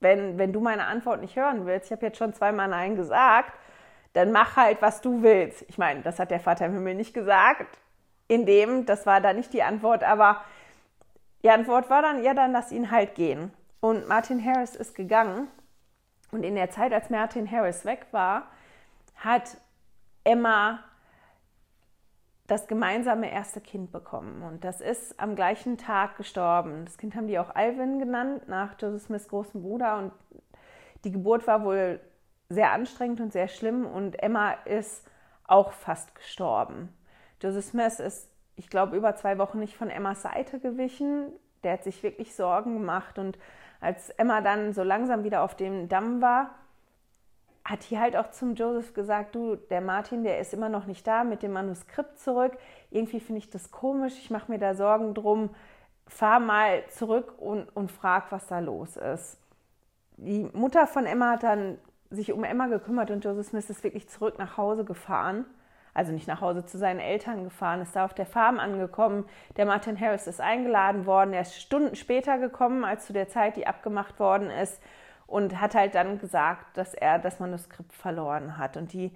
Wenn, 0.00 0.38
wenn 0.38 0.52
du 0.52 0.60
meine 0.60 0.84
Antwort 0.84 1.20
nicht 1.20 1.36
hören 1.36 1.66
willst, 1.66 1.86
ich 1.86 1.92
habe 1.92 2.06
jetzt 2.06 2.18
schon 2.18 2.34
zweimal 2.34 2.68
Nein 2.68 2.96
gesagt, 2.96 3.52
dann 4.12 4.32
mach 4.32 4.56
halt, 4.56 4.82
was 4.82 5.00
du 5.00 5.22
willst. 5.22 5.64
Ich 5.68 5.78
meine, 5.78 6.02
das 6.02 6.18
hat 6.18 6.30
der 6.30 6.40
Vater 6.40 6.66
im 6.66 6.74
Himmel 6.74 6.94
nicht 6.94 7.14
gesagt, 7.14 7.78
in 8.28 8.46
dem, 8.46 8.86
das 8.86 9.06
war 9.06 9.20
da 9.20 9.32
nicht 9.32 9.52
die 9.52 9.62
Antwort, 9.62 10.04
aber 10.04 10.42
die 11.42 11.50
Antwort 11.50 11.90
war 11.90 12.02
dann, 12.02 12.22
ja, 12.22 12.34
dann 12.34 12.52
lass 12.52 12.72
ihn 12.72 12.90
halt 12.90 13.14
gehen. 13.14 13.52
Und 13.80 14.08
Martin 14.08 14.44
Harris 14.44 14.76
ist 14.76 14.94
gegangen. 14.94 15.48
Und 16.30 16.42
in 16.42 16.54
der 16.54 16.70
Zeit, 16.70 16.92
als 16.92 17.10
Martin 17.10 17.50
Harris 17.50 17.84
weg 17.84 18.06
war, 18.12 18.48
hat 19.16 19.56
Emma 20.24 20.80
das 22.50 22.66
gemeinsame 22.66 23.30
erste 23.30 23.60
Kind 23.60 23.92
bekommen. 23.92 24.42
Und 24.42 24.64
das 24.64 24.80
ist 24.80 25.20
am 25.20 25.36
gleichen 25.36 25.78
Tag 25.78 26.16
gestorben. 26.16 26.84
Das 26.84 26.98
Kind 26.98 27.14
haben 27.14 27.28
die 27.28 27.38
auch 27.38 27.54
Alvin 27.54 28.00
genannt, 28.00 28.48
nach 28.48 28.74
Joseph 28.80 29.02
Smiths 29.02 29.28
großen 29.28 29.62
Bruder. 29.62 29.98
Und 29.98 30.12
die 31.04 31.12
Geburt 31.12 31.46
war 31.46 31.64
wohl 31.64 32.00
sehr 32.48 32.72
anstrengend 32.72 33.20
und 33.20 33.32
sehr 33.32 33.46
schlimm. 33.46 33.86
Und 33.86 34.20
Emma 34.20 34.52
ist 34.64 35.08
auch 35.46 35.72
fast 35.72 36.14
gestorben. 36.16 36.92
Joseph 37.40 37.66
Smith 37.66 38.00
ist, 38.00 38.28
ich 38.56 38.68
glaube, 38.68 38.96
über 38.96 39.14
zwei 39.14 39.38
Wochen 39.38 39.60
nicht 39.60 39.76
von 39.76 39.88
Emmas 39.88 40.22
Seite 40.22 40.58
gewichen. 40.58 41.32
Der 41.62 41.74
hat 41.74 41.84
sich 41.84 42.02
wirklich 42.02 42.34
Sorgen 42.34 42.74
gemacht. 42.74 43.18
Und 43.20 43.38
als 43.80 44.10
Emma 44.10 44.40
dann 44.40 44.72
so 44.72 44.82
langsam 44.82 45.24
wieder 45.24 45.42
auf 45.42 45.54
dem 45.54 45.88
Damm 45.88 46.20
war, 46.20 46.50
hat 47.64 47.90
die 47.90 47.98
halt 47.98 48.16
auch 48.16 48.30
zum 48.30 48.54
Joseph 48.54 48.94
gesagt, 48.94 49.34
du, 49.34 49.56
der 49.56 49.80
Martin, 49.80 50.24
der 50.24 50.40
ist 50.40 50.54
immer 50.54 50.68
noch 50.68 50.86
nicht 50.86 51.06
da 51.06 51.24
mit 51.24 51.42
dem 51.42 51.52
Manuskript 51.52 52.18
zurück. 52.18 52.56
Irgendwie 52.90 53.20
finde 53.20 53.38
ich 53.38 53.50
das 53.50 53.70
komisch, 53.70 54.14
ich 54.18 54.30
mache 54.30 54.50
mir 54.50 54.58
da 54.58 54.74
Sorgen 54.74 55.14
drum. 55.14 55.50
Fahr 56.06 56.40
mal 56.40 56.82
zurück 56.88 57.34
und, 57.38 57.68
und 57.76 57.92
frag, 57.92 58.32
was 58.32 58.46
da 58.48 58.58
los 58.58 58.96
ist. 58.96 59.38
Die 60.16 60.50
Mutter 60.52 60.86
von 60.86 61.06
Emma 61.06 61.32
hat 61.32 61.44
dann 61.44 61.78
sich 62.10 62.32
um 62.32 62.42
Emma 62.42 62.66
gekümmert 62.66 63.10
und 63.10 63.24
Joseph 63.24 63.48
Smith 63.48 63.70
ist 63.70 63.84
wirklich 63.84 64.08
zurück 64.08 64.38
nach 64.38 64.56
Hause 64.56 64.84
gefahren. 64.84 65.44
Also 65.94 66.12
nicht 66.12 66.28
nach 66.28 66.40
Hause 66.40 66.64
zu 66.64 66.78
seinen 66.78 67.00
Eltern 67.00 67.44
gefahren, 67.44 67.80
ist 67.80 67.96
da 67.96 68.04
auf 68.04 68.14
der 68.14 68.26
Farm 68.26 68.58
angekommen. 68.58 69.24
Der 69.56 69.66
Martin 69.66 69.98
Harris 69.98 70.26
ist 70.26 70.40
eingeladen 70.40 71.06
worden. 71.06 71.32
Er 71.32 71.42
ist 71.42 71.60
Stunden 71.60 71.96
später 71.96 72.38
gekommen, 72.38 72.84
als 72.84 73.06
zu 73.06 73.12
der 73.12 73.28
Zeit, 73.28 73.56
die 73.56 73.66
abgemacht 73.66 74.20
worden 74.20 74.50
ist 74.50 74.80
und 75.26 75.60
hat 75.60 75.74
halt 75.74 75.94
dann 75.94 76.18
gesagt, 76.18 76.76
dass 76.76 76.94
er 76.94 77.18
das 77.18 77.40
Manuskript 77.40 77.92
verloren 77.92 78.58
hat. 78.58 78.76
Und 78.76 78.92
die 78.92 79.12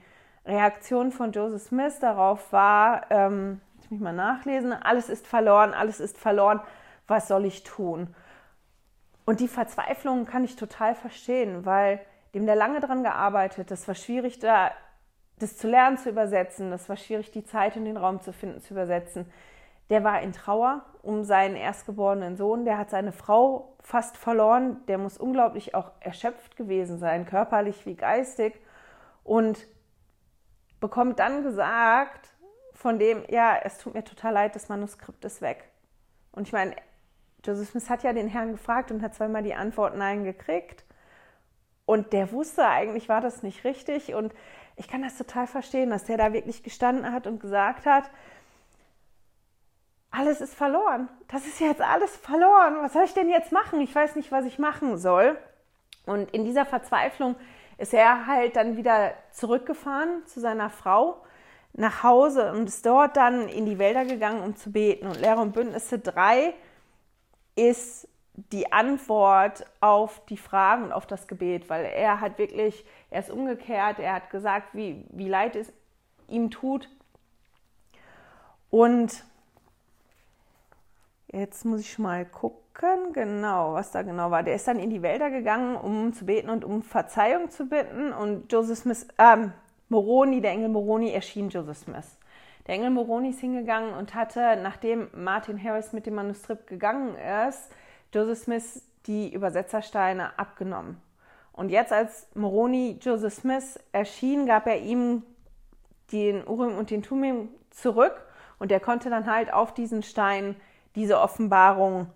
Reaktion 0.46 1.10
von 1.10 1.32
Joseph 1.32 1.62
Smith 1.62 1.98
darauf 2.00 2.52
war, 2.52 3.10
ähm, 3.10 3.60
ich 3.80 3.90
mich 3.90 4.00
mal 4.00 4.12
nachlesen, 4.12 4.72
alles 4.72 5.08
ist 5.08 5.26
verloren, 5.26 5.74
alles 5.74 6.00
ist 6.00 6.18
verloren, 6.18 6.60
was 7.06 7.28
soll 7.28 7.44
ich 7.44 7.64
tun? 7.64 8.14
Und 9.24 9.40
die 9.40 9.48
Verzweiflung 9.48 10.26
kann 10.26 10.44
ich 10.44 10.56
total 10.56 10.94
verstehen, 10.94 11.64
weil 11.64 12.00
dem 12.34 12.46
der 12.46 12.56
lange 12.56 12.80
daran 12.80 13.02
gearbeitet, 13.02 13.70
das 13.70 13.86
war 13.88 13.94
schwierig, 13.94 14.38
da 14.38 14.70
das 15.38 15.56
zu 15.56 15.68
lernen, 15.68 15.98
zu 15.98 16.10
übersetzen, 16.10 16.70
das 16.70 16.88
war 16.88 16.96
schwierig, 16.96 17.30
die 17.30 17.44
Zeit 17.44 17.76
und 17.76 17.84
den 17.84 17.96
Raum 17.96 18.20
zu 18.20 18.32
finden, 18.32 18.60
zu 18.60 18.74
übersetzen. 18.74 19.30
Der 19.90 20.04
war 20.04 20.22
in 20.22 20.32
Trauer 20.32 20.84
um 21.02 21.24
seinen 21.24 21.56
erstgeborenen 21.56 22.36
Sohn, 22.36 22.64
der 22.64 22.78
hat 22.78 22.90
seine 22.90 23.12
Frau 23.12 23.74
fast 23.82 24.16
verloren, 24.16 24.78
der 24.86 24.98
muss 24.98 25.18
unglaublich 25.18 25.74
auch 25.74 25.90
erschöpft 26.00 26.56
gewesen 26.56 26.98
sein, 26.98 27.26
körperlich 27.26 27.84
wie 27.84 27.94
geistig, 27.94 28.58
und 29.22 29.66
bekommt 30.80 31.18
dann 31.18 31.42
gesagt 31.42 32.34
von 32.72 32.98
dem, 32.98 33.24
ja, 33.28 33.56
es 33.62 33.78
tut 33.78 33.94
mir 33.94 34.04
total 34.04 34.34
leid, 34.34 34.54
das 34.54 34.68
Manuskript 34.68 35.24
ist 35.24 35.40
weg. 35.40 35.70
Und 36.32 36.46
ich 36.48 36.52
meine, 36.52 36.74
Joseph 37.44 37.70
Smith 37.70 37.90
hat 37.90 38.02
ja 38.02 38.12
den 38.12 38.28
Herrn 38.28 38.52
gefragt 38.52 38.90
und 38.90 39.02
hat 39.02 39.14
zweimal 39.14 39.42
die 39.42 39.54
Antwort 39.54 39.96
Nein 39.96 40.24
gekriegt. 40.24 40.84
Und 41.86 42.12
der 42.12 42.32
wusste, 42.32 42.66
eigentlich 42.66 43.08
war 43.08 43.20
das 43.20 43.42
nicht 43.42 43.64
richtig. 43.64 44.14
Und 44.14 44.34
ich 44.76 44.88
kann 44.88 45.02
das 45.02 45.16
total 45.16 45.46
verstehen, 45.46 45.90
dass 45.90 46.04
der 46.04 46.18
da 46.18 46.32
wirklich 46.32 46.62
gestanden 46.62 47.12
hat 47.12 47.26
und 47.26 47.40
gesagt 47.40 47.86
hat, 47.86 48.04
alles 50.10 50.40
ist 50.40 50.54
verloren. 50.54 51.08
Das 51.28 51.46
ist 51.46 51.60
jetzt 51.60 51.80
alles 51.80 52.16
verloren. 52.16 52.76
Was 52.80 52.92
soll 52.92 53.04
ich 53.04 53.14
denn 53.14 53.28
jetzt 53.28 53.52
machen? 53.52 53.80
Ich 53.80 53.94
weiß 53.94 54.14
nicht, 54.16 54.30
was 54.30 54.44
ich 54.44 54.58
machen 54.58 54.96
soll. 54.96 55.36
Und 56.06 56.30
in 56.32 56.44
dieser 56.44 56.66
Verzweiflung 56.66 57.34
ist 57.78 57.92
er 57.92 58.26
halt 58.26 58.56
dann 58.56 58.76
wieder 58.76 59.14
zurückgefahren 59.32 60.24
zu 60.26 60.40
seiner 60.40 60.70
Frau 60.70 61.24
nach 61.72 62.04
Hause 62.04 62.52
und 62.52 62.68
ist 62.68 62.86
dort 62.86 63.16
dann 63.16 63.48
in 63.48 63.66
die 63.66 63.78
Wälder 63.78 64.04
gegangen, 64.04 64.42
um 64.42 64.54
zu 64.54 64.70
beten. 64.70 65.06
Und 65.06 65.20
Lehre 65.20 65.40
und 65.40 65.52
Bündnisse 65.52 65.98
3 65.98 66.54
ist 67.56 68.08
die 68.34 68.72
Antwort 68.72 69.64
auf 69.80 70.24
die 70.26 70.36
Fragen 70.36 70.84
und 70.84 70.92
auf 70.92 71.06
das 71.06 71.28
Gebet, 71.28 71.68
weil 71.68 71.84
er 71.84 72.20
hat 72.20 72.38
wirklich, 72.38 72.84
er 73.10 73.20
ist 73.20 73.30
umgekehrt, 73.30 73.98
er 73.98 74.14
hat 74.14 74.30
gesagt, 74.30 74.74
wie, 74.74 75.04
wie 75.10 75.28
leid 75.28 75.56
es 75.56 75.72
ihm 76.28 76.50
tut. 76.50 76.88
Und 78.70 79.24
Jetzt 81.34 81.64
muss 81.64 81.80
ich 81.80 81.98
mal 81.98 82.24
gucken, 82.24 83.12
genau, 83.12 83.74
was 83.74 83.90
da 83.90 84.02
genau 84.02 84.30
war. 84.30 84.44
Der 84.44 84.54
ist 84.54 84.68
dann 84.68 84.78
in 84.78 84.88
die 84.88 85.02
Wälder 85.02 85.30
gegangen, 85.30 85.74
um 85.74 86.12
zu 86.12 86.26
beten 86.26 86.48
und 86.48 86.64
um 86.64 86.84
Verzeihung 86.84 87.50
zu 87.50 87.66
bitten. 87.66 88.12
Und 88.12 88.52
Joseph 88.52 88.78
Smith, 88.78 89.08
ähm, 89.18 89.52
Moroni, 89.88 90.40
der 90.40 90.52
Engel 90.52 90.68
Moroni, 90.68 91.10
erschien 91.10 91.48
Joseph 91.48 91.78
Smith. 91.78 92.18
Der 92.68 92.76
Engel 92.76 92.90
Moroni 92.90 93.30
ist 93.30 93.40
hingegangen 93.40 93.94
und 93.94 94.14
hatte, 94.14 94.60
nachdem 94.62 95.08
Martin 95.12 95.60
Harris 95.60 95.92
mit 95.92 96.06
dem 96.06 96.14
Manuskript 96.14 96.68
gegangen 96.68 97.16
ist, 97.48 97.68
Joseph 98.14 98.38
Smith 98.38 98.82
die 99.06 99.32
Übersetzersteine 99.32 100.38
abgenommen. 100.38 101.00
Und 101.52 101.70
jetzt, 101.70 101.92
als 101.92 102.28
Moroni 102.34 102.98
Joseph 103.00 103.34
Smith 103.34 103.78
erschien, 103.92 104.46
gab 104.46 104.66
er 104.66 104.80
ihm 104.80 105.22
den 106.12 106.46
Urim 106.46 106.76
und 106.76 106.90
den 106.90 107.02
Tumim 107.02 107.48
zurück 107.70 108.26
und 108.58 108.72
er 108.72 108.80
konnte 108.80 109.10
dann 109.10 109.30
halt 109.30 109.52
auf 109.52 109.74
diesen 109.74 110.02
Stein 110.02 110.56
diese 110.94 111.20
Offenbarung 111.20 112.08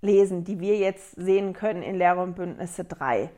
lesen, 0.00 0.44
die 0.44 0.60
wir 0.60 0.76
jetzt 0.76 1.12
sehen 1.12 1.52
können 1.52 1.82
in 1.82 1.96
Lehre 1.96 2.22
und 2.22 2.34
Bündnisse 2.34 2.84
3. 2.84 3.30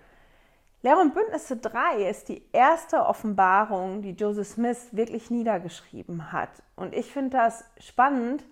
Lehre 0.83 1.01
und 1.01 1.15
Bündnisse 1.15 1.57
3 1.57 2.09
ist 2.09 2.29
die 2.29 2.43
erste 2.53 3.05
Offenbarung, 3.05 4.03
die 4.03 4.13
Joseph 4.13 4.49
Smith 4.49 4.89
wirklich 4.93 5.31
niedergeschrieben 5.31 6.33
hat. 6.33 6.51
Und 6.77 6.95
ich 6.95 7.11
finde 7.11 7.31
das 7.31 7.65
spannend, 7.79 8.45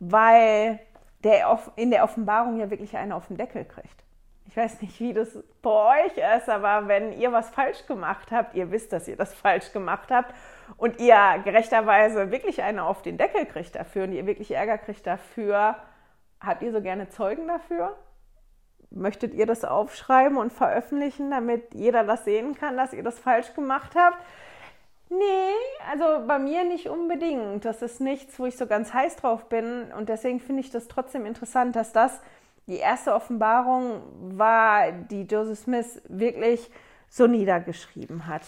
weil 0.00 0.80
der 1.24 1.58
in 1.76 1.90
der 1.90 2.04
Offenbarung 2.04 2.58
ja 2.58 2.70
wirklich 2.70 2.96
einer 2.96 3.16
auf 3.16 3.26
den 3.26 3.36
Deckel 3.36 3.64
kriegt. 3.64 4.04
Ich 4.46 4.56
weiß 4.56 4.80
nicht, 4.80 4.98
wie 5.00 5.12
das 5.12 5.38
bei 5.60 6.06
euch 6.06 6.16
ist, 6.16 6.48
aber 6.48 6.88
wenn 6.88 7.12
ihr 7.12 7.32
was 7.32 7.50
falsch 7.50 7.86
gemacht 7.86 8.32
habt, 8.32 8.54
ihr 8.54 8.70
wisst, 8.70 8.92
dass 8.94 9.06
ihr 9.06 9.16
das 9.16 9.34
falsch 9.34 9.72
gemacht 9.72 10.10
habt 10.10 10.34
und 10.78 11.00
ihr 11.00 11.40
gerechterweise 11.44 12.30
wirklich 12.30 12.62
eine 12.62 12.84
auf 12.84 13.02
den 13.02 13.18
Deckel 13.18 13.44
kriegt 13.44 13.74
dafür 13.74 14.04
und 14.04 14.12
ihr 14.12 14.26
wirklich 14.26 14.52
Ärger 14.52 14.78
kriegt 14.78 15.06
dafür, 15.06 15.76
habt 16.40 16.62
ihr 16.62 16.72
so 16.72 16.80
gerne 16.80 17.10
Zeugen 17.10 17.46
dafür? 17.46 17.96
Möchtet 18.90 19.34
ihr 19.34 19.44
das 19.44 19.66
aufschreiben 19.66 20.38
und 20.38 20.50
veröffentlichen, 20.50 21.30
damit 21.30 21.74
jeder 21.74 22.04
das 22.04 22.24
sehen 22.24 22.54
kann, 22.54 22.78
dass 22.78 22.94
ihr 22.94 23.02
das 23.02 23.18
falsch 23.18 23.52
gemacht 23.52 23.94
habt? 23.94 24.16
Nee, 25.10 25.54
also 25.90 26.26
bei 26.26 26.38
mir 26.38 26.64
nicht 26.64 26.88
unbedingt. 26.88 27.64
Das 27.64 27.80
ist 27.80 28.00
nichts, 28.00 28.38
wo 28.38 28.46
ich 28.46 28.56
so 28.56 28.66
ganz 28.66 28.92
heiß 28.92 29.16
drauf 29.16 29.48
bin. 29.48 29.90
Und 29.92 30.08
deswegen 30.08 30.40
finde 30.40 30.60
ich 30.60 30.70
das 30.70 30.88
trotzdem 30.88 31.24
interessant, 31.24 31.76
dass 31.76 31.92
das 31.92 32.20
die 32.66 32.76
erste 32.76 33.14
Offenbarung 33.14 34.02
war, 34.38 34.92
die 34.92 35.22
Joseph 35.22 35.60
Smith 35.60 36.02
wirklich 36.08 36.70
so 37.08 37.26
niedergeschrieben 37.26 38.26
hat. 38.26 38.42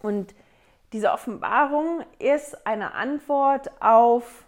Und 0.00 0.34
diese 0.92 1.10
Offenbarung 1.10 2.04
ist 2.18 2.66
eine 2.66 2.94
Antwort 2.94 3.70
auf 3.82 4.46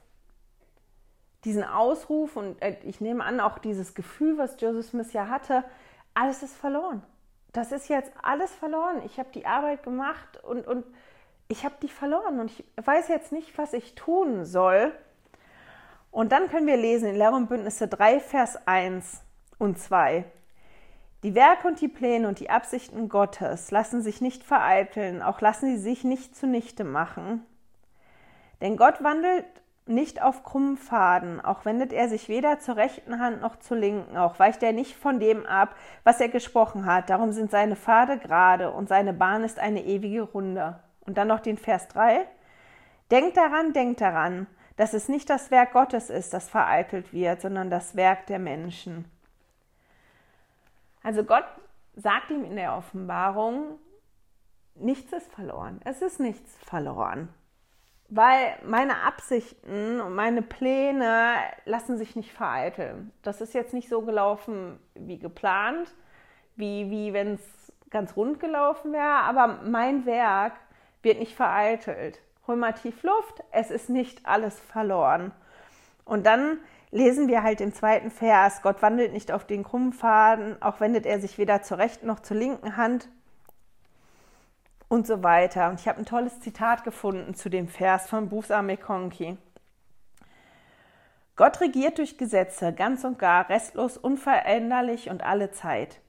diesen 1.45 1.65
Ausruf 1.65 2.37
und 2.37 2.61
äh, 2.63 2.77
ich 2.85 3.01
nehme 3.01 3.25
an 3.25 3.41
auch 3.41 3.59
dieses 3.59 3.95
Gefühl, 3.95 4.39
was 4.39 4.61
Joseph 4.61 4.87
Smith 4.87 5.13
ja 5.13 5.29
hatte, 5.29 5.65
alles 6.15 6.43
ist 6.43 6.57
verloren. 6.57 7.03
Das 7.53 7.73
ist 7.73 7.89
jetzt 7.89 8.13
alles 8.23 8.55
verloren. 8.55 9.03
Ich 9.05 9.19
habe 9.19 9.31
die 9.35 9.47
Arbeit 9.47 9.83
gemacht 9.83 10.43
und, 10.45 10.67
und 10.67 10.85
ich 11.49 11.65
habe 11.65 11.75
die 11.83 11.89
verloren 11.89 12.39
und 12.39 12.51
ich 12.51 12.65
weiß 12.77 13.09
jetzt 13.09 13.33
nicht, 13.33 13.59
was 13.59 13.73
ich 13.73 13.95
tun 13.95 14.45
soll. 14.45 14.93
Und 16.13 16.33
dann 16.33 16.49
können 16.49 16.67
wir 16.67 16.77
lesen 16.77 17.11
in 17.11 17.17
Lehre 17.17 17.35
und 17.35 17.49
Bündnisse 17.49 17.89
3, 17.89 18.21
Vers 18.21 18.67
1 18.67 19.23
und 19.59 19.79
2. 19.79 20.25
Die 21.23 21.35
Werke 21.35 21.69
und 21.69 21.81
die 21.81 21.89
Pläne 21.89 22.29
und 22.29 22.41
die 22.41 22.51
Absichten 22.51 23.09
Gottes 23.09 23.71
lassen 23.71 24.03
sich 24.03 24.21
nicht 24.21 24.43
vereiteln, 24.43 25.23
auch 25.23 25.41
lassen 25.41 25.77
sie 25.77 25.83
sich 25.83 26.03
nicht 26.05 26.35
zunichte 26.35 26.85
machen. 26.85 27.45
Denn 28.61 28.77
Gott 28.77 29.03
wandelt 29.03 29.45
nicht 29.91 30.23
auf 30.23 30.43
krummen 30.45 30.77
Pfaden, 30.77 31.41
auch 31.41 31.65
wendet 31.65 31.93
er 31.93 32.09
sich 32.09 32.29
weder 32.29 32.59
zur 32.59 32.77
rechten 32.77 33.19
Hand 33.19 33.43
noch 33.43 33.57
zur 33.59 33.77
linken, 33.77 34.17
auch 34.17 34.39
weicht 34.39 34.63
er 34.63 34.73
nicht 34.73 34.97
von 34.97 35.21
dem 35.21 35.45
ab, 35.45 35.75
was 36.05 36.21
er 36.21 36.29
gesprochen 36.29 36.87
hat. 36.87 37.11
Darum 37.11 37.33
sind 37.33 37.51
seine 37.51 37.77
Pfade 37.77 38.19
gerade 38.19 38.71
und 38.71 38.89
seine 38.89 39.13
Bahn 39.13 39.45
ist 39.45 39.59
eine 39.59 39.85
ewige 39.85 40.23
Runde. 40.23 40.79
Und 41.07 41.19
dann 41.19 41.29
noch 41.29 41.41
den 41.41 41.59
Vers 41.59 41.89
3. 41.89 42.27
Denkt 43.11 43.37
daran, 43.37 43.73
denkt 43.73 44.01
daran, 44.01 44.47
dass 44.77 44.95
es 44.95 45.09
nicht 45.09 45.29
das 45.29 45.51
Werk 45.51 45.73
Gottes 45.73 46.09
ist, 46.09 46.33
das 46.33 46.49
vereitelt 46.49 47.13
wird, 47.13 47.41
sondern 47.41 47.69
das 47.69 47.97
Werk 47.97 48.27
der 48.27 48.39
Menschen. 48.39 49.05
Also 51.03 51.25
Gott 51.25 51.45
sagt 51.97 52.31
ihm 52.31 52.45
in 52.45 52.57
der 52.57 52.77
Offenbarung, 52.77 53.79
nichts 54.75 55.13
ist 55.13 55.31
verloren. 55.33 55.81
Es 55.85 56.03
ist 56.03 56.21
nichts 56.21 56.57
verloren. 56.65 57.29
Weil 58.11 58.57
meine 58.65 59.03
Absichten 59.05 60.01
und 60.01 60.15
meine 60.15 60.43
Pläne 60.43 61.35
lassen 61.65 61.97
sich 61.97 62.17
nicht 62.17 62.33
vereiteln. 62.33 63.13
Das 63.23 63.41
ist 63.41 63.55
jetzt 63.55 63.73
nicht 63.73 63.89
so 63.89 64.03
gelaufen 64.03 64.79
wie 64.95 65.19
geplant, 65.19 65.95
wie, 66.57 66.91
wie 66.91 67.13
wenn 67.13 67.35
es 67.35 67.73
ganz 67.91 68.17
rund 68.17 68.41
gelaufen 68.41 68.93
wäre, 68.93 69.23
aber 69.25 69.61
mein 69.65 70.07
Werk 70.07 70.55
wird 71.03 71.19
nicht 71.19 71.35
vereitelt 71.35 72.21
hol 72.51 72.57
mal 72.57 72.73
tief 72.73 73.05
Luft, 73.05 73.45
es 73.53 73.71
ist 73.71 73.89
nicht 73.89 74.27
alles 74.27 74.59
verloren. 74.59 75.31
Und 76.05 76.27
dann 76.27 76.59
lesen 76.91 77.29
wir 77.29 77.45
halt 77.45 77.61
den 77.61 77.73
zweiten 77.73 78.11
Vers, 78.11 78.63
Gott 78.63 78.83
wandelt 78.83 79.13
nicht 79.13 79.31
auf 79.31 79.47
den 79.47 79.63
krummen 79.63 79.93
Faden, 79.93 80.61
auch 80.61 80.81
wendet 80.81 81.07
er 81.07 81.21
sich 81.21 81.39
weder 81.39 81.63
zur 81.63 81.79
rechten 81.79 82.09
noch 82.09 82.19
zur 82.19 82.37
linken 82.37 82.77
Hand. 82.77 83.09
Und 84.91 85.07
so 85.07 85.23
weiter. 85.23 85.71
Und 85.71 85.81
ich 85.81 85.89
habe 85.89 86.01
ein 86.01 86.05
tolles 86.05 86.41
Zitat 86.41 86.85
gefunden 86.85 87.35
zu 87.35 87.49
dem 87.49 87.69
Vers 87.69 88.09
von 88.11 88.29
Bruce 88.29 88.51
A. 88.51 88.61
McConkie. 88.61 89.39
Gott 91.37 91.63
regiert 91.63 91.97
durch 91.97 92.19
Gesetze, 92.19 92.75
ganz 92.75 93.05
und 93.05 93.19
gar, 93.19 93.49
restlos, 93.49 93.97
unveränderlich 93.97 95.09
und 95.09 95.25
alle 95.25 95.53
Zeit. 95.53 96.01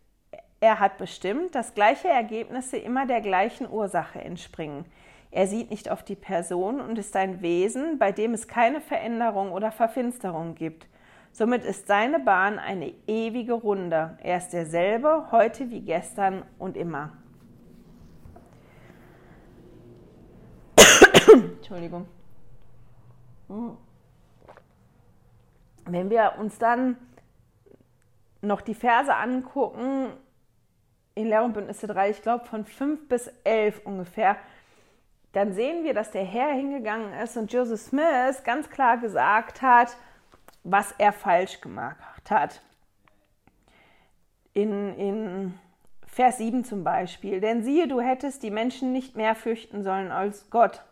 Er 0.59 0.79
hat 0.79 0.97
bestimmt, 0.97 1.55
dass 1.55 1.73
gleiche 1.73 2.09
Ergebnisse 2.09 2.77
immer 2.77 3.05
der 3.05 3.21
gleichen 3.21 3.69
Ursache 3.69 4.19
entspringen. 4.19 4.85
Er 5.29 5.47
sieht 5.47 5.69
nicht 5.69 5.89
auf 5.89 6.03
die 6.03 6.15
Person 6.15 6.81
und 6.81 6.97
ist 6.97 7.15
ein 7.15 7.41
Wesen, 7.41 7.97
bei 7.97 8.11
dem 8.11 8.33
es 8.33 8.47
keine 8.47 8.81
Veränderung 8.81 9.53
oder 9.53 9.71
Verfinsterung 9.71 10.55
gibt. 10.55 10.87
Somit 11.31 11.63
ist 11.63 11.87
seine 11.87 12.19
Bahn 12.19 12.59
eine 12.59 12.93
ewige 13.07 13.53
Runde. 13.53 14.17
Er 14.21 14.37
ist 14.37 14.49
derselbe, 14.49 15.27
heute 15.31 15.69
wie 15.69 15.81
gestern 15.81 16.43
und 16.57 16.75
immer. 16.75 17.20
Entschuldigung. 21.71 22.05
Wenn 25.85 26.09
wir 26.09 26.33
uns 26.37 26.57
dann 26.57 26.97
noch 28.41 28.59
die 28.59 28.75
Verse 28.75 29.15
angucken, 29.15 30.07
in 31.15 31.27
Lehr 31.27 31.45
und 31.45 31.53
Bündnisse 31.53 31.87
3, 31.87 32.09
ich 32.09 32.21
glaube 32.21 32.43
von 32.43 32.65
5 32.65 33.07
bis 33.07 33.27
11 33.45 33.85
ungefähr, 33.85 34.35
dann 35.31 35.53
sehen 35.53 35.85
wir, 35.85 35.93
dass 35.93 36.11
der 36.11 36.25
Herr 36.25 36.51
hingegangen 36.51 37.13
ist 37.13 37.37
und 37.37 37.53
Joseph 37.53 37.79
Smith 37.79 38.43
ganz 38.43 38.69
klar 38.69 38.97
gesagt 38.97 39.61
hat, 39.61 39.95
was 40.65 40.91
er 40.97 41.13
falsch 41.13 41.61
gemacht 41.61 42.29
hat. 42.29 42.61
In, 44.53 44.93
in 44.97 45.59
Vers 46.05 46.37
7 46.39 46.65
zum 46.65 46.83
Beispiel. 46.83 47.39
Denn 47.39 47.63
siehe, 47.63 47.87
du 47.87 48.01
hättest 48.01 48.43
die 48.43 48.51
Menschen 48.51 48.91
nicht 48.91 49.15
mehr 49.15 49.35
fürchten 49.35 49.83
sollen 49.83 50.11
als 50.11 50.49
Gott. 50.49 50.83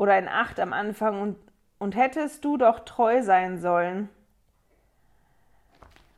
Oder 0.00 0.18
in 0.18 0.28
8 0.28 0.60
am 0.60 0.72
Anfang. 0.72 1.20
Und, 1.20 1.36
und 1.78 1.94
hättest 1.94 2.42
du 2.42 2.56
doch 2.56 2.80
treu 2.86 3.20
sein 3.22 3.58
sollen. 3.58 4.08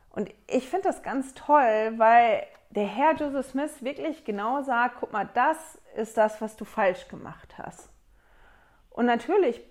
Und 0.09 0.29
ich 0.47 0.69
finde 0.69 0.87
das 0.87 1.03
ganz 1.03 1.33
toll, 1.33 1.93
weil 1.97 2.47
der 2.69 2.85
Herr 2.85 3.13
Joseph 3.15 3.47
Smith 3.47 3.83
wirklich 3.83 4.23
genau 4.23 4.61
sagt, 4.61 4.95
guck 5.01 5.11
mal, 5.11 5.27
das 5.33 5.81
ist 5.97 6.15
das, 6.15 6.39
was 6.39 6.55
du 6.55 6.63
falsch 6.63 7.09
gemacht 7.09 7.57
hast. 7.57 7.89
Und 8.89 9.05
natürlich 9.05 9.61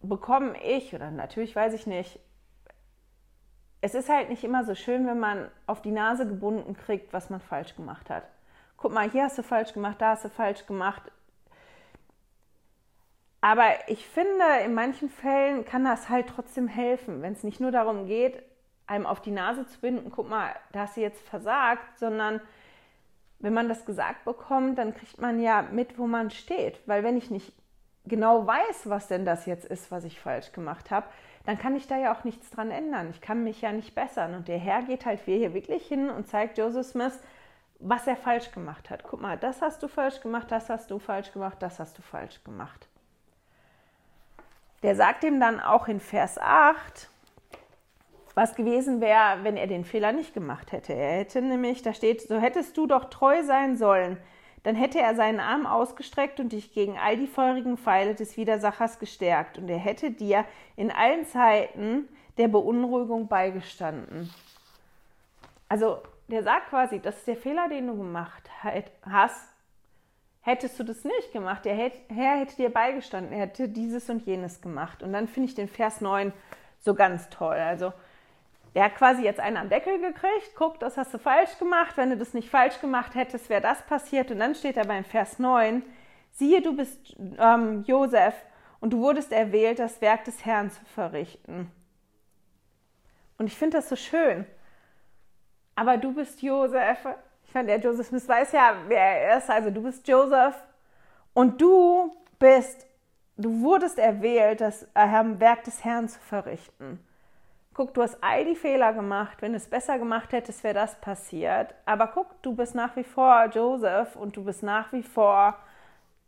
bekomme 0.00 0.54
ich, 0.62 0.94
oder 0.94 1.10
natürlich 1.10 1.56
weiß 1.56 1.74
ich 1.74 1.88
nicht, 1.88 2.20
es 3.80 3.96
ist 3.96 4.08
halt 4.08 4.28
nicht 4.28 4.44
immer 4.44 4.62
so 4.62 4.76
schön, 4.76 5.08
wenn 5.08 5.18
man 5.18 5.50
auf 5.66 5.82
die 5.82 5.90
Nase 5.90 6.24
gebunden 6.24 6.76
kriegt, 6.76 7.12
was 7.12 7.30
man 7.30 7.40
falsch 7.40 7.74
gemacht 7.74 8.10
hat. 8.10 8.22
Guck 8.76 8.92
mal, 8.92 9.10
hier 9.10 9.24
hast 9.24 9.38
du 9.38 9.42
falsch 9.42 9.72
gemacht, 9.72 9.96
da 9.98 10.10
hast 10.10 10.24
du 10.24 10.28
falsch 10.28 10.66
gemacht. 10.66 11.02
Aber 13.40 13.68
ich 13.88 14.06
finde, 14.06 14.44
in 14.64 14.74
manchen 14.74 15.08
Fällen 15.08 15.64
kann 15.64 15.84
das 15.84 16.08
halt 16.08 16.28
trotzdem 16.28 16.68
helfen, 16.68 17.22
wenn 17.22 17.32
es 17.32 17.42
nicht 17.42 17.60
nur 17.60 17.70
darum 17.70 18.06
geht, 18.06 18.42
einem 18.86 19.06
auf 19.06 19.20
die 19.20 19.30
Nase 19.30 19.66
zu 19.66 19.80
binden, 19.80 20.10
guck 20.10 20.28
mal, 20.28 20.54
da 20.72 20.80
hast 20.80 20.96
du 20.96 21.00
jetzt 21.00 21.26
versagt, 21.26 21.98
sondern 21.98 22.40
wenn 23.38 23.54
man 23.54 23.68
das 23.68 23.86
gesagt 23.86 24.24
bekommt, 24.24 24.78
dann 24.78 24.94
kriegt 24.94 25.20
man 25.20 25.40
ja 25.40 25.62
mit, 25.62 25.98
wo 25.98 26.06
man 26.06 26.30
steht. 26.30 26.80
Weil 26.86 27.02
wenn 27.02 27.16
ich 27.16 27.30
nicht 27.30 27.54
genau 28.04 28.46
weiß, 28.46 28.90
was 28.90 29.08
denn 29.08 29.24
das 29.24 29.46
jetzt 29.46 29.64
ist, 29.64 29.90
was 29.90 30.04
ich 30.04 30.20
falsch 30.20 30.52
gemacht 30.52 30.90
habe, 30.90 31.06
dann 31.46 31.56
kann 31.56 31.74
ich 31.76 31.86
da 31.86 31.96
ja 31.96 32.14
auch 32.14 32.24
nichts 32.24 32.50
dran 32.50 32.70
ändern. 32.70 33.08
Ich 33.10 33.22
kann 33.22 33.42
mich 33.42 33.62
ja 33.62 33.72
nicht 33.72 33.94
bessern. 33.94 34.34
Und 34.34 34.48
der 34.48 34.58
Herr 34.58 34.82
geht 34.82 35.06
halt 35.06 35.20
hier 35.24 35.54
wirklich 35.54 35.86
hin 35.86 36.10
und 36.10 36.28
zeigt 36.28 36.58
Joseph 36.58 36.86
Smith, 36.86 37.18
was 37.78 38.06
er 38.06 38.16
falsch 38.16 38.50
gemacht 38.52 38.90
hat. 38.90 39.04
Guck 39.04 39.22
mal, 39.22 39.38
das 39.38 39.62
hast 39.62 39.82
du 39.82 39.88
falsch 39.88 40.20
gemacht, 40.20 40.50
das 40.50 40.68
hast 40.68 40.90
du 40.90 40.98
falsch 40.98 41.32
gemacht, 41.32 41.56
das 41.60 41.78
hast 41.78 41.96
du 41.96 42.02
falsch 42.02 42.44
gemacht. 42.44 42.89
Der 44.82 44.96
sagt 44.96 45.24
ihm 45.24 45.40
dann 45.40 45.60
auch 45.60 45.88
in 45.88 46.00
Vers 46.00 46.38
8, 46.38 47.10
was 48.34 48.54
gewesen 48.54 49.00
wäre, 49.00 49.42
wenn 49.42 49.56
er 49.56 49.66
den 49.66 49.84
Fehler 49.84 50.12
nicht 50.12 50.32
gemacht 50.32 50.72
hätte. 50.72 50.94
Er 50.94 51.18
hätte 51.18 51.42
nämlich, 51.42 51.82
da 51.82 51.92
steht, 51.92 52.22
so 52.22 52.38
hättest 52.38 52.76
du 52.76 52.86
doch 52.86 53.06
treu 53.10 53.42
sein 53.42 53.76
sollen. 53.76 54.16
Dann 54.62 54.74
hätte 54.74 55.00
er 55.00 55.14
seinen 55.14 55.40
Arm 55.40 55.66
ausgestreckt 55.66 56.38
und 56.38 56.52
dich 56.52 56.72
gegen 56.72 56.98
all 56.98 57.16
die 57.16 57.26
feurigen 57.26 57.76
Pfeile 57.76 58.14
des 58.14 58.36
Widersachers 58.36 58.98
gestärkt. 58.98 59.58
Und 59.58 59.68
er 59.68 59.78
hätte 59.78 60.10
dir 60.10 60.44
in 60.76 60.90
allen 60.90 61.24
Zeiten 61.26 62.08
der 62.36 62.48
Beunruhigung 62.48 63.28
beigestanden. 63.28 64.30
Also, 65.68 66.02
der 66.28 66.42
sagt 66.42 66.70
quasi, 66.70 67.00
das 67.00 67.18
ist 67.18 67.26
der 67.26 67.36
Fehler, 67.36 67.68
den 67.68 67.86
du 67.86 67.96
gemacht 67.96 68.50
hast. 69.02 69.49
Hättest 70.42 70.78
du 70.78 70.84
das 70.84 71.04
nicht 71.04 71.32
gemacht, 71.32 71.64
der 71.64 71.74
Herr 71.74 72.38
hätte 72.38 72.56
dir 72.56 72.70
beigestanden, 72.70 73.32
er 73.32 73.40
hätte 73.40 73.68
dieses 73.68 74.08
und 74.08 74.24
jenes 74.24 74.62
gemacht. 74.62 75.02
Und 75.02 75.12
dann 75.12 75.28
finde 75.28 75.48
ich 75.48 75.54
den 75.54 75.68
Vers 75.68 76.00
9 76.00 76.32
so 76.78 76.94
ganz 76.94 77.28
toll. 77.28 77.56
Also, 77.56 77.92
der 78.74 78.84
hat 78.84 78.96
quasi 78.96 79.22
jetzt 79.22 79.40
einen 79.40 79.56
am 79.58 79.68
Deckel 79.68 80.00
gekriegt, 80.00 80.52
guck, 80.56 80.78
das 80.80 80.96
hast 80.96 81.12
du 81.12 81.18
falsch 81.18 81.58
gemacht, 81.58 81.96
wenn 81.96 82.10
du 82.10 82.16
das 82.16 82.34
nicht 82.34 82.48
falsch 82.48 82.80
gemacht 82.80 83.14
hättest, 83.14 83.50
wäre 83.50 83.60
das 83.60 83.82
passiert. 83.82 84.30
Und 84.30 84.38
dann 84.38 84.54
steht 84.54 84.76
er 84.76 84.86
beim 84.86 85.04
Vers 85.04 85.38
9, 85.38 85.82
siehe, 86.32 86.62
du 86.62 86.74
bist 86.74 87.16
ähm, 87.38 87.82
Josef 87.86 88.34
und 88.80 88.92
du 88.92 89.00
wurdest 89.00 89.32
erwählt, 89.32 89.78
das 89.78 90.00
Werk 90.00 90.24
des 90.24 90.46
Herrn 90.46 90.70
zu 90.70 90.84
verrichten. 90.94 91.70
Und 93.36 93.46
ich 93.46 93.56
finde 93.56 93.78
das 93.78 93.88
so 93.88 93.96
schön. 93.96 94.46
Aber 95.74 95.96
du 95.96 96.14
bist 96.14 96.42
Josef. 96.42 96.98
Ich 97.50 97.52
fand, 97.52 97.68
der 97.68 97.80
Joseph 97.80 98.06
Smith 98.06 98.28
weiß 98.28 98.52
ja, 98.52 98.74
wer 98.86 98.98
er 99.00 99.38
ist. 99.38 99.50
Also 99.50 99.70
du 99.70 99.82
bist 99.82 100.06
Joseph 100.06 100.54
und 101.34 101.60
du 101.60 102.12
bist, 102.38 102.86
du 103.36 103.60
wurdest 103.60 103.98
erwählt, 103.98 104.60
das 104.60 104.84
äh, 104.94 105.08
Werk 105.38 105.64
des 105.64 105.84
Herrn 105.84 106.08
zu 106.08 106.20
verrichten 106.20 107.04
guck, 107.80 107.94
du 107.94 108.02
hast 108.02 108.18
all 108.20 108.44
die 108.44 108.56
Fehler 108.56 108.92
gemacht. 108.92 109.38
Wenn 109.40 109.52
du 109.52 109.56
es 109.56 109.66
besser 109.66 109.98
gemacht 109.98 110.32
hättest, 110.32 110.62
wäre 110.64 110.74
das 110.74 111.00
passiert. 111.00 111.74
Aber 111.86 112.08
guck, 112.08 112.42
du 112.42 112.54
bist 112.54 112.74
nach 112.74 112.94
wie 112.94 113.04
vor 113.04 113.46
Joseph 113.46 114.16
und 114.16 114.36
du 114.36 114.44
bist 114.44 114.62
nach 114.62 114.92
wie 114.92 115.02
vor, 115.02 115.56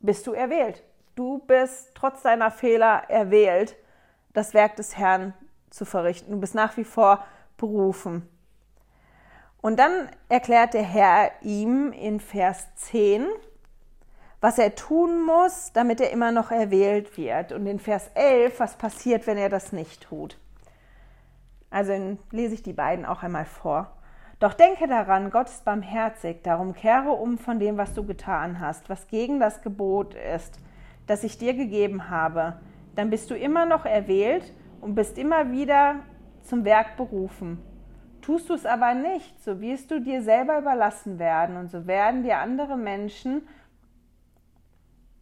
bist 0.00 0.26
du 0.26 0.32
erwählt. 0.32 0.82
Du 1.14 1.40
bist 1.40 1.94
trotz 1.94 2.22
deiner 2.22 2.50
Fehler 2.50 3.02
erwählt, 3.08 3.76
das 4.32 4.54
Werk 4.54 4.76
des 4.76 4.96
Herrn 4.96 5.34
zu 5.68 5.84
verrichten. 5.84 6.32
Du 6.32 6.40
bist 6.40 6.54
nach 6.54 6.78
wie 6.78 6.84
vor 6.84 7.22
berufen. 7.58 8.26
Und 9.62 9.78
dann 9.78 10.08
erklärt 10.28 10.74
der 10.74 10.82
Herr 10.82 11.30
ihm 11.40 11.92
in 11.92 12.18
Vers 12.20 12.66
10, 12.74 13.26
was 14.40 14.58
er 14.58 14.74
tun 14.74 15.24
muss, 15.24 15.72
damit 15.72 16.00
er 16.00 16.10
immer 16.10 16.32
noch 16.32 16.50
erwählt 16.50 17.16
wird. 17.16 17.52
Und 17.52 17.66
in 17.66 17.78
Vers 17.78 18.10
11, 18.14 18.58
was 18.58 18.76
passiert, 18.76 19.26
wenn 19.28 19.38
er 19.38 19.48
das 19.48 19.72
nicht 19.72 20.02
tut. 20.02 20.36
Also 21.70 22.18
lese 22.32 22.54
ich 22.54 22.64
die 22.64 22.72
beiden 22.72 23.06
auch 23.06 23.22
einmal 23.22 23.44
vor. 23.44 23.96
Doch 24.40 24.54
denke 24.54 24.88
daran, 24.88 25.30
Gott 25.30 25.48
ist 25.48 25.64
barmherzig, 25.64 26.42
darum 26.42 26.74
kehre 26.74 27.12
um 27.12 27.38
von 27.38 27.60
dem, 27.60 27.78
was 27.78 27.94
du 27.94 28.04
getan 28.04 28.58
hast, 28.58 28.90
was 28.90 29.06
gegen 29.06 29.38
das 29.38 29.62
Gebot 29.62 30.14
ist, 30.14 30.58
das 31.06 31.22
ich 31.22 31.38
dir 31.38 31.54
gegeben 31.54 32.10
habe. 32.10 32.60
Dann 32.96 33.10
bist 33.10 33.30
du 33.30 33.36
immer 33.36 33.64
noch 33.64 33.86
erwählt 33.86 34.52
und 34.80 34.96
bist 34.96 35.16
immer 35.16 35.52
wieder 35.52 36.00
zum 36.42 36.64
Werk 36.64 36.96
berufen. 36.96 37.62
Tust 38.22 38.48
du 38.48 38.54
es 38.54 38.64
aber 38.64 38.94
nicht, 38.94 39.42
so 39.42 39.60
wirst 39.60 39.90
du 39.90 40.00
dir 40.00 40.22
selber 40.22 40.58
überlassen 40.58 41.18
werden 41.18 41.56
und 41.56 41.70
so 41.70 41.86
werden 41.86 42.22
dir 42.22 42.38
andere 42.38 42.76
Menschen 42.76 43.46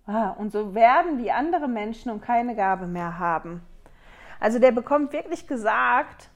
ah, 0.07 0.31
und 0.31 0.53
so 0.53 0.75
werden 0.75 1.19
die 1.19 1.33
andere 1.33 1.67
Menschen 1.67 2.13
und 2.13 2.21
keine 2.21 2.55
Gabe 2.55 2.87
mehr 2.87 3.19
haben. 3.19 3.63
Also 4.39 4.59
der 4.59 4.73
bekommt 4.73 5.13
wirklich 5.13 5.47
gesagt, 5.47 6.31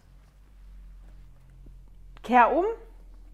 kehr 2.22 2.52
um 2.52 2.64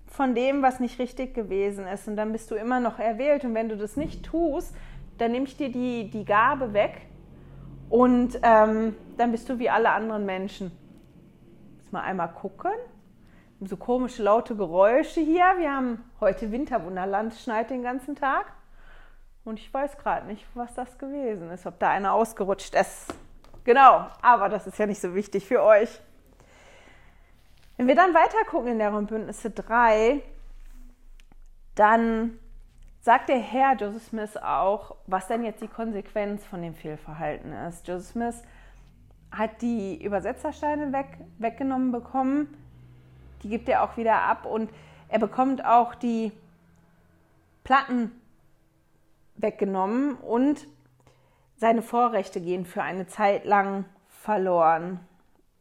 von 0.06 0.34
dem, 0.34 0.62
was 0.62 0.80
nicht 0.80 0.98
richtig 0.98 1.34
gewesen 1.34 1.86
ist. 1.86 2.08
Und 2.08 2.16
dann 2.16 2.32
bist 2.32 2.50
du 2.50 2.56
immer 2.56 2.80
noch 2.80 2.98
erwählt. 2.98 3.44
Und 3.44 3.54
wenn 3.54 3.68
du 3.68 3.76
das 3.76 3.96
nicht 3.96 4.24
tust, 4.24 4.74
dann 5.18 5.32
nehme 5.32 5.46
ich 5.46 5.56
dir 5.56 5.70
die, 5.70 6.10
die 6.10 6.24
Gabe 6.24 6.72
weg 6.72 7.02
und 7.90 8.38
ähm, 8.42 8.94
dann 9.16 9.32
bist 9.32 9.48
du 9.48 9.58
wie 9.58 9.68
alle 9.68 9.90
anderen 9.90 10.24
Menschen. 10.24 10.72
Jetzt 11.78 11.92
mal 11.92 12.02
einmal 12.02 12.32
gucken. 12.32 12.70
So 13.62 13.76
komische, 13.76 14.22
laute 14.22 14.56
Geräusche 14.56 15.20
hier. 15.20 15.44
Wir 15.58 15.70
haben 15.70 16.02
heute 16.18 16.50
Winterwunderland, 16.50 17.34
schneit 17.34 17.68
den 17.68 17.82
ganzen 17.82 18.16
Tag. 18.16 18.46
Und 19.44 19.58
ich 19.58 19.72
weiß 19.72 19.98
gerade 19.98 20.26
nicht, 20.26 20.46
was 20.54 20.74
das 20.74 20.96
gewesen 20.96 21.50
ist, 21.50 21.66
ob 21.66 21.78
da 21.78 21.90
einer 21.90 22.14
ausgerutscht 22.14 22.74
ist. 22.74 23.12
Genau, 23.64 24.06
aber 24.22 24.48
das 24.48 24.66
ist 24.66 24.78
ja 24.78 24.86
nicht 24.86 25.02
so 25.02 25.14
wichtig 25.14 25.44
für 25.44 25.62
euch. 25.62 26.00
Wenn 27.76 27.86
wir 27.86 27.94
dann 27.94 28.14
weiter 28.14 28.38
gucken 28.48 28.72
in 28.72 28.78
der 28.78 28.92
Bündnisse 28.92 29.50
3, 29.50 30.22
dann 31.74 32.38
sagt 33.02 33.28
der 33.28 33.40
Herr 33.40 33.76
Joseph 33.76 34.04
Smith 34.04 34.38
auch, 34.38 34.96
was 35.06 35.26
denn 35.26 35.44
jetzt 35.44 35.60
die 35.60 35.68
Konsequenz 35.68 36.46
von 36.46 36.62
dem 36.62 36.74
Fehlverhalten 36.74 37.52
ist. 37.52 37.86
Joseph 37.86 38.12
Smith 38.12 38.42
hat 39.30 39.60
die 39.60 40.02
Übersetzersteine 40.02 40.94
weg, 40.94 41.18
weggenommen 41.36 41.92
bekommen, 41.92 42.56
die 43.42 43.48
gibt 43.48 43.68
er 43.68 43.82
auch 43.82 43.96
wieder 43.96 44.22
ab 44.22 44.44
und 44.44 44.70
er 45.08 45.18
bekommt 45.18 45.64
auch 45.64 45.94
die 45.94 46.32
Platten 47.64 48.12
weggenommen 49.36 50.14
und 50.14 50.66
seine 51.56 51.82
Vorrechte 51.82 52.40
gehen 52.40 52.64
für 52.64 52.82
eine 52.82 53.06
Zeit 53.06 53.44
lang 53.44 53.84
verloren. 54.08 55.00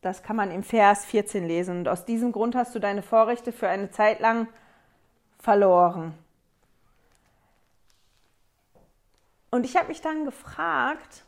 Das 0.01 0.23
kann 0.23 0.35
man 0.35 0.51
im 0.51 0.63
Vers 0.63 1.05
14 1.05 1.45
lesen. 1.45 1.79
Und 1.79 1.87
aus 1.89 2.05
diesem 2.05 2.31
Grund 2.31 2.55
hast 2.55 2.73
du 2.73 2.79
deine 2.79 3.01
Vorrechte 3.01 3.51
für 3.51 3.67
eine 3.67 3.91
Zeit 3.91 4.19
lang 4.21 4.47
verloren. 5.39 6.13
Und 9.51 9.65
ich 9.65 9.75
habe 9.75 9.87
mich 9.87 10.01
dann 10.01 10.25
gefragt, 10.25 11.25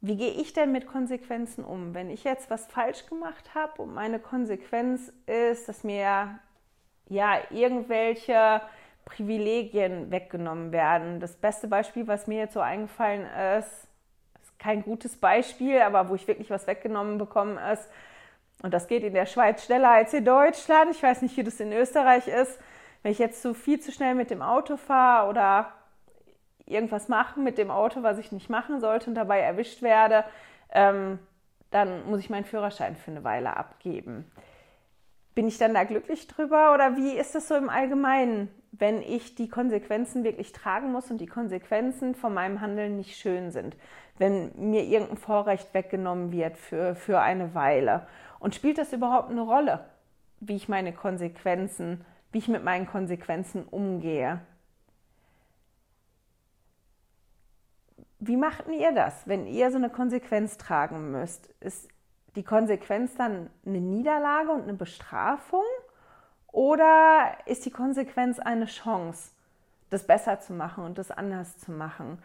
wie 0.00 0.16
gehe 0.16 0.30
ich 0.30 0.52
denn 0.52 0.70
mit 0.70 0.86
Konsequenzen 0.86 1.64
um? 1.64 1.94
Wenn 1.94 2.10
ich 2.10 2.24
jetzt 2.24 2.50
was 2.50 2.66
falsch 2.66 3.06
gemacht 3.06 3.54
habe 3.54 3.82
und 3.82 3.94
meine 3.94 4.18
Konsequenz 4.20 5.12
ist, 5.26 5.68
dass 5.68 5.82
mir 5.82 6.38
ja 7.08 7.38
irgendwelche 7.50 8.60
Privilegien 9.04 10.10
weggenommen 10.10 10.70
werden. 10.70 11.18
Das 11.18 11.34
beste 11.34 11.66
Beispiel, 11.66 12.06
was 12.06 12.26
mir 12.26 12.38
jetzt 12.38 12.54
so 12.54 12.60
eingefallen 12.60 13.26
ist, 13.58 13.88
ist 14.42 14.58
kein 14.58 14.82
gutes 14.82 15.16
Beispiel, 15.16 15.80
aber 15.80 16.08
wo 16.08 16.14
ich 16.14 16.28
wirklich 16.28 16.50
was 16.50 16.66
weggenommen 16.66 17.18
bekommen 17.18 17.58
ist. 17.72 17.88
Und 18.62 18.74
das 18.74 18.86
geht 18.86 19.02
in 19.04 19.14
der 19.14 19.26
Schweiz 19.26 19.64
schneller 19.64 19.90
als 19.90 20.12
in 20.12 20.24
Deutschland. 20.24 20.90
Ich 20.90 21.02
weiß 21.02 21.22
nicht, 21.22 21.36
wie 21.36 21.44
das 21.44 21.58
in 21.58 21.72
Österreich 21.72 22.28
ist. 22.28 22.58
Wenn 23.02 23.12
ich 23.12 23.18
jetzt 23.18 23.40
zu 23.40 23.54
viel 23.54 23.80
zu 23.80 23.92
schnell 23.92 24.14
mit 24.14 24.30
dem 24.30 24.42
Auto 24.42 24.76
fahre 24.76 25.28
oder 25.28 25.72
irgendwas 26.70 27.08
mache 27.08 27.40
mit 27.40 27.58
dem 27.58 27.70
Auto, 27.70 28.02
was 28.02 28.18
ich 28.18 28.32
nicht 28.32 28.50
machen 28.50 28.80
sollte 28.80 29.10
und 29.10 29.14
dabei 29.14 29.40
erwischt 29.40 29.82
werde, 29.82 30.24
ähm, 30.72 31.18
dann 31.70 32.08
muss 32.08 32.20
ich 32.20 32.30
meinen 32.30 32.44
Führerschein 32.44 32.96
für 32.96 33.10
eine 33.10 33.24
Weile 33.24 33.56
abgeben. 33.56 34.30
Bin 35.34 35.46
ich 35.46 35.58
dann 35.58 35.74
da 35.74 35.84
glücklich 35.84 36.26
drüber 36.26 36.74
oder 36.74 36.96
wie 36.96 37.12
ist 37.12 37.34
das 37.34 37.48
so 37.48 37.54
im 37.54 37.68
Allgemeinen, 37.68 38.48
wenn 38.72 39.02
ich 39.02 39.34
die 39.34 39.48
Konsequenzen 39.48 40.24
wirklich 40.24 40.52
tragen 40.52 40.92
muss 40.92 41.10
und 41.10 41.20
die 41.20 41.26
Konsequenzen 41.26 42.14
von 42.14 42.34
meinem 42.34 42.60
Handeln 42.60 42.96
nicht 42.96 43.16
schön 43.16 43.50
sind? 43.50 43.76
Wenn 44.18 44.50
mir 44.56 44.82
irgendein 44.84 45.16
Vorrecht 45.16 45.72
weggenommen 45.74 46.32
wird 46.32 46.56
für, 46.56 46.94
für 46.94 47.20
eine 47.20 47.54
Weile? 47.54 48.06
Und 48.40 48.54
spielt 48.54 48.78
das 48.78 48.92
überhaupt 48.92 49.30
eine 49.30 49.42
Rolle, 49.42 49.84
wie 50.40 50.56
ich 50.56 50.68
meine 50.68 50.92
Konsequenzen, 50.92 52.04
wie 52.32 52.38
ich 52.38 52.48
mit 52.48 52.64
meinen 52.64 52.86
Konsequenzen 52.86 53.64
umgehe? 53.64 54.40
Wie 58.20 58.36
macht 58.36 58.66
ihr 58.68 58.92
das, 58.92 59.26
wenn 59.26 59.46
ihr 59.46 59.70
so 59.70 59.76
eine 59.76 59.90
Konsequenz 59.90 60.58
tragen 60.58 61.12
müsst? 61.12 61.46
Ist 61.60 61.88
die 62.34 62.42
Konsequenz 62.42 63.14
dann 63.14 63.50
eine 63.64 63.80
Niederlage 63.80 64.50
und 64.50 64.62
eine 64.62 64.74
Bestrafung? 64.74 65.64
Oder 66.50 67.36
ist 67.46 67.64
die 67.64 67.70
Konsequenz 67.70 68.38
eine 68.38 68.66
Chance, 68.66 69.30
das 69.90 70.06
besser 70.06 70.40
zu 70.40 70.52
machen 70.52 70.84
und 70.84 70.98
das 70.98 71.10
anders 71.10 71.58
zu 71.58 71.70
machen? 71.70 72.22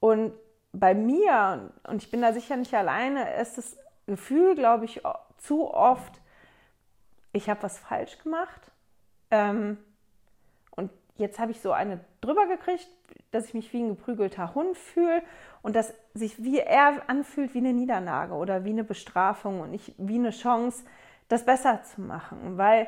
Und 0.00 0.32
bei 0.72 0.94
mir, 0.94 1.70
und 1.86 2.02
ich 2.02 2.10
bin 2.10 2.20
da 2.20 2.32
sicher 2.32 2.56
nicht 2.56 2.74
alleine, 2.74 3.34
ist 3.36 3.58
das 3.58 3.76
Gefühl, 4.06 4.54
glaube 4.54 4.84
ich, 4.84 5.02
zu 5.38 5.72
oft, 5.72 6.20
ich 7.32 7.48
habe 7.48 7.62
was 7.62 7.78
falsch 7.78 8.18
gemacht. 8.18 8.60
Ähm, 9.30 9.78
und 10.72 10.90
jetzt 11.16 11.38
habe 11.38 11.52
ich 11.52 11.60
so 11.60 11.72
eine 11.72 12.00
drüber 12.20 12.46
gekriegt, 12.46 12.88
dass 13.34 13.46
ich 13.46 13.54
mich 13.54 13.72
wie 13.72 13.82
ein 13.82 13.88
geprügelter 13.88 14.54
Hund 14.54 14.76
fühle 14.76 15.22
und 15.62 15.74
dass 15.74 15.92
sich 16.14 16.42
wie 16.42 16.60
er 16.60 17.02
anfühlt 17.08 17.54
wie 17.54 17.58
eine 17.58 17.72
Niederlage 17.72 18.34
oder 18.34 18.64
wie 18.64 18.70
eine 18.70 18.84
Bestrafung 18.84 19.60
und 19.60 19.70
nicht 19.70 19.94
wie 19.98 20.16
eine 20.16 20.30
Chance, 20.30 20.84
das 21.28 21.44
besser 21.44 21.82
zu 21.82 22.00
machen. 22.00 22.58
Weil 22.58 22.86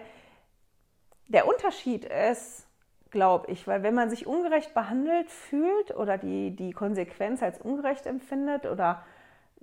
der 1.29 1.49
Unterschied 1.49 2.05
ist, 2.05 2.67
glaube 3.11 3.51
ich, 3.51 3.67
weil 3.67 3.83
wenn 3.83 3.95
man 3.95 4.11
sich 4.11 4.27
ungerecht 4.27 4.75
behandelt 4.75 5.31
fühlt 5.31 5.97
oder 5.97 6.19
die, 6.19 6.55
die 6.55 6.73
Konsequenz 6.73 7.43
als 7.43 7.61
ungerecht 7.61 8.07
empfindet 8.07 8.67
oder 8.67 9.03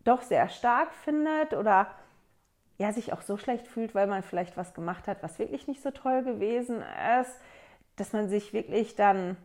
doch 0.04 0.22
sehr 0.22 0.50
stark 0.50 0.94
findet 0.94 1.54
oder 1.54 1.88
ja, 2.78 2.92
sich 2.92 3.14
auch 3.14 3.22
so 3.22 3.38
schlecht 3.38 3.68
fühlt, 3.68 3.94
weil 3.96 4.08
man 4.08 4.24
vielleicht 4.24 4.58
was 4.58 4.74
gemacht 4.74 5.08
hat, 5.08 5.22
was 5.24 5.40
wirklich 5.40 5.68
nicht 5.68 5.82
so 5.82 5.92
toll 5.92 6.24
gewesen 6.24 6.84
ist, 7.22 7.40
dass 7.96 8.12
man 8.12 8.28
sich 8.28 8.54
wirklich 8.54 8.96
dann 8.96 9.38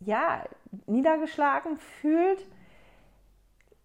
ja, 0.00 0.44
niedergeschlagen 0.86 1.76
fühlt, 1.76 2.46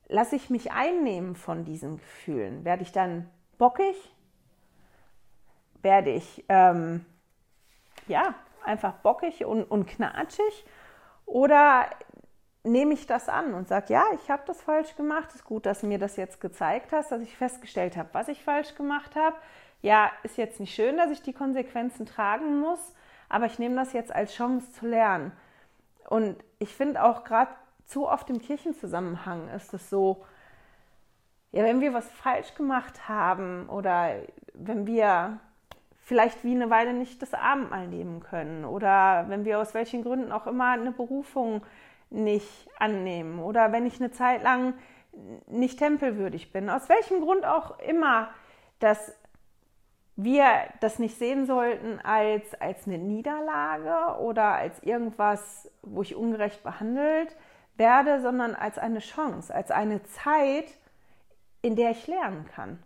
lasse 0.08 0.36
ich 0.36 0.50
mich 0.50 0.72
einnehmen 0.72 1.36
von 1.36 1.64
diesen 1.66 1.98
Gefühlen. 1.98 2.66
Werde 2.66 2.84
ich 2.84 2.92
dann 2.92 3.30
bockig? 3.58 3.96
Werde 5.82 6.12
ich 6.12 6.46
ähm, 6.50 7.06
ja, 8.08 8.36
einfach 8.64 8.94
bockig 8.94 9.46
und, 9.46 9.64
und 9.64 9.88
knatschig? 9.88 10.66
Oder 11.26 11.88
nehme 12.64 12.94
ich 12.94 13.08
das 13.08 13.30
an 13.30 13.54
und 13.54 13.68
sage, 13.68 13.94
ja, 13.94 14.04
ich 14.14 14.30
habe 14.30 14.44
das 14.46 14.62
falsch 14.62 14.96
gemacht. 14.96 15.30
Es 15.30 15.36
ist 15.36 15.46
gut, 15.46 15.66
dass 15.66 15.82
du 15.82 15.88
mir 15.88 15.98
das 15.98 16.18
jetzt 16.18 16.42
gezeigt 16.42 16.92
hast, 16.92 17.12
dass 17.12 17.22
ich 17.22 17.36
festgestellt 17.36 17.98
habe, 17.98 18.10
was 18.14 18.28
ich 18.28 18.44
falsch 18.44 18.76
gemacht 18.76 19.16
habe. 19.16 19.36
Ja, 19.82 20.12
ist 20.24 20.38
jetzt 20.38 20.60
nicht 20.60 20.76
schön, 20.76 20.98
dass 20.98 21.10
ich 21.10 21.24
die 21.24 21.34
Konsequenzen 21.34 22.06
tragen 22.06 22.60
muss, 22.60 22.94
aber 23.30 23.48
ich 23.48 23.58
nehme 23.58 23.76
das 23.76 23.94
jetzt 23.94 24.14
als 24.14 24.34
Chance 24.34 24.72
zu 24.74 24.86
lernen. 24.86 25.32
Und 26.12 26.44
ich 26.60 26.76
finde 26.76 27.02
auch 27.06 27.24
gerade 27.24 27.52
zu 27.86 28.10
oft 28.10 28.30
im 28.30 28.40
Kirchenzusammenhang 28.40 29.48
ist 29.48 29.74
es 29.74 29.90
so, 29.90 30.26
ja, 31.54 31.64
wenn 31.64 31.80
wir 31.80 31.94
was 31.94 32.12
falsch 32.12 32.54
gemacht 32.54 33.08
haben 33.08 33.70
oder 33.70 34.16
wenn 34.54 34.86
wir 34.86 35.40
vielleicht 36.00 36.44
wie 36.44 36.54
eine 36.54 36.70
Weile 36.70 36.94
nicht 36.94 37.22
das 37.22 37.34
Abendmahl 37.34 37.88
nehmen 37.88 38.20
können 38.20 38.66
oder 38.66 39.24
wenn 39.30 39.46
wir 39.46 39.58
aus 39.60 39.74
welchen 39.74 40.04
Gründen 40.04 40.34
auch 40.34 40.48
immer 40.48 40.72
eine 40.72 40.92
Berufung 40.92 41.66
nicht 42.10 42.68
annehmen 42.78 43.40
oder 43.40 43.72
wenn 43.72 43.86
ich 43.86 44.02
eine 44.02 44.12
Zeit 44.12 44.44
lang 44.44 44.74
nicht 45.48 45.80
tempelwürdig 45.80 46.52
bin, 46.52 46.70
aus 46.70 46.90
welchem 46.90 47.22
Grund 47.22 47.46
auch 47.46 47.80
immer, 47.80 48.32
dass 48.80 49.16
wir 50.24 50.46
das 50.80 51.00
nicht 51.00 51.18
sehen 51.18 51.46
sollten 51.46 52.00
als, 52.00 52.54
als 52.60 52.88
eine 52.88 52.98
Niederlage 52.98 54.20
oder 54.22 54.56
als 54.56 54.82
irgendwas, 54.84 55.70
wo 55.82 56.02
ich 56.02 56.16
ungerecht 56.16 56.64
behandelt 56.64 57.36
werde, 57.78 58.22
sondern 58.22 58.56
als 58.56 58.78
eine 58.78 59.00
Chance, 59.00 59.54
als 59.54 59.72
eine 59.72 60.04
Zeit, 60.04 60.66
in 61.62 61.76
der 61.76 61.92
ich 61.92 62.08
lernen 62.08 62.46
kann. 62.54 62.82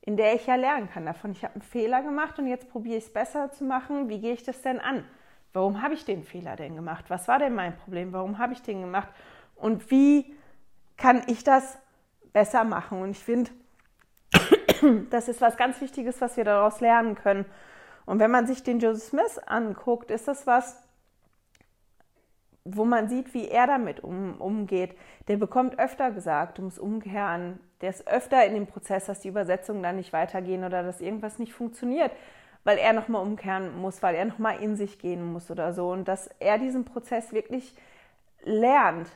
In 0.00 0.16
der 0.16 0.34
ich 0.34 0.46
ja 0.46 0.56
lernen 0.56 0.90
kann 0.90 1.06
davon. 1.06 1.32
Ich 1.32 1.44
habe 1.44 1.54
einen 1.54 1.62
Fehler 1.62 2.02
gemacht 2.02 2.38
und 2.38 2.46
jetzt 2.46 2.70
probiere 2.70 2.98
ich 2.98 3.04
es 3.04 3.12
besser 3.12 3.50
zu 3.52 3.64
machen. 3.64 4.08
Wie 4.08 4.20
gehe 4.20 4.34
ich 4.34 4.42
das 4.42 4.60
denn 4.60 4.80
an? 4.80 5.04
Warum 5.54 5.80
habe 5.80 5.94
ich 5.94 6.04
den 6.04 6.24
Fehler 6.24 6.56
denn 6.56 6.74
gemacht? 6.74 7.06
Was 7.08 7.28
war 7.28 7.38
denn 7.38 7.54
mein 7.54 7.76
Problem? 7.76 8.12
Warum 8.12 8.38
habe 8.38 8.52
ich 8.52 8.60
den 8.60 8.82
gemacht? 8.82 9.08
Und 9.54 9.90
wie 9.90 10.34
kann 10.96 11.22
ich 11.26 11.44
das 11.44 11.78
besser 12.32 12.64
machen? 12.64 13.00
Und 13.00 13.12
ich 13.12 13.24
finde, 13.24 13.50
das 15.10 15.28
ist 15.28 15.40
was 15.40 15.56
ganz 15.56 15.80
Wichtiges, 15.80 16.20
was 16.20 16.36
wir 16.36 16.44
daraus 16.44 16.80
lernen 16.80 17.14
können. 17.14 17.44
Und 18.06 18.18
wenn 18.18 18.30
man 18.30 18.46
sich 18.46 18.62
den 18.62 18.80
Joseph 18.80 19.08
Smith 19.08 19.38
anguckt, 19.46 20.10
ist 20.10 20.28
das 20.28 20.46
was, 20.46 20.76
wo 22.64 22.84
man 22.84 23.08
sieht, 23.08 23.34
wie 23.34 23.48
er 23.48 23.66
damit 23.66 24.00
um, 24.02 24.40
umgeht. 24.40 24.96
Der 25.28 25.36
bekommt 25.36 25.78
öfter 25.78 26.10
gesagt, 26.10 26.58
du 26.58 26.62
musst 26.62 26.78
umkehren. 26.78 27.60
Der 27.80 27.90
ist 27.90 28.06
öfter 28.06 28.44
in 28.46 28.54
dem 28.54 28.66
Prozess, 28.66 29.06
dass 29.06 29.20
die 29.20 29.28
Übersetzungen 29.28 29.82
dann 29.82 29.96
nicht 29.96 30.12
weitergehen 30.12 30.64
oder 30.64 30.82
dass 30.82 31.00
irgendwas 31.00 31.38
nicht 31.38 31.52
funktioniert, 31.52 32.10
weil 32.62 32.78
er 32.78 32.92
nochmal 32.94 33.22
umkehren 33.22 33.76
muss, 33.78 34.02
weil 34.02 34.14
er 34.14 34.24
nochmal 34.24 34.62
in 34.62 34.76
sich 34.76 34.98
gehen 34.98 35.32
muss 35.32 35.50
oder 35.50 35.72
so. 35.72 35.90
Und 35.90 36.08
dass 36.08 36.28
er 36.40 36.58
diesen 36.58 36.84
Prozess 36.84 37.32
wirklich 37.32 37.74
lernt 38.42 39.08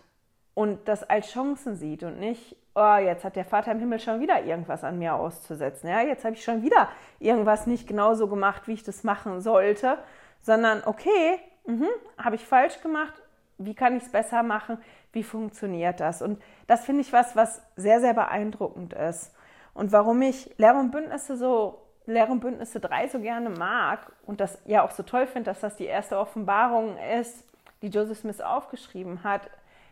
und 0.54 0.88
das 0.88 1.08
als 1.08 1.30
Chancen 1.30 1.76
sieht 1.76 2.02
und 2.02 2.18
nicht, 2.18 2.56
oh, 2.78 2.96
jetzt 2.96 3.24
hat 3.24 3.36
der 3.36 3.44
Vater 3.44 3.72
im 3.72 3.80
Himmel 3.80 3.98
schon 3.98 4.20
wieder 4.20 4.42
irgendwas 4.44 4.84
an 4.84 4.98
mir 4.98 5.14
auszusetzen. 5.14 5.88
Ja, 5.88 6.00
jetzt 6.00 6.24
habe 6.24 6.34
ich 6.34 6.44
schon 6.44 6.62
wieder 6.62 6.88
irgendwas 7.18 7.66
nicht 7.66 7.88
genauso 7.88 8.28
gemacht, 8.28 8.68
wie 8.68 8.74
ich 8.74 8.84
das 8.84 9.04
machen 9.04 9.40
sollte, 9.40 9.98
sondern 10.42 10.82
okay, 10.84 11.38
mhm, 11.66 11.88
habe 12.16 12.36
ich 12.36 12.44
falsch 12.44 12.80
gemacht, 12.80 13.14
wie 13.58 13.74
kann 13.74 13.96
ich 13.96 14.04
es 14.04 14.12
besser 14.12 14.42
machen, 14.42 14.78
wie 15.12 15.24
funktioniert 15.24 16.00
das? 16.00 16.22
Und 16.22 16.40
das 16.66 16.84
finde 16.84 17.00
ich 17.00 17.12
was, 17.12 17.34
was 17.34 17.62
sehr, 17.76 18.00
sehr 18.00 18.14
beeindruckend 18.14 18.92
ist. 18.94 19.34
Und 19.74 19.92
warum 19.92 20.22
ich 20.22 20.54
Lehre 20.58 20.78
und 20.78 20.90
Bündnisse 20.90 21.36
so, 21.36 21.82
Lehre 22.06 22.32
und 22.32 22.40
Bündnisse 22.40 22.80
3 22.80 23.08
so 23.08 23.20
gerne 23.20 23.50
mag 23.50 24.12
und 24.26 24.40
das 24.40 24.58
ja 24.64 24.82
auch 24.84 24.92
so 24.92 25.02
toll 25.02 25.26
finde, 25.26 25.50
dass 25.50 25.60
das 25.60 25.76
die 25.76 25.86
erste 25.86 26.18
Offenbarung 26.18 26.96
ist, 27.18 27.44
die 27.82 27.88
Joseph 27.88 28.18
Smith 28.18 28.40
aufgeschrieben 28.40 29.24
hat, 29.24 29.42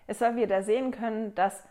ist, 0.06 0.20
weil 0.20 0.36
wir 0.36 0.46
da 0.46 0.62
sehen 0.62 0.92
können, 0.92 1.34
dass 1.34 1.62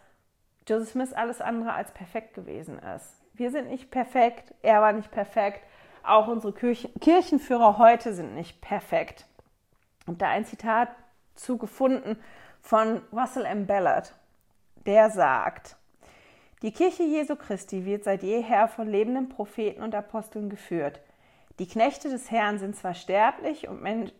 Joseph 0.67 0.91
Smith 0.91 1.13
alles 1.13 1.41
andere 1.41 1.73
als 1.73 1.91
perfekt 1.91 2.33
gewesen 2.33 2.79
ist. 2.79 3.21
Wir 3.33 3.51
sind 3.51 3.67
nicht 3.67 3.91
perfekt, 3.91 4.53
er 4.61 4.81
war 4.81 4.93
nicht 4.93 5.11
perfekt, 5.11 5.61
auch 6.03 6.27
unsere 6.27 6.53
Kirchen 6.53 6.91
Kirchenführer 6.99 7.77
heute 7.77 8.13
sind 8.13 8.33
nicht 8.35 8.61
perfekt. 8.61 9.25
Und 10.07 10.21
da 10.21 10.29
ein 10.29 10.45
Zitat 10.45 10.89
zu 11.35 11.57
gefunden 11.57 12.17
von 12.61 13.01
Russell 13.11 13.45
M. 13.45 13.67
Ballard, 13.67 14.13
der 14.85 15.09
sagt, 15.09 15.75
die 16.61 16.71
Kirche 16.71 17.03
Jesu 17.03 17.35
Christi 17.35 17.85
wird 17.85 18.03
seit 18.03 18.23
jeher 18.23 18.67
von 18.67 18.87
lebenden 18.87 19.29
Propheten 19.29 19.83
und 19.83 19.93
Aposteln 19.93 20.49
geführt. 20.49 20.99
Die 21.59 21.67
Knechte 21.67 22.09
des 22.09 22.31
Herrn 22.31 22.59
sind 22.59 22.75
zwar 22.75 22.93
sterblich 22.93 23.67
und, 23.67 23.81
men 23.81 24.11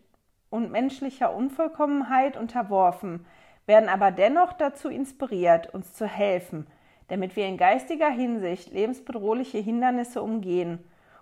und 0.48 0.70
menschlicher 0.70 1.34
Unvollkommenheit 1.34 2.36
unterworfen, 2.36 3.26
werden 3.66 3.88
aber 3.88 4.10
dennoch 4.10 4.52
dazu 4.52 4.88
inspiriert, 4.88 5.72
uns 5.74 5.92
zu 5.92 6.06
helfen, 6.06 6.66
damit 7.08 7.36
wir 7.36 7.46
in 7.46 7.56
geistiger 7.56 8.10
Hinsicht 8.10 8.72
lebensbedrohliche 8.72 9.58
Hindernisse 9.58 10.22
umgehen 10.22 10.78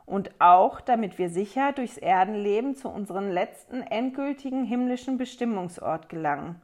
und 0.06 0.30
auch 0.38 0.80
damit 0.80 1.18
wir 1.18 1.30
sicher 1.30 1.72
durchs 1.72 1.96
Erdenleben 1.96 2.76
zu 2.76 2.88
unserem 2.88 3.30
letzten 3.30 3.82
endgültigen 3.82 4.64
himmlischen 4.64 5.16
Bestimmungsort 5.16 6.08
gelangen. 6.08 6.60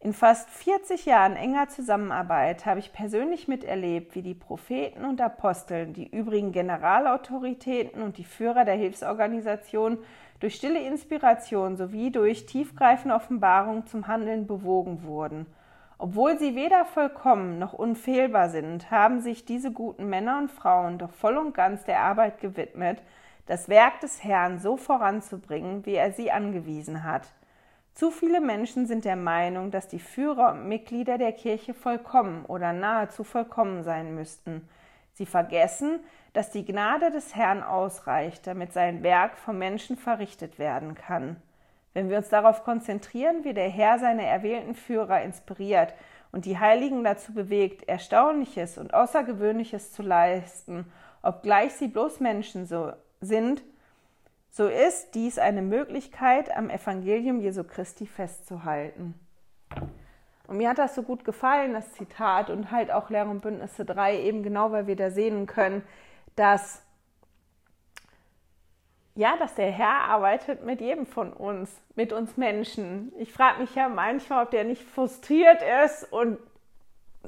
In 0.00 0.12
fast 0.12 0.50
40 0.50 1.06
Jahren 1.06 1.34
enger 1.34 1.68
Zusammenarbeit 1.68 2.66
habe 2.66 2.78
ich 2.78 2.92
persönlich 2.92 3.48
miterlebt, 3.48 4.14
wie 4.14 4.20
die 4.20 4.34
Propheten 4.34 5.06
und 5.06 5.18
Aposteln, 5.22 5.94
die 5.94 6.06
übrigen 6.06 6.52
Generalautoritäten 6.52 8.02
und 8.02 8.18
die 8.18 8.24
Führer 8.24 8.66
der 8.66 8.74
Hilfsorganisation 8.74 9.96
durch 10.40 10.56
stille 10.56 10.80
Inspiration 10.86 11.76
sowie 11.76 12.10
durch 12.10 12.46
tiefgreifende 12.46 13.14
Offenbarung 13.14 13.86
zum 13.86 14.06
Handeln 14.06 14.46
bewogen 14.46 15.02
wurden. 15.04 15.46
Obwohl 15.98 16.38
sie 16.38 16.54
weder 16.54 16.84
vollkommen 16.84 17.58
noch 17.58 17.72
unfehlbar 17.72 18.50
sind, 18.50 18.90
haben 18.90 19.20
sich 19.20 19.44
diese 19.44 19.72
guten 19.72 20.08
Männer 20.08 20.38
und 20.38 20.50
Frauen 20.50 20.98
doch 20.98 21.12
voll 21.12 21.38
und 21.38 21.54
ganz 21.54 21.84
der 21.84 22.00
Arbeit 22.00 22.40
gewidmet, 22.40 23.00
das 23.46 23.68
Werk 23.68 24.00
des 24.00 24.24
Herrn 24.24 24.58
so 24.58 24.76
voranzubringen, 24.76 25.86
wie 25.86 25.94
er 25.94 26.12
sie 26.12 26.30
angewiesen 26.30 27.04
hat. 27.04 27.32
Zu 27.94 28.10
viele 28.10 28.40
Menschen 28.40 28.86
sind 28.86 29.04
der 29.04 29.16
Meinung, 29.16 29.70
dass 29.70 29.86
die 29.86 30.00
Führer 30.00 30.52
und 30.52 30.66
Mitglieder 30.66 31.16
der 31.16 31.32
Kirche 31.32 31.74
vollkommen 31.74 32.44
oder 32.46 32.72
nahezu 32.72 33.22
vollkommen 33.22 33.84
sein 33.84 34.16
müssten. 34.16 34.68
Sie 35.14 35.26
vergessen, 35.26 36.00
dass 36.32 36.50
die 36.50 36.64
Gnade 36.64 37.10
des 37.10 37.34
Herrn 37.34 37.62
ausreicht, 37.62 38.46
damit 38.46 38.72
sein 38.72 39.02
Werk 39.02 39.38
vom 39.38 39.58
Menschen 39.58 39.96
verrichtet 39.96 40.58
werden 40.58 40.94
kann. 40.94 41.36
Wenn 41.92 42.10
wir 42.10 42.18
uns 42.18 42.28
darauf 42.28 42.64
konzentrieren, 42.64 43.44
wie 43.44 43.54
der 43.54 43.68
Herr 43.68 44.00
seine 44.00 44.26
erwählten 44.26 44.74
Führer 44.74 45.22
inspiriert 45.22 45.94
und 46.32 46.44
die 46.44 46.58
Heiligen 46.58 47.04
dazu 47.04 47.32
bewegt, 47.32 47.88
Erstaunliches 47.88 48.78
und 48.78 48.92
Außergewöhnliches 48.92 49.92
zu 49.92 50.02
leisten, 50.02 50.90
obgleich 51.22 51.72
sie 51.74 51.86
bloß 51.86 52.18
Menschen 52.18 52.66
so 52.66 52.92
sind, 53.20 53.62
so 54.50 54.66
ist 54.66 55.14
dies 55.14 55.38
eine 55.38 55.62
Möglichkeit, 55.62 56.56
am 56.56 56.70
Evangelium 56.70 57.40
Jesu 57.40 57.62
Christi 57.64 58.06
festzuhalten. 58.06 59.14
Und 60.46 60.58
mir 60.58 60.68
hat 60.68 60.78
das 60.78 60.94
so 60.94 61.02
gut 61.02 61.24
gefallen, 61.24 61.72
das 61.72 61.92
Zitat, 61.92 62.50
und 62.50 62.70
halt 62.70 62.90
auch 62.90 63.08
Lehre 63.10 63.28
und 63.28 63.40
Bündnisse 63.40 63.84
3, 63.84 64.20
eben 64.20 64.42
genau, 64.42 64.72
weil 64.72 64.86
wir 64.86 64.96
da 64.96 65.10
sehen 65.10 65.46
können, 65.46 65.82
dass 66.36 66.84
ja, 69.16 69.36
dass 69.36 69.54
der 69.54 69.70
Herr 69.70 70.08
arbeitet 70.08 70.64
mit 70.64 70.80
jedem 70.80 71.06
von 71.06 71.32
uns, 71.32 71.70
mit 71.94 72.12
uns 72.12 72.36
Menschen. 72.36 73.12
Ich 73.18 73.32
frage 73.32 73.60
mich 73.60 73.74
ja 73.74 73.88
manchmal, 73.88 74.44
ob 74.44 74.50
der 74.50 74.64
nicht 74.64 74.82
frustriert 74.82 75.62
ist 75.84 76.12
und 76.12 76.38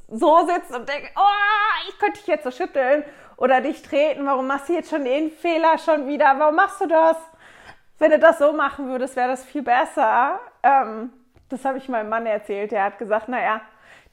so 0.08 0.46
sitzt 0.46 0.74
und 0.74 0.88
denkt, 0.88 1.12
oh, 1.16 1.88
ich 1.88 1.98
könnte 1.98 2.18
dich 2.18 2.26
jetzt 2.26 2.44
so 2.44 2.50
schütteln 2.50 3.04
oder 3.36 3.60
dich 3.60 3.82
treten, 3.82 4.26
warum 4.26 4.46
machst 4.46 4.68
du 4.68 4.74
jetzt 4.74 4.90
schon 4.90 5.04
den 5.04 5.30
Fehler 5.30 5.78
schon 5.78 6.08
wieder, 6.08 6.34
warum 6.38 6.56
machst 6.56 6.80
du 6.80 6.88
das? 6.88 7.16
Wenn 7.98 8.10
du 8.10 8.18
das 8.18 8.38
so 8.38 8.52
machen 8.52 8.88
würdest, 8.88 9.16
wäre 9.16 9.28
das 9.28 9.44
viel 9.44 9.62
besser. 9.62 10.40
Ähm, 10.62 11.12
das 11.48 11.64
habe 11.64 11.78
ich 11.78 11.88
meinem 11.88 12.08
Mann 12.08 12.26
erzählt. 12.26 12.72
Der 12.72 12.84
hat 12.84 12.98
gesagt, 12.98 13.28
naja, 13.28 13.60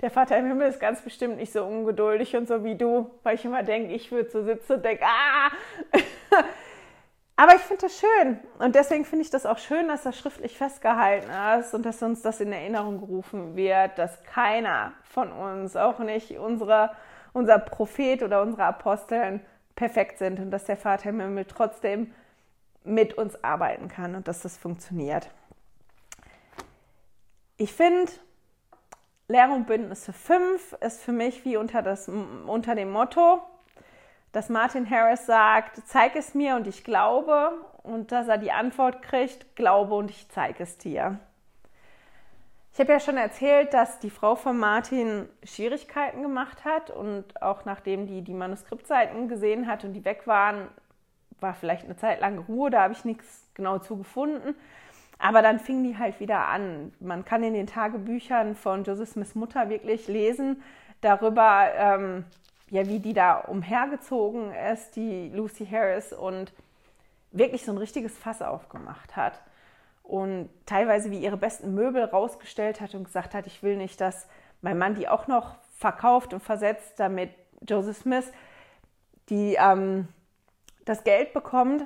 der 0.01 0.11
Vater 0.11 0.37
im 0.37 0.47
Himmel 0.47 0.69
ist 0.69 0.79
ganz 0.79 1.01
bestimmt 1.01 1.37
nicht 1.37 1.53
so 1.53 1.65
ungeduldig 1.65 2.35
und 2.35 2.47
so 2.47 2.63
wie 2.63 2.75
du, 2.75 3.09
weil 3.23 3.35
ich 3.35 3.45
immer 3.45 3.63
denke, 3.63 3.93
ich 3.93 4.11
würde 4.11 4.29
so 4.29 4.43
sitzen 4.43 4.73
und 4.73 4.85
denke, 4.85 5.03
ah. 5.05 5.51
Aber 7.35 7.55
ich 7.55 7.61
finde 7.61 7.87
das 7.87 7.99
schön 7.99 8.39
und 8.59 8.75
deswegen 8.75 9.05
finde 9.05 9.23
ich 9.23 9.31
das 9.31 9.47
auch 9.47 9.57
schön, 9.57 9.87
dass 9.87 10.03
das 10.03 10.17
schriftlich 10.17 10.55
festgehalten 10.55 11.31
ist 11.59 11.73
und 11.73 11.83
dass 11.83 12.03
uns 12.03 12.21
das 12.21 12.39
in 12.39 12.53
Erinnerung 12.53 12.99
gerufen 12.99 13.55
wird, 13.55 13.97
dass 13.97 14.23
keiner 14.23 14.93
von 15.03 15.31
uns, 15.31 15.75
auch 15.75 15.97
nicht 15.97 16.37
unsere 16.37 16.91
unser 17.33 17.59
Prophet 17.59 18.23
oder 18.23 18.41
unsere 18.41 18.63
Aposteln 18.63 19.41
perfekt 19.75 20.19
sind 20.19 20.39
und 20.39 20.51
dass 20.51 20.65
der 20.65 20.77
Vater 20.77 21.09
im 21.09 21.19
Himmel 21.19 21.45
trotzdem 21.45 22.13
mit 22.83 23.15
uns 23.15 23.43
arbeiten 23.43 23.87
kann 23.87 24.15
und 24.15 24.27
dass 24.27 24.41
das 24.41 24.57
funktioniert. 24.57 25.29
Ich 27.63 27.71
finde, 27.71 28.11
Lehre 29.29 29.53
und 29.53 29.67
Bündnisse 29.67 30.11
5 30.11 30.73
ist 30.81 31.01
für 31.01 31.13
mich 31.13 31.45
wie 31.45 31.55
unter, 31.55 31.81
das, 31.81 32.09
unter 32.09 32.75
dem 32.75 32.91
Motto, 32.91 33.41
dass 34.33 34.49
Martin 34.49 34.89
Harris 34.89 35.25
sagt, 35.25 35.81
zeig 35.87 36.17
es 36.17 36.33
mir 36.33 36.57
und 36.57 36.67
ich 36.67 36.83
glaube 36.83 37.53
und 37.81 38.11
dass 38.11 38.27
er 38.27 38.37
die 38.37 38.51
Antwort 38.51 39.01
kriegt, 39.01 39.55
glaube 39.55 39.95
und 39.95 40.11
ich 40.11 40.27
zeige 40.27 40.61
es 40.61 40.77
dir. 40.77 41.19
Ich 42.73 42.81
habe 42.81 42.91
ja 42.91 42.99
schon 42.99 43.15
erzählt, 43.15 43.73
dass 43.73 43.97
die 43.99 44.09
Frau 44.09 44.35
von 44.35 44.57
Martin 44.57 45.29
Schwierigkeiten 45.45 46.21
gemacht 46.21 46.65
hat 46.65 46.89
und 46.89 47.41
auch 47.41 47.63
nachdem 47.63 48.07
die 48.07 48.23
die 48.23 48.33
Manuskriptseiten 48.33 49.29
gesehen 49.29 49.67
hat 49.67 49.85
und 49.85 49.93
die 49.93 50.03
weg 50.03 50.27
waren, 50.27 50.67
war 51.39 51.53
vielleicht 51.53 51.85
eine 51.85 51.95
Zeit 51.95 52.19
lang 52.19 52.39
Ruhe, 52.39 52.69
da 52.69 52.81
habe 52.81 52.93
ich 52.93 53.05
nichts 53.05 53.47
genau 53.53 53.79
zu 53.79 53.95
gefunden. 53.95 54.53
Aber 55.23 55.41
dann 55.41 55.57
fing 55.57 55.85
die 55.85 55.97
halt 55.97 56.19
wieder 56.19 56.49
an. 56.49 56.91
Man 56.99 57.23
kann 57.23 57.43
in 57.43 57.53
den 57.53 57.65
Tagebüchern 57.65 58.55
von 58.55 58.83
Joseph 58.83 59.11
Smiths 59.11 59.35
Mutter 59.35 59.69
wirklich 59.69 60.09
lesen 60.09 60.61
darüber, 60.99 61.69
ähm, 61.77 62.25
ja, 62.69 62.85
wie 62.87 62.99
die 62.99 63.13
da 63.13 63.37
umhergezogen 63.37 64.53
ist, 64.53 64.97
die 64.97 65.29
Lucy 65.29 65.65
Harris, 65.65 66.11
und 66.11 66.51
wirklich 67.31 67.63
so 67.63 67.71
ein 67.71 67.77
richtiges 67.77 68.17
Fass 68.17 68.41
aufgemacht 68.41 69.15
hat 69.15 69.41
und 70.03 70.49
teilweise 70.65 71.09
wie 71.09 71.19
ihre 71.19 71.37
besten 71.37 71.73
Möbel 71.73 72.03
rausgestellt 72.03 72.81
hat 72.81 72.93
und 72.93 73.05
gesagt 73.05 73.33
hat, 73.33 73.47
ich 73.47 73.63
will 73.63 73.77
nicht, 73.77 74.01
dass 74.01 74.27
mein 74.61 74.77
Mann 74.77 74.95
die 74.95 75.07
auch 75.07 75.27
noch 75.27 75.55
verkauft 75.77 76.33
und 76.33 76.43
versetzt, 76.43 76.99
damit 76.99 77.29
Joseph 77.65 77.95
Smith 77.95 78.29
die, 79.29 79.55
ähm, 79.57 80.09
das 80.83 81.05
Geld 81.05 81.31
bekommt. 81.31 81.85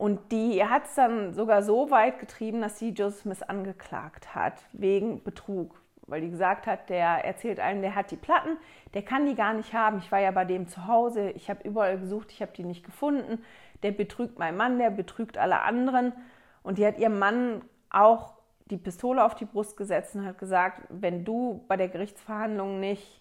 Und 0.00 0.32
die 0.32 0.64
hat 0.64 0.86
es 0.86 0.94
dann 0.94 1.34
sogar 1.34 1.62
so 1.62 1.90
weit 1.90 2.20
getrieben, 2.20 2.62
dass 2.62 2.78
sie 2.78 2.88
Joseph 2.88 3.20
Smith 3.20 3.42
angeklagt 3.42 4.34
hat 4.34 4.54
wegen 4.72 5.22
Betrug. 5.22 5.78
Weil 6.06 6.22
die 6.22 6.30
gesagt 6.30 6.66
hat, 6.66 6.88
der 6.88 7.22
erzählt 7.22 7.60
einem, 7.60 7.82
der 7.82 7.94
hat 7.94 8.10
die 8.10 8.16
Platten, 8.16 8.56
der 8.94 9.02
kann 9.02 9.26
die 9.26 9.34
gar 9.34 9.52
nicht 9.52 9.74
haben. 9.74 9.98
Ich 9.98 10.10
war 10.10 10.18
ja 10.18 10.30
bei 10.30 10.46
dem 10.46 10.68
zu 10.68 10.86
Hause, 10.86 11.28
ich 11.32 11.50
habe 11.50 11.68
überall 11.68 11.98
gesucht, 11.98 12.32
ich 12.32 12.40
habe 12.40 12.52
die 12.56 12.64
nicht 12.64 12.82
gefunden. 12.82 13.44
Der 13.82 13.90
betrügt 13.90 14.38
meinen 14.38 14.56
Mann, 14.56 14.78
der 14.78 14.88
betrügt 14.88 15.36
alle 15.36 15.60
anderen. 15.60 16.14
Und 16.62 16.78
die 16.78 16.86
hat 16.86 16.96
ihrem 16.96 17.18
Mann 17.18 17.60
auch 17.90 18.32
die 18.70 18.78
Pistole 18.78 19.22
auf 19.22 19.34
die 19.34 19.44
Brust 19.44 19.76
gesetzt 19.76 20.14
und 20.14 20.24
hat 20.24 20.38
gesagt, 20.38 20.80
wenn 20.88 21.26
du 21.26 21.62
bei 21.68 21.76
der 21.76 21.88
Gerichtsverhandlung 21.88 22.80
nicht 22.80 23.20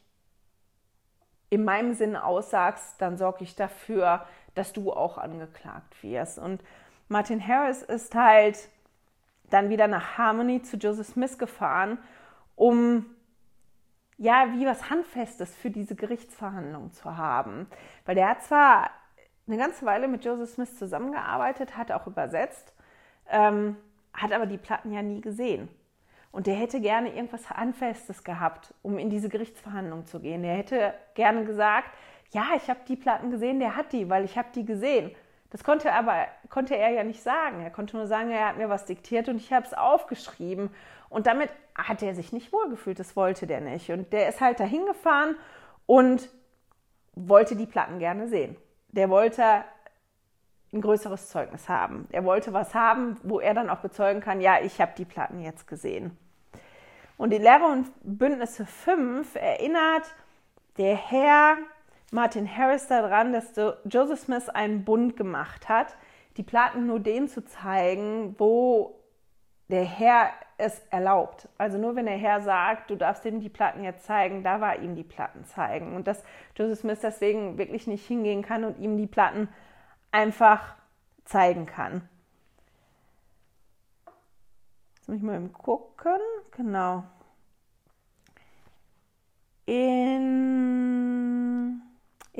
in 1.49 1.65
meinem 1.65 1.93
Sinne 1.93 2.23
aussagst, 2.23 3.01
dann 3.01 3.17
sorge 3.17 3.43
ich 3.43 3.55
dafür, 3.55 4.25
dass 4.55 4.73
du 4.73 4.91
auch 4.91 5.17
angeklagt 5.17 6.01
wirst. 6.03 6.39
Und 6.39 6.63
Martin 7.07 7.45
Harris 7.45 7.81
ist 7.81 8.15
halt 8.15 8.69
dann 9.49 9.69
wieder 9.69 9.87
nach 9.87 10.17
Harmony 10.17 10.61
zu 10.61 10.77
Joseph 10.77 11.07
Smith 11.07 11.37
gefahren, 11.37 11.97
um 12.55 13.05
ja, 14.17 14.47
wie 14.53 14.65
was 14.65 14.89
Handfestes 14.89 15.55
für 15.55 15.69
diese 15.69 15.95
Gerichtsverhandlung 15.95 16.91
zu 16.91 17.15
haben. 17.15 17.67
Weil 18.05 18.15
der 18.15 18.29
hat 18.29 18.43
zwar 18.43 18.91
eine 19.47 19.57
ganze 19.57 19.85
Weile 19.85 20.07
mit 20.07 20.25
Joseph 20.25 20.49
Smith 20.49 20.77
zusammengearbeitet, 20.77 21.77
hat 21.77 21.91
auch 21.91 22.05
übersetzt, 22.05 22.73
ähm, 23.29 23.77
hat 24.13 24.33
aber 24.33 24.45
die 24.45 24.57
Platten 24.57 24.91
ja 24.91 25.01
nie 25.01 25.21
gesehen. 25.21 25.69
Und 26.31 26.47
der 26.47 26.55
hätte 26.55 26.79
gerne 26.79 27.15
irgendwas 27.15 27.49
Handfestes 27.49 28.23
gehabt, 28.23 28.73
um 28.83 28.99
in 28.99 29.09
diese 29.09 29.29
Gerichtsverhandlung 29.29 30.05
zu 30.05 30.19
gehen. 30.19 30.43
Der 30.43 30.55
hätte 30.55 30.93
gerne 31.15 31.45
gesagt, 31.45 31.89
ja, 32.31 32.45
ich 32.55 32.69
habe 32.69 32.79
die 32.87 32.95
Platten 32.95 33.31
gesehen, 33.31 33.59
der 33.59 33.75
hat 33.75 33.91
die, 33.91 34.09
weil 34.09 34.23
ich 34.23 34.37
habe 34.37 34.49
die 34.53 34.65
gesehen. 34.65 35.11
Das 35.49 35.63
konnte 35.63 35.91
aber 35.93 36.27
konnte 36.49 36.75
er 36.75 36.89
ja 36.89 37.03
nicht 37.03 37.23
sagen. 37.23 37.61
Er 37.61 37.71
konnte 37.71 37.97
nur 37.97 38.05
sagen, 38.05 38.29
er 38.29 38.49
hat 38.49 38.57
mir 38.57 38.69
was 38.69 38.85
diktiert 38.85 39.29
und 39.29 39.37
ich 39.37 39.51
habe 39.51 39.65
es 39.65 39.73
aufgeschrieben. 39.73 40.69
Und 41.09 41.25
damit 41.25 41.49
hat 41.75 42.03
er 42.03 42.13
sich 42.13 42.31
nicht 42.31 42.53
wohlgefühlt. 42.53 42.99
Das 42.99 43.15
wollte 43.15 43.47
der 43.47 43.61
nicht. 43.61 43.89
Und 43.89 44.13
der 44.13 44.29
ist 44.29 44.41
halt 44.41 44.59
dahin 44.59 44.85
gefahren 44.85 45.35
und 45.87 46.29
wollte 47.15 47.55
die 47.55 47.65
Platten 47.65 47.97
gerne 47.97 48.27
sehen. 48.27 48.55
Der 48.89 49.09
wollte 49.09 49.63
ein 50.71 50.81
größeres 50.81 51.29
Zeugnis 51.29 51.67
haben. 51.67 52.07
Er 52.11 52.23
wollte 52.25 52.53
was 52.53 52.75
haben, 52.75 53.17
wo 53.23 53.39
er 53.39 53.55
dann 53.55 53.71
auch 53.71 53.79
bezeugen 53.79 54.21
kann, 54.21 54.39
ja, 54.39 54.59
ich 54.61 54.79
habe 54.79 54.91
die 54.95 55.05
Platten 55.05 55.39
jetzt 55.41 55.67
gesehen. 55.67 56.15
Und 57.17 57.33
in 57.33 57.41
Lehre 57.41 57.65
und 57.65 57.91
Bündnisse 58.03 58.67
5 58.67 59.35
erinnert 59.35 60.13
der 60.77 60.95
Herr 60.95 61.57
Martin 62.11 62.47
Harris 62.47 62.87
daran, 62.87 63.33
dass 63.33 63.53
Joseph 63.85 64.19
Smith 64.19 64.49
einen 64.49 64.83
Bund 64.83 65.15
gemacht 65.15 65.69
hat, 65.69 65.95
die 66.37 66.43
Platten 66.43 66.87
nur 66.87 66.99
denen 66.99 67.27
zu 67.27 67.43
zeigen, 67.43 68.35
wo 68.39 68.99
der 69.69 69.83
Herr 69.83 70.31
es 70.57 70.81
erlaubt. 70.89 71.47
Also 71.57 71.77
nur 71.77 71.95
wenn 71.95 72.05
der 72.05 72.17
Herr 72.17 72.41
sagt, 72.41 72.89
du 72.89 72.95
darfst 72.95 73.23
ihm 73.25 73.39
die 73.39 73.49
Platten 73.49 73.83
jetzt 73.83 74.05
zeigen, 74.05 74.43
da 74.43 74.59
war 74.59 74.79
ihm 74.79 74.95
die 74.95 75.03
Platten 75.03 75.45
zeigen. 75.45 75.95
Und 75.95 76.07
dass 76.07 76.23
Joseph 76.55 76.79
Smith 76.79 76.99
deswegen 77.01 77.57
wirklich 77.57 77.87
nicht 77.87 78.05
hingehen 78.05 78.41
kann 78.41 78.63
und 78.63 78.79
ihm 78.79 78.97
die 78.97 79.07
Platten 79.07 79.47
einfach 80.11 80.75
zeigen 81.25 81.65
kann. 81.65 82.07
muss 85.09 85.17
ich 85.17 85.23
mal 85.23 85.39
gucken. 85.49 86.19
Genau. 86.51 87.03
In, 89.65 91.38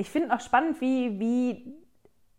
ich 0.00 0.08
finde 0.08 0.34
auch 0.34 0.40
spannend, 0.40 0.80
wie, 0.80 1.20
wie 1.20 1.74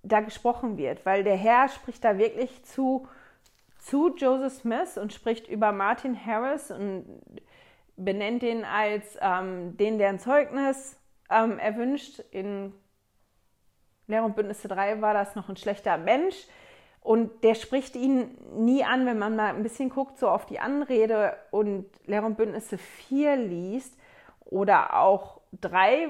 da 0.01 0.21
gesprochen 0.21 0.77
wird, 0.77 1.05
weil 1.05 1.23
der 1.23 1.35
Herr 1.35 1.69
spricht 1.69 2.03
da 2.03 2.17
wirklich 2.17 2.63
zu, 2.65 3.07
zu 3.77 4.15
Joseph 4.15 4.53
Smith 4.53 4.97
und 4.97 5.13
spricht 5.13 5.47
über 5.47 5.71
Martin 5.71 6.17
Harris 6.25 6.71
und 6.71 7.21
benennt 7.97 8.41
ihn 8.41 8.65
als 8.65 9.15
ähm, 9.21 9.77
den, 9.77 9.99
der 9.99 10.09
ein 10.09 10.17
Zeugnis 10.17 10.97
ähm, 11.29 11.59
erwünscht. 11.59 12.19
In 12.31 12.73
Lehre 14.07 14.25
und 14.25 14.35
Bündnisse 14.35 14.67
3 14.67 15.01
war 15.01 15.13
das 15.13 15.35
noch 15.35 15.47
ein 15.47 15.57
schlechter 15.57 15.99
Mensch. 15.99 16.47
Und 16.99 17.43
der 17.43 17.53
spricht 17.53 17.95
ihn 17.95 18.39
nie 18.55 18.83
an, 18.83 19.05
wenn 19.05 19.19
man 19.19 19.35
mal 19.35 19.53
ein 19.53 19.61
bisschen 19.61 19.91
guckt, 19.91 20.17
so 20.17 20.29
auf 20.29 20.47
die 20.47 20.59
Anrede 20.59 21.35
und 21.51 21.85
Lehre 22.07 22.25
und 22.25 22.37
Bündnisse 22.37 22.79
4 22.79 23.35
liest 23.35 23.95
oder 24.45 24.99
auch 24.99 25.41
3, 25.59 26.09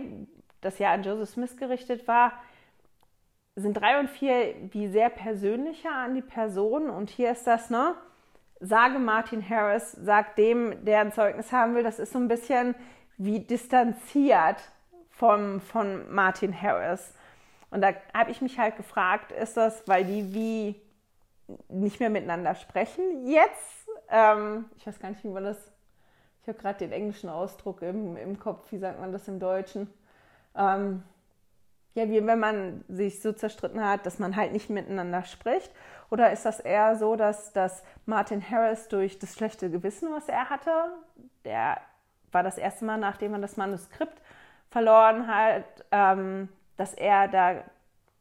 das 0.61 0.79
ja 0.79 0.91
an 0.91 1.03
Joseph 1.03 1.29
Smith 1.29 1.57
gerichtet 1.57 2.07
war, 2.07 2.33
sind 3.55 3.73
3 3.73 3.99
und 3.99 4.09
4 4.09 4.55
wie 4.71 4.87
sehr 4.87 5.09
persönlicher 5.09 5.91
an 5.91 6.15
die 6.15 6.21
Person. 6.21 6.89
Und 6.89 7.09
hier 7.09 7.31
ist 7.31 7.45
das, 7.45 7.69
ne? 7.69 7.95
Sage 8.59 8.99
Martin 8.99 9.47
Harris, 9.47 9.91
sag 9.91 10.35
dem, 10.35 10.85
der 10.85 11.01
ein 11.01 11.11
Zeugnis 11.11 11.51
haben 11.51 11.73
will, 11.73 11.83
das 11.83 11.97
ist 11.99 12.13
so 12.13 12.19
ein 12.19 12.27
bisschen 12.27 12.75
wie 13.17 13.39
distanziert 13.39 14.57
vom, 15.09 15.61
von 15.61 16.11
Martin 16.13 16.59
Harris. 16.59 17.13
Und 17.71 17.81
da 17.81 17.93
habe 18.13 18.31
ich 18.31 18.41
mich 18.41 18.59
halt 18.59 18.77
gefragt, 18.77 19.31
ist 19.31 19.57
das, 19.57 19.87
weil 19.87 20.05
die 20.05 20.33
wie 20.33 20.81
nicht 21.69 21.99
mehr 21.99 22.09
miteinander 22.09 22.53
sprechen 22.55 23.27
jetzt? 23.27 23.89
Ähm, 24.09 24.65
ich 24.77 24.85
weiß 24.85 24.99
gar 24.99 25.09
nicht, 25.09 25.23
wie 25.23 25.29
man 25.29 25.43
das. 25.43 25.71
Ich 26.41 26.47
habe 26.47 26.57
gerade 26.57 26.79
den 26.79 26.91
englischen 26.91 27.29
Ausdruck 27.29 27.81
im, 27.81 28.17
im 28.17 28.39
Kopf. 28.39 28.71
Wie 28.71 28.77
sagt 28.77 28.99
man 28.99 29.11
das 29.11 29.27
im 29.27 29.39
Deutschen? 29.39 29.91
Ähm, 30.55 31.03
ja, 31.93 32.09
wie 32.09 32.25
wenn 32.25 32.39
man 32.39 32.85
sich 32.87 33.21
so 33.21 33.33
zerstritten 33.33 33.83
hat, 33.83 34.05
dass 34.05 34.19
man 34.19 34.35
halt 34.35 34.53
nicht 34.53 34.69
miteinander 34.69 35.23
spricht? 35.23 35.71
Oder 36.09 36.31
ist 36.31 36.45
das 36.45 36.59
eher 36.59 36.95
so, 36.95 37.15
dass, 37.15 37.51
dass 37.53 37.83
Martin 38.05 38.41
Harris 38.49 38.87
durch 38.87 39.19
das 39.19 39.33
schlechte 39.35 39.69
Gewissen, 39.69 40.11
was 40.11 40.29
er 40.29 40.49
hatte, 40.49 40.71
der 41.43 41.77
war 42.31 42.43
das 42.43 42.57
erste 42.57 42.85
Mal, 42.85 42.97
nachdem 42.97 43.33
er 43.33 43.39
das 43.39 43.57
Manuskript 43.57 44.21
verloren 44.69 45.27
hat, 45.27 45.65
ähm, 45.91 46.47
dass 46.77 46.93
er 46.93 47.27
da 47.27 47.63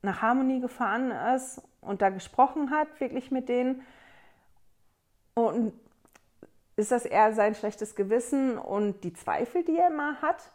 nach 0.02 0.22
Harmonie 0.22 0.60
gefahren 0.60 1.12
ist 1.34 1.62
und 1.80 2.02
da 2.02 2.10
gesprochen 2.10 2.70
hat, 2.70 2.88
wirklich 3.00 3.30
mit 3.30 3.48
denen. 3.48 3.82
Und 5.34 5.72
ist 6.76 6.90
das 6.90 7.04
eher 7.04 7.32
sein 7.34 7.54
schlechtes 7.54 7.94
Gewissen 7.94 8.58
und 8.58 9.04
die 9.04 9.12
Zweifel, 9.12 9.64
die 9.64 9.76
er 9.76 9.88
immer 9.88 10.20
hat 10.22 10.50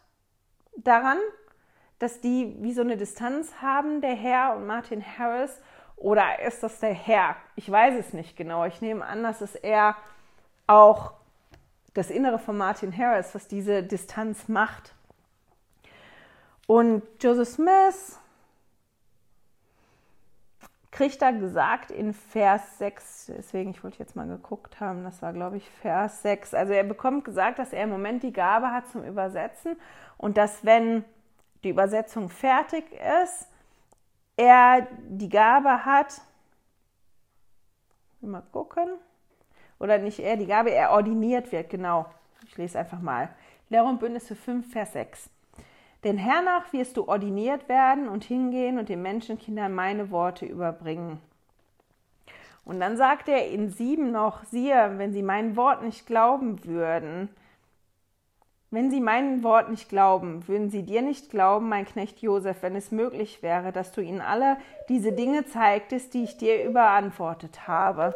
daran, 0.76 1.18
dass 1.98 2.20
die 2.20 2.54
wie 2.60 2.72
so 2.72 2.82
eine 2.82 2.96
Distanz 2.96 3.52
haben, 3.60 4.00
der 4.00 4.14
Herr 4.14 4.56
und 4.56 4.66
Martin 4.66 5.02
Harris? 5.02 5.60
Oder 5.96 6.40
ist 6.40 6.62
das 6.62 6.80
der 6.80 6.92
Herr? 6.92 7.36
Ich 7.54 7.70
weiß 7.70 7.94
es 7.98 8.12
nicht 8.12 8.36
genau. 8.36 8.64
Ich 8.66 8.80
nehme 8.82 9.04
an, 9.04 9.22
dass 9.22 9.40
es 9.40 9.54
eher 9.54 9.96
auch 10.66 11.12
das 11.94 12.10
Innere 12.10 12.38
von 12.38 12.56
Martin 12.58 12.96
Harris, 12.96 13.34
was 13.34 13.48
diese 13.48 13.82
Distanz 13.82 14.48
macht. 14.48 14.94
Und 16.66 17.02
Joseph 17.20 17.48
Smith 17.48 18.18
kriegt 20.90 21.20
da 21.20 21.30
gesagt 21.30 21.90
in 21.90 22.12
Vers 22.14 22.78
6, 22.78 23.32
deswegen, 23.36 23.70
ich 23.70 23.84
wollte 23.84 23.98
jetzt 23.98 24.16
mal 24.16 24.26
geguckt 24.26 24.80
haben, 24.80 25.04
das 25.04 25.20
war, 25.20 25.32
glaube 25.32 25.58
ich, 25.58 25.68
Vers 25.82 26.22
6. 26.22 26.54
Also 26.54 26.72
er 26.72 26.84
bekommt 26.84 27.24
gesagt, 27.24 27.58
dass 27.58 27.72
er 27.72 27.84
im 27.84 27.90
Moment 27.90 28.22
die 28.22 28.32
Gabe 28.32 28.72
hat 28.72 28.88
zum 28.88 29.04
Übersetzen 29.04 29.76
und 30.16 30.36
dass, 30.36 30.64
wenn 30.64 31.04
die 31.66 31.70
Übersetzung 31.70 32.28
fertig 32.28 32.84
ist, 33.24 33.48
er 34.36 34.86
die 35.08 35.28
Gabe 35.28 35.84
hat, 35.84 36.20
mal 38.20 38.42
gucken, 38.52 38.88
oder 39.78 39.98
nicht 39.98 40.20
er 40.20 40.36
die 40.36 40.46
Gabe, 40.46 40.70
er 40.70 40.92
ordiniert 40.92 41.50
wird, 41.50 41.68
genau. 41.68 42.06
Ich 42.46 42.56
lese 42.56 42.78
einfach 42.78 43.00
mal. 43.00 43.28
Lehre 43.68 43.84
und 43.84 43.98
Bündnisse 43.98 44.36
5, 44.36 44.72
Vers 44.72 44.92
6. 44.92 45.28
Denn 46.04 46.16
hernach 46.16 46.72
wirst 46.72 46.96
du 46.96 47.08
ordiniert 47.08 47.68
werden 47.68 48.08
und 48.08 48.22
hingehen 48.22 48.78
und 48.78 48.88
den 48.88 49.02
Menschenkindern 49.02 49.74
meine 49.74 50.10
Worte 50.10 50.46
überbringen. 50.46 51.20
Und 52.64 52.78
dann 52.78 52.96
sagt 52.96 53.28
er 53.28 53.48
in 53.48 53.70
sieben 53.70 54.12
noch, 54.12 54.44
siehe, 54.44 54.98
wenn 54.98 55.12
sie 55.12 55.22
mein 55.22 55.56
Wort 55.56 55.82
nicht 55.82 56.06
glauben 56.06 56.64
würden, 56.64 57.28
wenn 58.70 58.90
sie 58.90 59.00
meinen 59.00 59.42
Wort 59.42 59.70
nicht 59.70 59.88
glauben, 59.88 60.46
würden 60.48 60.70
sie 60.70 60.82
dir 60.82 61.02
nicht 61.02 61.30
glauben, 61.30 61.68
mein 61.68 61.86
Knecht 61.86 62.20
Josef, 62.20 62.62
wenn 62.62 62.74
es 62.74 62.90
möglich 62.90 63.42
wäre, 63.42 63.72
dass 63.72 63.92
du 63.92 64.00
ihnen 64.00 64.20
alle 64.20 64.56
diese 64.88 65.12
Dinge 65.12 65.46
zeigtest, 65.46 66.14
die 66.14 66.24
ich 66.24 66.36
dir 66.36 66.64
überantwortet 66.64 67.68
habe. 67.68 68.14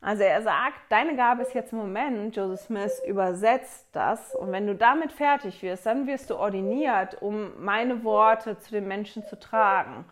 Also 0.00 0.22
er 0.22 0.42
sagt, 0.42 0.80
deine 0.88 1.14
Gabe 1.14 1.42
ist 1.42 1.54
jetzt 1.54 1.72
im 1.72 1.78
Moment, 1.78 2.34
Joseph 2.34 2.66
Smith 2.66 3.02
übersetzt 3.06 3.86
das 3.92 4.34
und 4.34 4.50
wenn 4.50 4.66
du 4.66 4.74
damit 4.74 5.12
fertig 5.12 5.62
wirst, 5.62 5.84
dann 5.84 6.06
wirst 6.06 6.30
du 6.30 6.36
ordiniert, 6.36 7.20
um 7.20 7.52
meine 7.62 8.02
Worte 8.02 8.58
zu 8.58 8.70
den 8.72 8.88
Menschen 8.88 9.24
zu 9.24 9.38
tragen. 9.38 10.06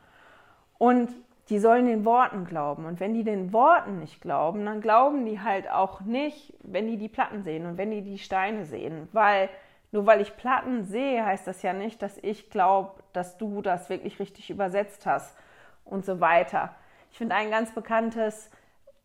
Und 0.76 1.10
die 1.48 1.58
sollen 1.58 1.86
den 1.86 2.04
Worten 2.04 2.44
glauben. 2.44 2.84
Und 2.84 3.00
wenn 3.00 3.14
die 3.14 3.24
den 3.24 3.52
Worten 3.52 4.00
nicht 4.00 4.20
glauben, 4.20 4.64
dann 4.66 4.80
glauben 4.80 5.24
die 5.24 5.40
halt 5.40 5.70
auch 5.70 6.02
nicht, 6.02 6.54
wenn 6.62 6.86
die 6.86 6.98
die 6.98 7.08
Platten 7.08 7.42
sehen 7.42 7.66
und 7.66 7.78
wenn 7.78 7.90
die 7.90 8.02
die 8.02 8.18
Steine 8.18 8.64
sehen. 8.64 9.08
Weil 9.12 9.48
nur 9.90 10.06
weil 10.06 10.20
ich 10.20 10.36
Platten 10.36 10.84
sehe, 10.84 11.24
heißt 11.24 11.46
das 11.46 11.62
ja 11.62 11.72
nicht, 11.72 12.02
dass 12.02 12.18
ich 12.18 12.50
glaube, 12.50 13.02
dass 13.12 13.38
du 13.38 13.62
das 13.62 13.88
wirklich 13.88 14.20
richtig 14.20 14.50
übersetzt 14.50 15.06
hast 15.06 15.34
und 15.84 16.04
so 16.04 16.20
weiter. 16.20 16.74
Ich 17.10 17.16
finde 17.16 17.34
ein 17.34 17.50
ganz 17.50 17.72
bekanntes 17.72 18.50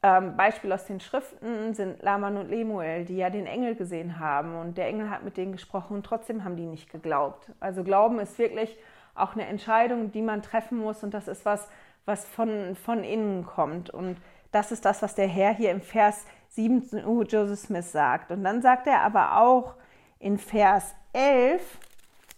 ähm, 0.02 0.36
Beispiel 0.36 0.74
aus 0.74 0.86
den 0.86 1.00
Schriften 1.00 1.74
sind 1.74 2.04
Laman 2.04 2.36
und 2.36 2.50
Lemuel, 2.50 3.06
die 3.06 3.16
ja 3.16 3.30
den 3.30 3.48
Engel 3.48 3.76
gesehen 3.76 4.20
haben 4.20 4.56
und 4.58 4.78
der 4.78 4.88
Engel 4.88 5.10
hat 5.10 5.24
mit 5.24 5.38
denen 5.38 5.54
gesprochen 5.54 5.96
und 5.96 6.06
trotzdem 6.06 6.44
haben 6.44 6.58
die 6.58 6.66
nicht 6.66 6.92
geglaubt. 6.92 7.50
Also 7.62 7.86
Glauben 7.86 8.20
ist 8.20 8.38
wirklich 8.38 8.78
auch 9.16 9.34
eine 9.34 9.46
Entscheidung, 9.46 10.12
die 10.12 10.22
man 10.22 10.42
treffen 10.42 10.78
muss 10.78 11.04
und 11.04 11.14
das 11.14 11.30
ist 11.30 11.46
was, 11.46 11.70
was 12.06 12.26
von, 12.26 12.76
von 12.76 13.04
innen 13.04 13.46
kommt. 13.46 13.90
Und 13.90 14.18
das 14.52 14.72
ist 14.72 14.86
das, 14.86 15.02
was 15.02 15.16
der 15.16 15.28
Herr 15.28 15.54
hier 15.54 15.72
im 15.72 15.82
Vers 15.82 16.26
17 16.50 17.06
uh, 17.06 17.24
Joseph 17.24 17.60
Smith 17.60 17.92
sagt. 17.92 18.32
Und 18.32 18.44
dann 18.44 18.62
sagt 18.62 18.88
er 18.88 19.02
aber 19.02 19.38
auch 19.40 19.76
in 20.20 20.38
Vers 20.38 20.96
11 21.14 21.62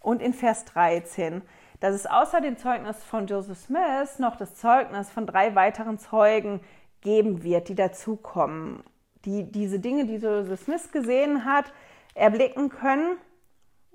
und 0.01 0.21
in 0.21 0.33
Vers 0.33 0.65
13, 0.65 1.41
dass 1.79 1.93
es 1.93 2.05
außer 2.05 2.41
dem 2.41 2.57
Zeugnis 2.57 3.03
von 3.03 3.27
Joseph 3.27 3.57
Smith 3.57 4.19
noch 4.19 4.35
das 4.35 4.55
Zeugnis 4.55 5.09
von 5.09 5.25
drei 5.27 5.55
weiteren 5.55 5.99
Zeugen 5.99 6.61
geben 7.01 7.43
wird, 7.43 7.69
die 7.69 7.75
dazukommen, 7.75 8.83
die 9.25 9.51
diese 9.51 9.79
Dinge, 9.79 10.05
die 10.05 10.15
Joseph 10.15 10.61
Smith 10.61 10.91
gesehen 10.91 11.45
hat, 11.45 11.65
erblicken 12.13 12.69
können. 12.69 13.17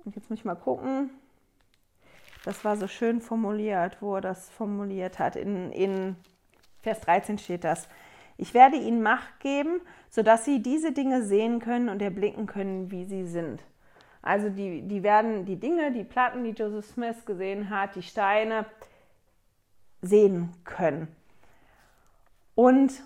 Und 0.05 0.15
jetzt 0.15 0.29
muss 0.29 0.39
ich 0.39 0.45
mal 0.45 0.55
gucken. 0.55 1.09
Das 2.43 2.65
war 2.65 2.75
so 2.77 2.87
schön 2.87 3.21
formuliert, 3.21 3.97
wo 4.01 4.15
er 4.15 4.21
das 4.21 4.49
formuliert 4.49 5.19
hat. 5.19 5.35
In, 5.35 5.71
in 5.71 6.15
Vers 6.81 7.01
13 7.01 7.37
steht 7.37 7.63
das. 7.63 7.87
Ich 8.37 8.53
werde 8.53 8.77
ihnen 8.77 9.03
Macht 9.03 9.39
geben, 9.39 9.81
sodass 10.09 10.45
sie 10.45 10.61
diese 10.61 10.91
Dinge 10.91 11.23
sehen 11.23 11.59
können 11.59 11.89
und 11.89 12.01
erblicken 12.01 12.47
können, 12.47 12.89
wie 12.89 13.05
sie 13.05 13.27
sind. 13.27 13.61
Also 14.23 14.49
die, 14.49 14.81
die 14.81 15.03
werden 15.03 15.45
die 15.45 15.59
Dinge, 15.59 15.91
die 15.91 16.03
Platten, 16.03 16.43
die 16.43 16.51
Joseph 16.51 16.85
Smith 16.85 17.25
gesehen 17.25 17.69
hat, 17.69 17.95
die 17.95 18.03
Steine 18.03 18.65
sehen 20.01 20.51
können. 20.63 21.07
Und 22.55 23.03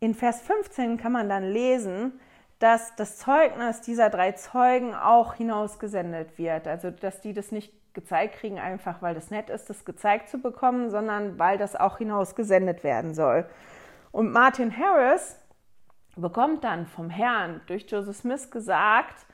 in 0.00 0.14
Vers 0.14 0.40
15 0.42 0.96
kann 0.96 1.12
man 1.12 1.28
dann 1.28 1.44
lesen, 1.44 2.20
dass 2.58 2.94
das 2.96 3.18
Zeugnis 3.18 3.80
dieser 3.80 4.10
drei 4.10 4.32
Zeugen 4.32 4.94
auch 4.94 5.34
hinausgesendet 5.34 6.38
wird. 6.38 6.66
Also, 6.66 6.90
dass 6.90 7.20
die 7.20 7.32
das 7.32 7.52
nicht 7.52 7.72
gezeigt 7.98 8.36
kriegen, 8.36 8.60
einfach 8.60 9.02
weil 9.02 9.14
das 9.14 9.32
nett 9.32 9.50
ist, 9.50 9.68
das 9.68 9.84
gezeigt 9.84 10.28
zu 10.28 10.38
bekommen, 10.38 10.88
sondern 10.88 11.36
weil 11.36 11.58
das 11.58 11.74
auch 11.74 11.98
hinausgesendet 11.98 12.84
werden 12.84 13.12
soll. 13.12 13.44
Und 14.12 14.30
Martin 14.30 14.76
Harris 14.76 15.36
bekommt 16.14 16.62
dann 16.62 16.86
vom 16.86 17.10
Herrn 17.10 17.60
durch 17.66 17.90
Joseph 17.90 18.16
Smith 18.16 18.52
gesagt, 18.52 19.26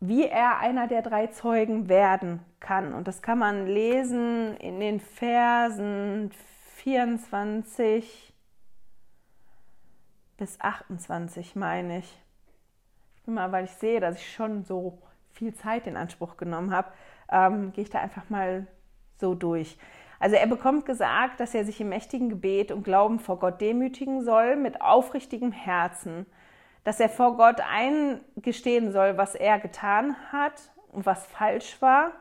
wie 0.00 0.26
er 0.26 0.60
einer 0.60 0.88
der 0.88 1.02
drei 1.02 1.26
Zeugen 1.26 1.90
werden 1.90 2.40
kann. 2.58 2.94
Und 2.94 3.06
das 3.06 3.20
kann 3.20 3.38
man 3.38 3.66
lesen 3.66 4.56
in 4.56 4.80
den 4.80 4.98
Versen 4.98 6.32
24 6.76 8.32
bis 10.38 10.58
28, 10.58 11.54
meine 11.54 11.98
ich. 11.98 12.18
Mal, 13.26 13.52
weil 13.52 13.66
ich 13.66 13.74
sehe, 13.74 14.00
dass 14.00 14.16
ich 14.16 14.32
schon 14.32 14.64
so 14.64 14.98
viel 15.32 15.54
Zeit 15.54 15.86
in 15.86 15.96
Anspruch 15.96 16.36
genommen 16.36 16.74
habe, 16.74 16.88
ähm, 17.32 17.72
gehe 17.72 17.84
ich 17.84 17.90
da 17.90 18.00
einfach 18.00 18.28
mal 18.30 18.66
so 19.18 19.34
durch. 19.34 19.76
Also 20.20 20.36
er 20.36 20.46
bekommt 20.46 20.86
gesagt, 20.86 21.40
dass 21.40 21.54
er 21.54 21.64
sich 21.64 21.80
im 21.80 21.88
mächtigen 21.88 22.28
Gebet 22.28 22.70
und 22.70 22.84
Glauben 22.84 23.18
vor 23.18 23.40
Gott 23.40 23.60
demütigen 23.60 24.22
soll 24.22 24.54
mit 24.54 24.80
aufrichtigem 24.80 25.50
Herzen, 25.50 26.26
dass 26.84 27.00
er 27.00 27.08
vor 27.08 27.36
Gott 27.36 27.60
eingestehen 27.60 28.92
soll, 28.92 29.16
was 29.16 29.34
er 29.34 29.58
getan 29.58 30.14
hat 30.30 30.70
und 30.92 31.06
was 31.06 31.26
falsch 31.26 31.80
war, 31.80 32.12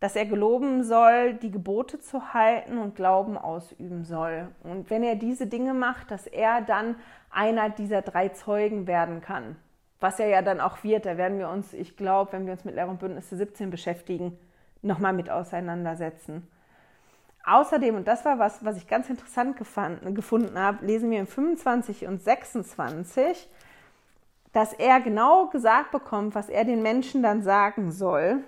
dass 0.00 0.16
er 0.16 0.24
geloben 0.24 0.84
soll, 0.84 1.34
die 1.34 1.50
Gebote 1.50 2.00
zu 2.00 2.32
halten 2.32 2.78
und 2.78 2.96
Glauben 2.96 3.36
ausüben 3.36 4.04
soll. 4.04 4.48
Und 4.62 4.88
wenn 4.88 5.02
er 5.02 5.16
diese 5.16 5.46
Dinge 5.46 5.74
macht, 5.74 6.10
dass 6.10 6.26
er 6.26 6.62
dann 6.62 6.96
einer 7.30 7.68
dieser 7.68 8.02
drei 8.02 8.30
Zeugen 8.30 8.86
werden 8.86 9.20
kann. 9.20 9.56
Was 10.02 10.18
er 10.18 10.26
ja 10.26 10.42
dann 10.42 10.60
auch 10.60 10.82
wird, 10.82 11.06
da 11.06 11.16
werden 11.16 11.38
wir 11.38 11.48
uns, 11.48 11.72
ich 11.72 11.96
glaube, 11.96 12.32
wenn 12.32 12.44
wir 12.44 12.54
uns 12.54 12.64
mit 12.64 12.74
Lehre 12.74 12.90
und 12.90 12.98
Bündnisse 12.98 13.36
17 13.36 13.70
beschäftigen, 13.70 14.36
nochmal 14.82 15.12
mit 15.12 15.30
auseinandersetzen. 15.30 16.48
Außerdem, 17.44 17.94
und 17.94 18.08
das 18.08 18.24
war 18.24 18.40
was, 18.40 18.64
was 18.64 18.76
ich 18.76 18.88
ganz 18.88 19.08
interessant 19.08 19.56
gefunden 19.56 20.58
habe, 20.58 20.84
lesen 20.84 21.08
wir 21.08 21.20
in 21.20 21.28
25 21.28 22.08
und 22.08 22.20
26, 22.20 23.48
dass 24.52 24.72
er 24.72 25.00
genau 25.00 25.46
gesagt 25.46 25.92
bekommt, 25.92 26.34
was 26.34 26.48
er 26.48 26.64
den 26.64 26.82
Menschen 26.82 27.22
dann 27.22 27.42
sagen 27.44 27.92
soll. 27.92 28.42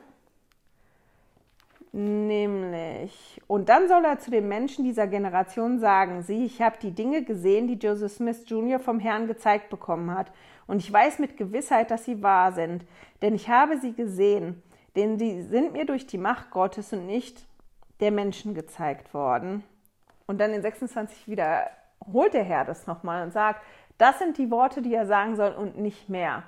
Nämlich, 1.92 3.40
und 3.46 3.68
dann 3.68 3.86
soll 3.86 4.04
er 4.04 4.18
zu 4.18 4.32
den 4.32 4.48
Menschen 4.48 4.82
dieser 4.82 5.06
Generation 5.06 5.78
sagen, 5.78 6.22
sieh, 6.22 6.46
ich 6.46 6.60
habe 6.60 6.78
die 6.82 6.90
Dinge 6.90 7.22
gesehen, 7.22 7.68
die 7.68 7.74
Joseph 7.74 8.14
Smith 8.14 8.42
Jr. 8.48 8.80
vom 8.80 8.98
Herrn 8.98 9.28
gezeigt 9.28 9.70
bekommen 9.70 10.12
hat. 10.12 10.32
Und 10.66 10.78
ich 10.78 10.92
weiß 10.92 11.18
mit 11.18 11.36
Gewissheit, 11.36 11.90
dass 11.90 12.04
sie 12.04 12.22
wahr 12.22 12.52
sind, 12.52 12.84
denn 13.22 13.34
ich 13.34 13.48
habe 13.48 13.78
sie 13.78 13.92
gesehen, 13.92 14.62
denn 14.96 15.18
sie 15.18 15.42
sind 15.42 15.72
mir 15.72 15.84
durch 15.84 16.06
die 16.06 16.18
Macht 16.18 16.50
Gottes 16.50 16.92
und 16.92 17.06
nicht 17.06 17.46
der 18.00 18.10
Menschen 18.10 18.54
gezeigt 18.54 19.12
worden. 19.14 19.62
Und 20.26 20.40
dann 20.40 20.52
in 20.52 20.62
26 20.62 21.28
wiederholt 21.28 22.32
der 22.32 22.44
Herr 22.44 22.64
das 22.64 22.86
nochmal 22.86 23.24
und 23.24 23.32
sagt, 23.32 23.62
das 23.98 24.18
sind 24.18 24.38
die 24.38 24.50
Worte, 24.50 24.82
die 24.82 24.94
er 24.94 25.06
sagen 25.06 25.36
soll 25.36 25.52
und 25.52 25.78
nicht 25.78 26.08
mehr. 26.08 26.42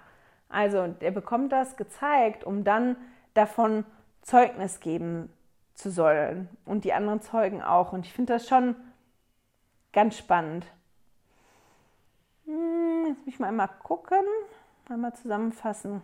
Also 0.49 0.95
er 1.01 1.11
bekommt 1.11 1.53
das 1.53 1.77
gezeigt, 1.77 2.45
um 2.45 2.65
dann 2.65 2.97
davon 3.35 3.85
Zeugnis 4.23 4.81
geben 4.81 5.33
zu 5.75 5.91
sollen 5.91 6.49
und 6.65 6.85
die 6.85 6.93
anderen 6.93 7.21
Zeugen 7.21 7.63
auch. 7.63 7.93
Und 7.93 8.07
ich 8.07 8.13
finde 8.13 8.35
das 8.35 8.49
schon 8.49 8.75
ganz 9.93 10.17
spannend. 10.17 10.67
Jetzt 13.09 13.19
muss 13.19 13.35
ich 13.35 13.39
mal 13.39 13.49
einmal 13.49 13.71
gucken, 13.83 14.25
einmal 14.89 15.15
zusammenfassen. 15.15 16.03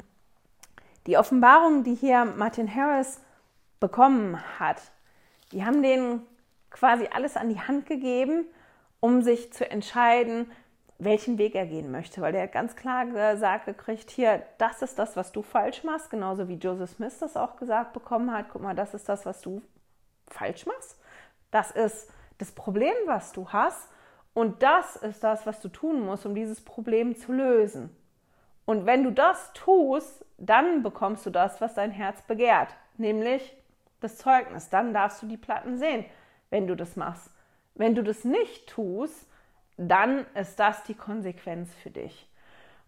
Die 1.06 1.16
Offenbarung, 1.16 1.82
die 1.82 1.94
hier 1.94 2.24
Martin 2.24 2.72
Harris 2.72 3.20
bekommen 3.80 4.38
hat, 4.60 4.80
die 5.50 5.64
haben 5.64 5.82
denen 5.82 6.24
quasi 6.70 7.08
alles 7.12 7.36
an 7.36 7.48
die 7.48 7.60
Hand 7.60 7.86
gegeben, 7.86 8.44
um 9.00 9.22
sich 9.22 9.52
zu 9.52 9.68
entscheiden, 9.68 10.50
welchen 10.98 11.38
Weg 11.38 11.56
er 11.56 11.66
gehen 11.66 11.90
möchte, 11.90 12.20
weil 12.20 12.32
der 12.32 12.46
ganz 12.46 12.76
klar 12.76 13.06
gesagt 13.06 13.66
gekriegt, 13.66 14.10
hier, 14.10 14.42
das 14.58 14.82
ist 14.82 14.98
das, 14.98 15.16
was 15.16 15.32
du 15.32 15.42
falsch 15.42 15.82
machst, 15.82 16.10
genauso 16.10 16.46
wie 16.46 16.54
Joseph 16.54 16.90
Smith 16.90 17.18
das 17.18 17.36
auch 17.36 17.56
gesagt 17.56 17.92
bekommen 17.92 18.32
hat, 18.32 18.46
guck 18.52 18.62
mal, 18.62 18.76
das 18.76 18.94
ist 18.94 19.08
das, 19.08 19.26
was 19.26 19.40
du 19.40 19.60
falsch 20.28 20.66
machst, 20.66 20.96
das 21.50 21.72
ist 21.72 22.08
das 22.38 22.52
Problem, 22.52 22.94
was 23.06 23.32
du 23.32 23.48
hast 23.48 23.88
und 24.34 24.62
das 24.62 24.96
ist 24.96 25.22
das, 25.22 25.46
was 25.46 25.60
du 25.60 25.68
tun 25.68 26.00
musst, 26.04 26.24
um 26.26 26.34
dieses 26.34 26.64
Problem 26.64 27.16
zu 27.16 27.32
lösen. 27.32 27.94
Und 28.64 28.86
wenn 28.86 29.02
du 29.04 29.10
das 29.10 29.52
tust, 29.52 30.24
dann 30.38 30.82
bekommst 30.82 31.26
du 31.26 31.30
das, 31.30 31.60
was 31.60 31.74
dein 31.74 31.90
Herz 31.90 32.22
begehrt, 32.22 32.74
nämlich 32.96 33.56
das 34.00 34.16
Zeugnis. 34.16 34.70
Dann 34.70 34.94
darfst 34.94 35.22
du 35.22 35.26
die 35.26 35.36
Platten 35.36 35.76
sehen, 35.76 36.04
wenn 36.50 36.66
du 36.66 36.76
das 36.76 36.96
machst. 36.96 37.30
Wenn 37.74 37.94
du 37.94 38.02
das 38.02 38.24
nicht 38.24 38.68
tust, 38.68 39.26
dann 39.76 40.26
ist 40.34 40.58
das 40.58 40.82
die 40.84 40.94
Konsequenz 40.94 41.74
für 41.74 41.90
dich. 41.90 42.28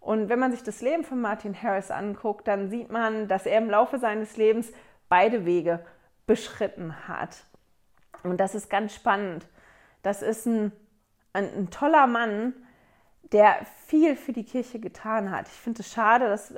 Und 0.00 0.28
wenn 0.28 0.38
man 0.38 0.52
sich 0.52 0.62
das 0.62 0.82
Leben 0.82 1.02
von 1.02 1.20
Martin 1.20 1.60
Harris 1.60 1.90
anguckt, 1.90 2.46
dann 2.46 2.68
sieht 2.68 2.90
man, 2.90 3.26
dass 3.26 3.46
er 3.46 3.58
im 3.58 3.70
Laufe 3.70 3.98
seines 3.98 4.36
Lebens 4.36 4.70
beide 5.08 5.46
Wege 5.46 5.84
beschritten 6.26 7.08
hat. 7.08 7.44
Und 8.22 8.38
das 8.38 8.54
ist 8.54 8.68
ganz 8.68 8.94
spannend. 8.94 9.46
Das 10.02 10.20
ist 10.20 10.46
ein, 10.46 10.72
ein, 11.34 11.52
ein 11.54 11.70
toller 11.70 12.06
Mann, 12.06 12.54
der 13.32 13.66
viel 13.86 14.16
für 14.16 14.32
die 14.32 14.44
Kirche 14.44 14.78
getan 14.78 15.30
hat. 15.30 15.48
Ich 15.48 15.54
finde 15.54 15.82
es 15.82 15.92
schade, 15.92 16.28
dass 16.28 16.54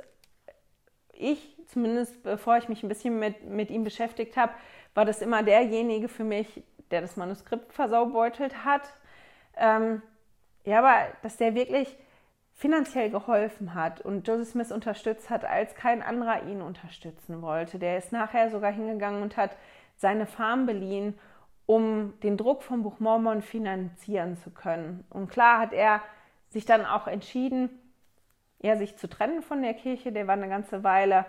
ich, 1.11 1.57
zumindest 1.67 2.23
bevor 2.23 2.57
ich 2.57 2.69
mich 2.69 2.83
ein 2.83 2.89
bisschen 2.89 3.19
mit, 3.19 3.43
mit 3.43 3.69
ihm 3.69 3.83
beschäftigt 3.83 4.37
habe, 4.37 4.53
war 4.93 5.03
das 5.03 5.21
immer 5.21 5.43
derjenige 5.43 6.07
für 6.07 6.23
mich, 6.23 6.63
der 6.91 7.01
das 7.01 7.17
Manuskript 7.17 7.73
versaubeutelt 7.73 8.63
hat. 8.63 8.93
Ähm, 9.57 10.01
ja, 10.63 10.79
aber 10.79 11.11
dass 11.23 11.37
der 11.37 11.55
wirklich 11.55 11.97
finanziell 12.53 13.09
geholfen 13.09 13.73
hat 13.73 14.01
und 14.01 14.27
Joseph 14.27 14.49
Smith 14.49 14.71
unterstützt 14.71 15.29
hat, 15.29 15.45
als 15.45 15.75
kein 15.75 16.01
anderer 16.01 16.43
ihn 16.43 16.61
unterstützen 16.61 17.41
wollte. 17.41 17.77
Der 17.77 17.97
ist 17.97 18.11
nachher 18.11 18.49
sogar 18.49 18.71
hingegangen 18.71 19.21
und 19.21 19.37
hat 19.37 19.55
seine 19.95 20.25
Farm 20.25 20.65
beliehen, 20.65 21.17
um 21.67 22.19
den 22.21 22.37
Druck 22.37 22.63
vom 22.63 22.81
Buch 22.81 22.99
Mormon 22.99 23.43
finanzieren 23.43 24.37
zu 24.37 24.49
können. 24.49 25.05
Und 25.11 25.29
klar 25.29 25.59
hat 25.59 25.73
er 25.73 26.01
sich 26.49 26.65
dann 26.65 26.85
auch 26.85 27.07
entschieden, 27.07 27.69
ja, 28.59 28.75
sich 28.77 28.97
zu 28.97 29.07
trennen 29.07 29.43
von 29.43 29.61
der 29.61 29.75
Kirche. 29.75 30.11
Der 30.11 30.25
war 30.25 30.33
eine 30.33 30.49
ganze 30.49 30.83
Weile 30.83 31.25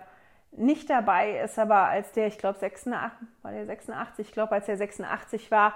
nicht 0.51 0.89
dabei, 0.89 1.41
ist 1.41 1.59
aber 1.59 1.89
als 1.89 2.11
der, 2.13 2.25
ich 2.25 2.39
glaube, 2.39 2.57
86, 2.57 3.27
war 3.43 3.51
der 3.51 3.67
86, 3.67 4.27
ich 4.27 4.33
glaube, 4.33 4.53
als 4.53 4.67
er 4.67 4.77
86 4.77 5.51
war, 5.51 5.73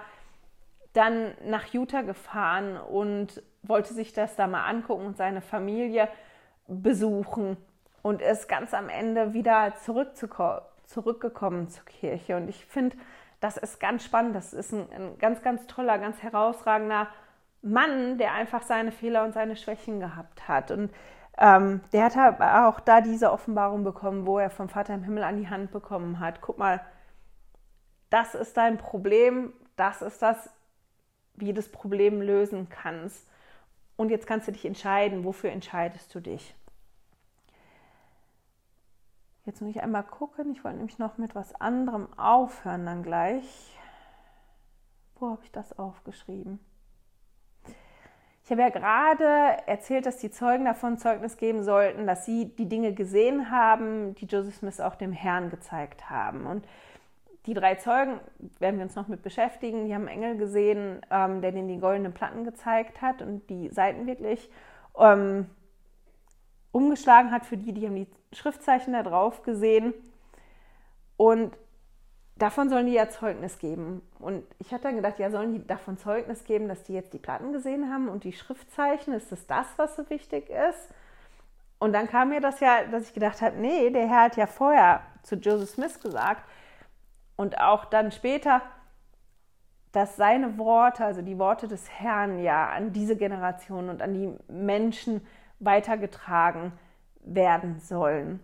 dann 0.94 1.34
nach 1.46 1.68
Utah 1.74 2.02
gefahren 2.02 2.78
und 2.78 3.44
wollte 3.62 3.94
sich 3.94 4.14
das 4.14 4.36
da 4.36 4.48
mal 4.48 4.66
angucken 4.66 5.06
und 5.06 5.18
seine 5.18 5.42
Familie 5.42 6.08
besuchen 6.68 7.58
und 8.02 8.22
ist 8.22 8.48
ganz 8.48 8.74
am 8.74 8.90
Ende 8.90 9.34
wieder 9.34 9.74
zurückgekommen 9.84 11.70
zur 11.70 11.86
Kirche. 11.86 12.38
Und 12.38 12.48
ich 12.48 12.66
finde, 12.66 12.98
das 13.44 13.58
ist 13.58 13.80
ganz 13.80 14.06
spannend. 14.06 14.36
Das 14.36 14.54
ist 14.54 14.72
ein, 14.72 14.88
ein, 14.94 15.18
ganz, 15.18 15.42
ganz 15.42 15.68
toller, 15.68 16.00
ganz 16.00 16.24
herausragender 16.24 17.10
Mann, 17.62 18.18
der 18.18 18.34
einfach 18.34 18.64
seine 18.64 18.92
Fehler 18.92 19.26
und 19.26 19.34
seine 19.34 19.58
Schwächen 19.58 20.00
gehabt 20.00 20.48
hat. 20.48 20.72
Und 20.72 20.92
ähm, 21.38 21.82
der 21.92 22.06
hat 22.06 22.40
auch 22.42 22.80
da 22.80 23.02
diese 23.02 23.32
Offenbarung 23.32 23.84
bekommen, 23.84 24.26
wo 24.26 24.40
er 24.40 24.50
vom 24.50 24.70
Vater 24.70 24.94
im 24.94 25.04
Himmel 25.04 25.24
an 25.24 25.38
die 25.38 25.50
Hand 25.50 25.72
bekommen 25.72 26.22
hat. 26.22 26.40
Guck 26.40 26.58
mal, 26.58 26.80
das 28.10 28.34
ist 28.34 28.56
dein 28.56 28.78
Problem, 28.78 29.52
das 29.76 30.02
ist 30.02 30.22
das, 30.22 30.50
wie 31.36 31.48
du 31.48 31.56
das 31.56 31.70
Problem 31.70 32.22
lösen 32.22 32.70
kannst. 32.70 33.28
Und 33.98 34.10
jetzt 34.10 34.26
kannst 34.26 34.48
du 34.48 34.54
dich 34.54 34.66
entscheiden, 34.66 35.26
wofür 35.26 35.52
entscheidest 35.52 36.16
du 36.16 36.22
dich. 36.22 36.56
Jetzt 39.46 39.62
muss 39.62 39.72
ich 39.72 39.84
einmal 39.84 40.04
gucken. 40.04 40.54
Ich 40.54 40.64
wollte 40.64 40.78
nämlich 40.78 41.00
noch 41.00 41.18
mit 41.18 41.36
was 41.36 41.54
anderem 41.56 42.08
aufhören 42.18 42.86
dann 42.86 43.04
gleich. 43.04 43.78
Wo 45.20 45.32
habe 45.32 45.44
ich 45.44 45.52
das 45.52 45.78
aufgeschrieben? 45.78 46.60
Ich 48.46 48.52
habe 48.52 48.62
ja 48.62 48.70
gerade 48.70 49.68
erzählt, 49.68 50.06
dass 50.06 50.18
die 50.18 50.32
Zeugen 50.32 50.66
davon 50.66 50.98
Zeugnis 50.98 51.38
geben 51.38 51.64
sollten, 51.64 52.08
dass 52.08 52.26
sie 52.26 52.54
die 52.56 52.68
Dinge 52.68 52.94
gesehen 52.94 53.52
haben, 53.52 54.16
die 54.16 54.26
Joseph 54.26 54.56
Smith 54.56 54.80
auch 54.80 54.96
dem 54.96 55.14
Herrn 55.14 55.50
gezeigt 55.50 56.10
haben. 56.10 56.46
Und 56.46 56.66
die 57.46 57.54
drei 57.54 57.76
Zeugen 57.76 58.20
werden 58.60 58.78
wir 58.78 58.84
uns 58.84 58.96
noch 58.96 59.08
mit 59.10 59.24
beschäftigen. 59.24 59.86
Die 59.86 59.94
haben 59.94 60.08
Engel 60.08 60.38
gesehen, 60.38 61.02
ähm, 61.10 61.42
der 61.42 61.52
denen 61.52 61.68
die 61.68 61.80
goldenen 61.80 62.14
Platten 62.14 62.46
gezeigt 62.46 63.02
hat 63.02 63.22
und 63.22 63.50
die 63.50 63.70
Seiten 63.70 64.08
wirklich 64.08 64.50
ähm, 64.98 65.50
umgeschlagen 66.74 67.32
hat. 67.32 67.46
Für 67.46 67.56
die, 67.56 67.72
die 67.72 67.88
haben 67.88 67.96
die 67.96 68.08
Schriftzeichen 68.34 68.92
da 68.92 69.04
drauf 69.04 69.44
gesehen. 69.44 69.94
Und 71.16 71.56
davon 72.36 72.70
sollen 72.70 72.88
die 72.88 72.94
ja 72.94 73.08
Zeugnis 73.08 73.60
geben. 73.60 74.02
Und 74.20 74.44
ich 74.60 74.74
hatte 74.74 74.84
dann 74.84 74.98
gedacht, 74.98 75.20
ja, 75.20 75.32
sollen 75.32 75.54
die 75.54 75.66
davon 75.66 75.98
Zeugnis 75.98 76.44
geben, 76.44 76.68
dass 76.68 76.84
die 76.84 76.94
jetzt 76.94 77.14
die 77.14 77.20
Platten 77.20 77.54
gesehen 77.54 77.90
haben 77.90 78.10
und 78.10 78.26
die 78.26 78.34
Schriftzeichen? 78.34 79.14
Ist 79.14 79.32
das 79.32 79.48
das, 79.48 79.68
was 79.78 79.96
so 79.96 80.10
wichtig 80.10 80.50
ist? 80.50 80.90
Und 81.80 81.94
dann 81.94 82.10
kam 82.10 82.30
mir 82.30 82.42
das 82.42 82.60
ja, 82.60 82.84
dass 82.86 83.08
ich 83.08 83.14
gedacht 83.14 83.42
habe, 83.42 83.58
nee, 83.58 83.90
der 83.90 84.08
Herr 84.08 84.24
hat 84.24 84.36
ja 84.36 84.48
vorher 84.48 85.02
zu 85.22 85.36
Joseph 85.36 85.70
Smith 85.70 86.02
gesagt, 86.02 86.44
und 87.36 87.60
auch 87.60 87.86
dann 87.86 88.12
später, 88.12 88.62
dass 89.92 90.16
seine 90.16 90.58
Worte, 90.58 91.06
also 91.06 91.22
die 91.22 91.38
Worte 91.40 91.68
des 91.68 91.90
Herrn 91.90 92.40
ja 92.40 92.70
an 92.70 92.94
diese 92.94 93.16
Generation 93.16 93.90
und 93.90 94.02
an 94.02 94.14
die 94.14 94.34
Menschen 94.52 95.26
weitergetragen 95.66 96.74
werden 97.22 97.80
sollen. 97.80 98.40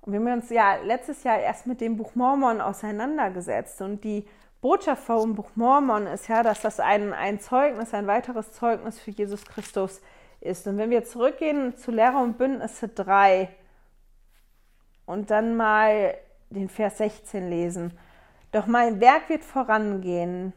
Und 0.00 0.12
wir 0.12 0.20
haben 0.20 0.40
uns 0.40 0.50
ja 0.50 0.76
letztes 0.84 1.24
Jahr 1.24 1.38
erst 1.38 1.66
mit 1.66 1.80
dem 1.80 1.96
Buch 1.96 2.14
Mormon 2.14 2.60
auseinandergesetzt 2.60 3.82
und 3.82 4.04
die 4.04 4.26
Botschaft 4.60 5.04
vom 5.04 5.34
Buch 5.34 5.50
Mormon 5.54 6.06
ist 6.06 6.28
ja, 6.28 6.42
dass 6.42 6.62
das 6.62 6.80
ein, 6.80 7.12
ein 7.12 7.40
Zeugnis, 7.40 7.92
ein 7.92 8.06
weiteres 8.06 8.52
Zeugnis 8.52 8.98
für 8.98 9.10
Jesus 9.10 9.44
Christus 9.44 10.00
ist. 10.40 10.66
Und 10.66 10.78
wenn 10.78 10.90
wir 10.90 11.04
zurückgehen 11.04 11.76
zu 11.76 11.90
Lehrer 11.90 12.22
und 12.22 12.38
Bündnisse 12.38 12.88
3 12.88 13.48
und 15.04 15.30
dann 15.30 15.56
mal 15.56 16.14
den 16.50 16.68
Vers 16.68 16.98
16 16.98 17.50
lesen, 17.50 17.98
Doch 18.52 18.66
mein 18.66 19.00
Werk 19.00 19.28
wird 19.28 19.44
vorangehen. 19.44 20.52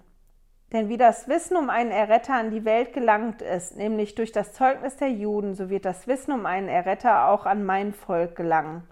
Denn 0.72 0.88
wie 0.88 0.97
das 0.97 1.28
Wissen 1.28 1.57
um 1.57 1.70
einen 1.70 1.91
Erretter 1.91 2.36
an 2.36 2.51
die 2.51 2.63
Welt 2.63 2.93
gelangt 2.93 3.41
ist, 3.41 3.76
nämlich 3.76 4.13
durch 4.13 4.32
das 4.32 4.53
Zeugnis 4.53 4.97
der 4.97 5.09
Juden, 5.09 5.55
so 5.55 5.70
wird 5.70 5.86
das 5.86 6.07
Wissen 6.07 6.32
um 6.32 6.45
einen 6.45 6.70
Erretter 6.70 7.30
auch 7.30 7.45
an 7.45 7.65
mein 7.65 7.93
Volk 7.93 8.36
gelangen. 8.36 8.84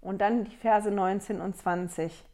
Und 0.00 0.20
dann 0.20 0.44
die 0.44 0.56
Verse 0.56 0.90
19 0.90 1.40
und 1.40 1.56
20. 1.56 2.24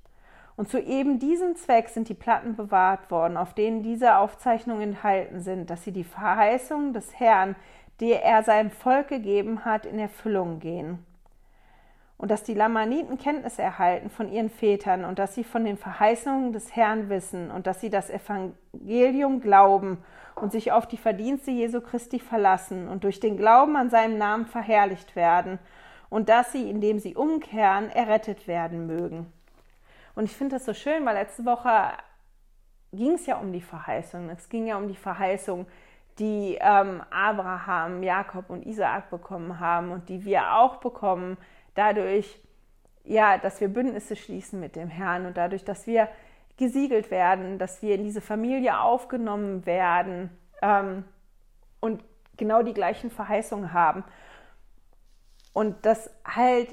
Und 0.56 0.68
zu 0.68 0.78
eben 0.78 1.18
diesem 1.18 1.56
Zweck 1.56 1.88
sind 1.88 2.08
die 2.08 2.14
Platten 2.14 2.54
bewahrt 2.54 3.10
worden, 3.10 3.36
auf 3.36 3.54
denen 3.54 3.82
diese 3.82 4.16
Aufzeichnungen 4.16 4.82
enthalten 4.82 5.40
sind, 5.40 5.70
dass 5.70 5.82
sie 5.82 5.92
die 5.92 6.04
Verheißung 6.04 6.92
des 6.92 7.18
Herrn, 7.18 7.56
die 7.98 8.12
er 8.12 8.42
seinem 8.44 8.70
Volk 8.70 9.08
gegeben 9.08 9.64
hat, 9.64 9.84
in 9.84 9.98
Erfüllung 9.98 10.60
gehen 10.60 11.04
und 12.20 12.30
dass 12.30 12.42
die 12.42 12.52
Lamaniten 12.52 13.16
Kenntnis 13.16 13.58
erhalten 13.58 14.10
von 14.10 14.30
ihren 14.30 14.50
Vätern 14.50 15.06
und 15.06 15.18
dass 15.18 15.34
sie 15.34 15.42
von 15.42 15.64
den 15.64 15.78
Verheißungen 15.78 16.52
des 16.52 16.76
Herrn 16.76 17.08
wissen 17.08 17.50
und 17.50 17.66
dass 17.66 17.80
sie 17.80 17.88
das 17.88 18.10
Evangelium 18.10 19.40
glauben 19.40 20.04
und 20.34 20.52
sich 20.52 20.70
auf 20.70 20.86
die 20.86 20.98
Verdienste 20.98 21.50
Jesu 21.50 21.80
Christi 21.80 22.20
verlassen 22.20 22.88
und 22.88 23.04
durch 23.04 23.20
den 23.20 23.38
Glauben 23.38 23.74
an 23.74 23.88
seinem 23.88 24.18
Namen 24.18 24.44
verherrlicht 24.44 25.16
werden 25.16 25.58
und 26.10 26.28
dass 26.28 26.52
sie, 26.52 26.68
indem 26.68 26.98
sie 26.98 27.16
umkehren, 27.16 27.88
errettet 27.88 28.46
werden 28.46 28.86
mögen. 28.86 29.32
Und 30.14 30.24
ich 30.24 30.36
finde 30.36 30.56
das 30.56 30.66
so 30.66 30.74
schön, 30.74 31.06
weil 31.06 31.14
letzte 31.14 31.46
Woche 31.46 31.92
ging 32.92 33.12
es 33.12 33.24
ja 33.24 33.38
um 33.38 33.50
die 33.50 33.62
Verheißung. 33.62 34.28
Es 34.28 34.50
ging 34.50 34.66
ja 34.66 34.76
um 34.76 34.88
die 34.88 34.96
Verheißung, 34.96 35.66
die 36.18 36.58
ähm, 36.60 37.02
Abraham, 37.10 38.02
Jakob 38.02 38.50
und 38.50 38.66
Isaak 38.66 39.08
bekommen 39.08 39.58
haben 39.58 39.90
und 39.90 40.10
die 40.10 40.26
wir 40.26 40.56
auch 40.56 40.76
bekommen 40.76 41.38
dadurch, 41.74 42.40
ja, 43.04 43.38
dass 43.38 43.60
wir 43.60 43.68
Bündnisse 43.68 44.16
schließen 44.16 44.60
mit 44.60 44.76
dem 44.76 44.88
Herrn 44.88 45.26
und 45.26 45.36
dadurch, 45.36 45.64
dass 45.64 45.86
wir 45.86 46.08
gesiegelt 46.56 47.10
werden, 47.10 47.58
dass 47.58 47.80
wir 47.82 47.94
in 47.94 48.04
diese 48.04 48.20
Familie 48.20 48.80
aufgenommen 48.80 49.64
werden 49.64 50.30
ähm, 50.60 51.04
und 51.80 52.04
genau 52.36 52.62
die 52.62 52.74
gleichen 52.74 53.10
Verheißungen 53.10 53.72
haben. 53.72 54.04
Und 55.52 55.84
dass 55.86 56.10
halt 56.24 56.68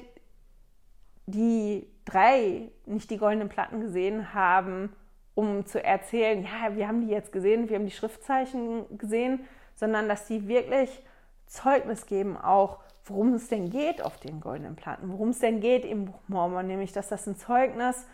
die 1.26 1.86
drei 2.04 2.70
nicht 2.86 3.10
die 3.10 3.18
goldenen 3.18 3.48
Platten 3.48 3.80
gesehen 3.80 4.34
haben, 4.34 4.94
um 5.34 5.66
zu 5.66 5.82
erzählen, 5.82 6.42
ja, 6.42 6.74
wir 6.76 6.88
haben 6.88 7.00
die 7.00 7.12
jetzt 7.12 7.32
gesehen, 7.32 7.68
wir 7.68 7.76
haben 7.76 7.86
die 7.86 7.92
Schriftzeichen 7.92 8.98
gesehen, 8.98 9.46
sondern 9.74 10.08
dass 10.08 10.26
sie 10.26 10.48
wirklich 10.48 11.02
Zeugnis 11.46 12.06
geben 12.06 12.36
auch 12.36 12.80
worum 13.10 13.34
es 13.34 13.48
denn 13.48 13.70
geht 13.70 14.02
auf 14.02 14.18
den 14.18 14.40
goldenen 14.40 14.76
Platten, 14.76 15.10
worum 15.10 15.30
es 15.30 15.38
denn 15.38 15.60
geht 15.60 15.84
im 15.84 16.06
Buch 16.06 16.20
Mormon, 16.28 16.66
nämlich 16.66 16.92
dass 16.92 17.08
das 17.08 17.26
ein 17.26 17.36
Zeugnis 17.36 18.06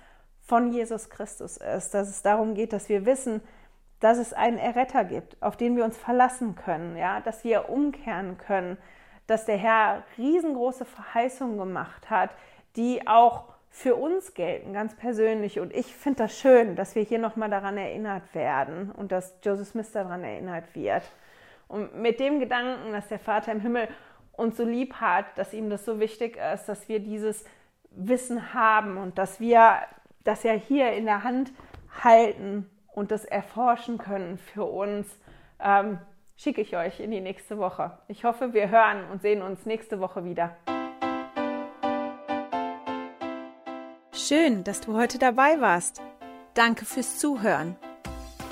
von 0.47 0.73
Jesus 0.73 1.11
Christus 1.11 1.57
ist, 1.57 1.95
dass 1.95 2.09
es 2.09 2.23
darum 2.23 2.55
geht, 2.55 2.73
dass 2.73 2.89
wir 2.89 3.07
wissen, 3.07 3.41
dass 4.01 4.19
es 4.19 4.33
einen 4.33 4.59
Erretter 4.59 5.05
gibt, 5.05 5.43
auf 5.43 5.57
den 5.57 5.77
wir 5.77 5.85
uns 5.85 5.97
verlassen 5.97 6.55
können, 6.57 6.97
ja, 6.97 7.21
dass 7.21 7.45
wir 7.45 7.71
umkehren 7.71 8.37
können, 8.37 8.77
dass 9.27 9.47
der 9.47 9.57
Herr 9.57 10.03
riesengroße 10.19 10.85
Verheißungen 10.85 11.57
gemacht 11.57 12.11
hat, 12.11 12.31
die 12.77 13.07
auch 13.07 13.45
für 13.71 13.97
uns 13.97 14.35
gelten, 14.35 14.73
ganz 14.73 14.95
persönlich. 14.95 15.59
Und 15.59 15.75
ich 15.75 15.95
finde 15.95 16.25
das 16.25 16.39
schön, 16.39 16.77
dass 16.77 16.95
wir 16.95 17.03
hier 17.03 17.19
nochmal 17.19 17.51
daran 17.51 17.77
erinnert 17.77 18.35
werden 18.35 18.93
und 18.93 19.11
dass 19.11 19.35
Joseph 19.43 19.69
Smith 19.69 19.91
daran 19.93 20.23
erinnert 20.23 20.75
wird. 20.75 21.03
Und 21.67 21.97
mit 21.97 22.21
dem 22.21 22.39
Gedanken, 22.39 22.93
dass 22.93 23.09
der 23.09 23.19
Vater 23.19 23.53
im 23.53 23.61
Himmel 23.61 23.89
uns 24.37 24.57
so 24.57 24.65
lieb 24.65 24.95
hat, 24.95 25.27
dass 25.37 25.53
ihm 25.53 25.71
das 25.71 25.85
so 25.85 26.01
wichtig 26.01 26.37
ist, 26.55 26.67
dass 26.67 26.89
wir 26.89 27.01
dieses 27.01 27.45
Wissen 27.91 28.55
haben 28.55 28.97
und 28.97 29.19
dass 29.19 29.41
wir 29.41 29.79
das 30.25 30.43
ja 30.43 30.53
hier 30.53 30.93
in 30.93 31.05
der 31.05 31.23
Hand 31.23 31.53
halten 32.03 32.69
und 32.95 33.11
das 33.11 33.25
erforschen 33.25 33.99
können 33.99 34.39
für 34.39 34.65
uns, 34.65 35.07
ähm, 35.61 35.99
schicke 36.37 36.61
ich 36.61 36.77
euch 36.77 37.01
in 37.01 37.11
die 37.11 37.21
nächste 37.21 37.59
Woche. 37.59 37.99
Ich 38.09 38.25
hoffe, 38.25 38.53
wir 38.53 38.71
hören 38.71 39.05
und 39.11 39.23
sehen 39.23 39.43
uns 39.43 39.67
nächste 39.67 40.01
Woche 40.01 40.25
wieder. 40.25 40.57
Schön, 44.13 44.65
dass 44.65 44.81
du 44.81 44.95
heute 44.97 45.19
dabei 45.19 45.61
warst. 45.61 46.01
Danke 46.55 46.85
fürs 46.85 47.19
Zuhören. 47.19 47.77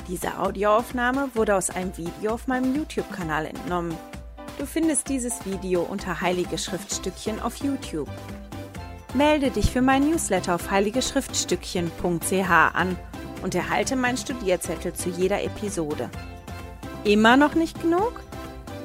Diese 0.08 0.38
Audioaufnahme 0.38 1.30
wurde 1.34 1.54
aus 1.54 1.70
einem 1.70 1.96
Video 1.96 2.34
auf 2.34 2.48
meinem 2.48 2.74
YouTube-Kanal 2.74 3.46
entnommen. 3.46 3.96
Du 4.58 4.66
findest 4.66 5.08
dieses 5.08 5.44
Video 5.44 5.82
unter 5.82 6.20
Heilige 6.20 6.58
Schriftstückchen 6.58 7.40
auf 7.40 7.56
YouTube. 7.56 8.08
Melde 9.14 9.50
dich 9.50 9.70
für 9.70 9.82
mein 9.82 10.08
Newsletter 10.08 10.54
auf 10.54 10.70
heiligeschriftstückchen.ch 10.70 12.50
an 12.50 12.96
und 13.42 13.54
erhalte 13.54 13.96
meinen 13.96 14.16
Studierzettel 14.16 14.92
zu 14.92 15.10
jeder 15.10 15.42
Episode. 15.42 16.08
Immer 17.04 17.36
noch 17.36 17.54
nicht 17.54 17.80
genug? 17.82 18.20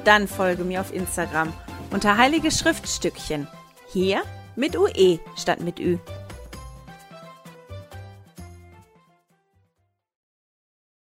Dann 0.04 0.26
folge 0.26 0.64
mir 0.64 0.80
auf 0.80 0.92
Instagram 0.92 1.52
unter 1.90 2.16
Heilige 2.16 2.50
Schriftstückchen. 2.50 3.46
Hier 3.90 4.22
mit 4.56 4.76
UE 4.76 5.20
statt 5.36 5.60
mit 5.60 5.78
Ü. 5.78 5.98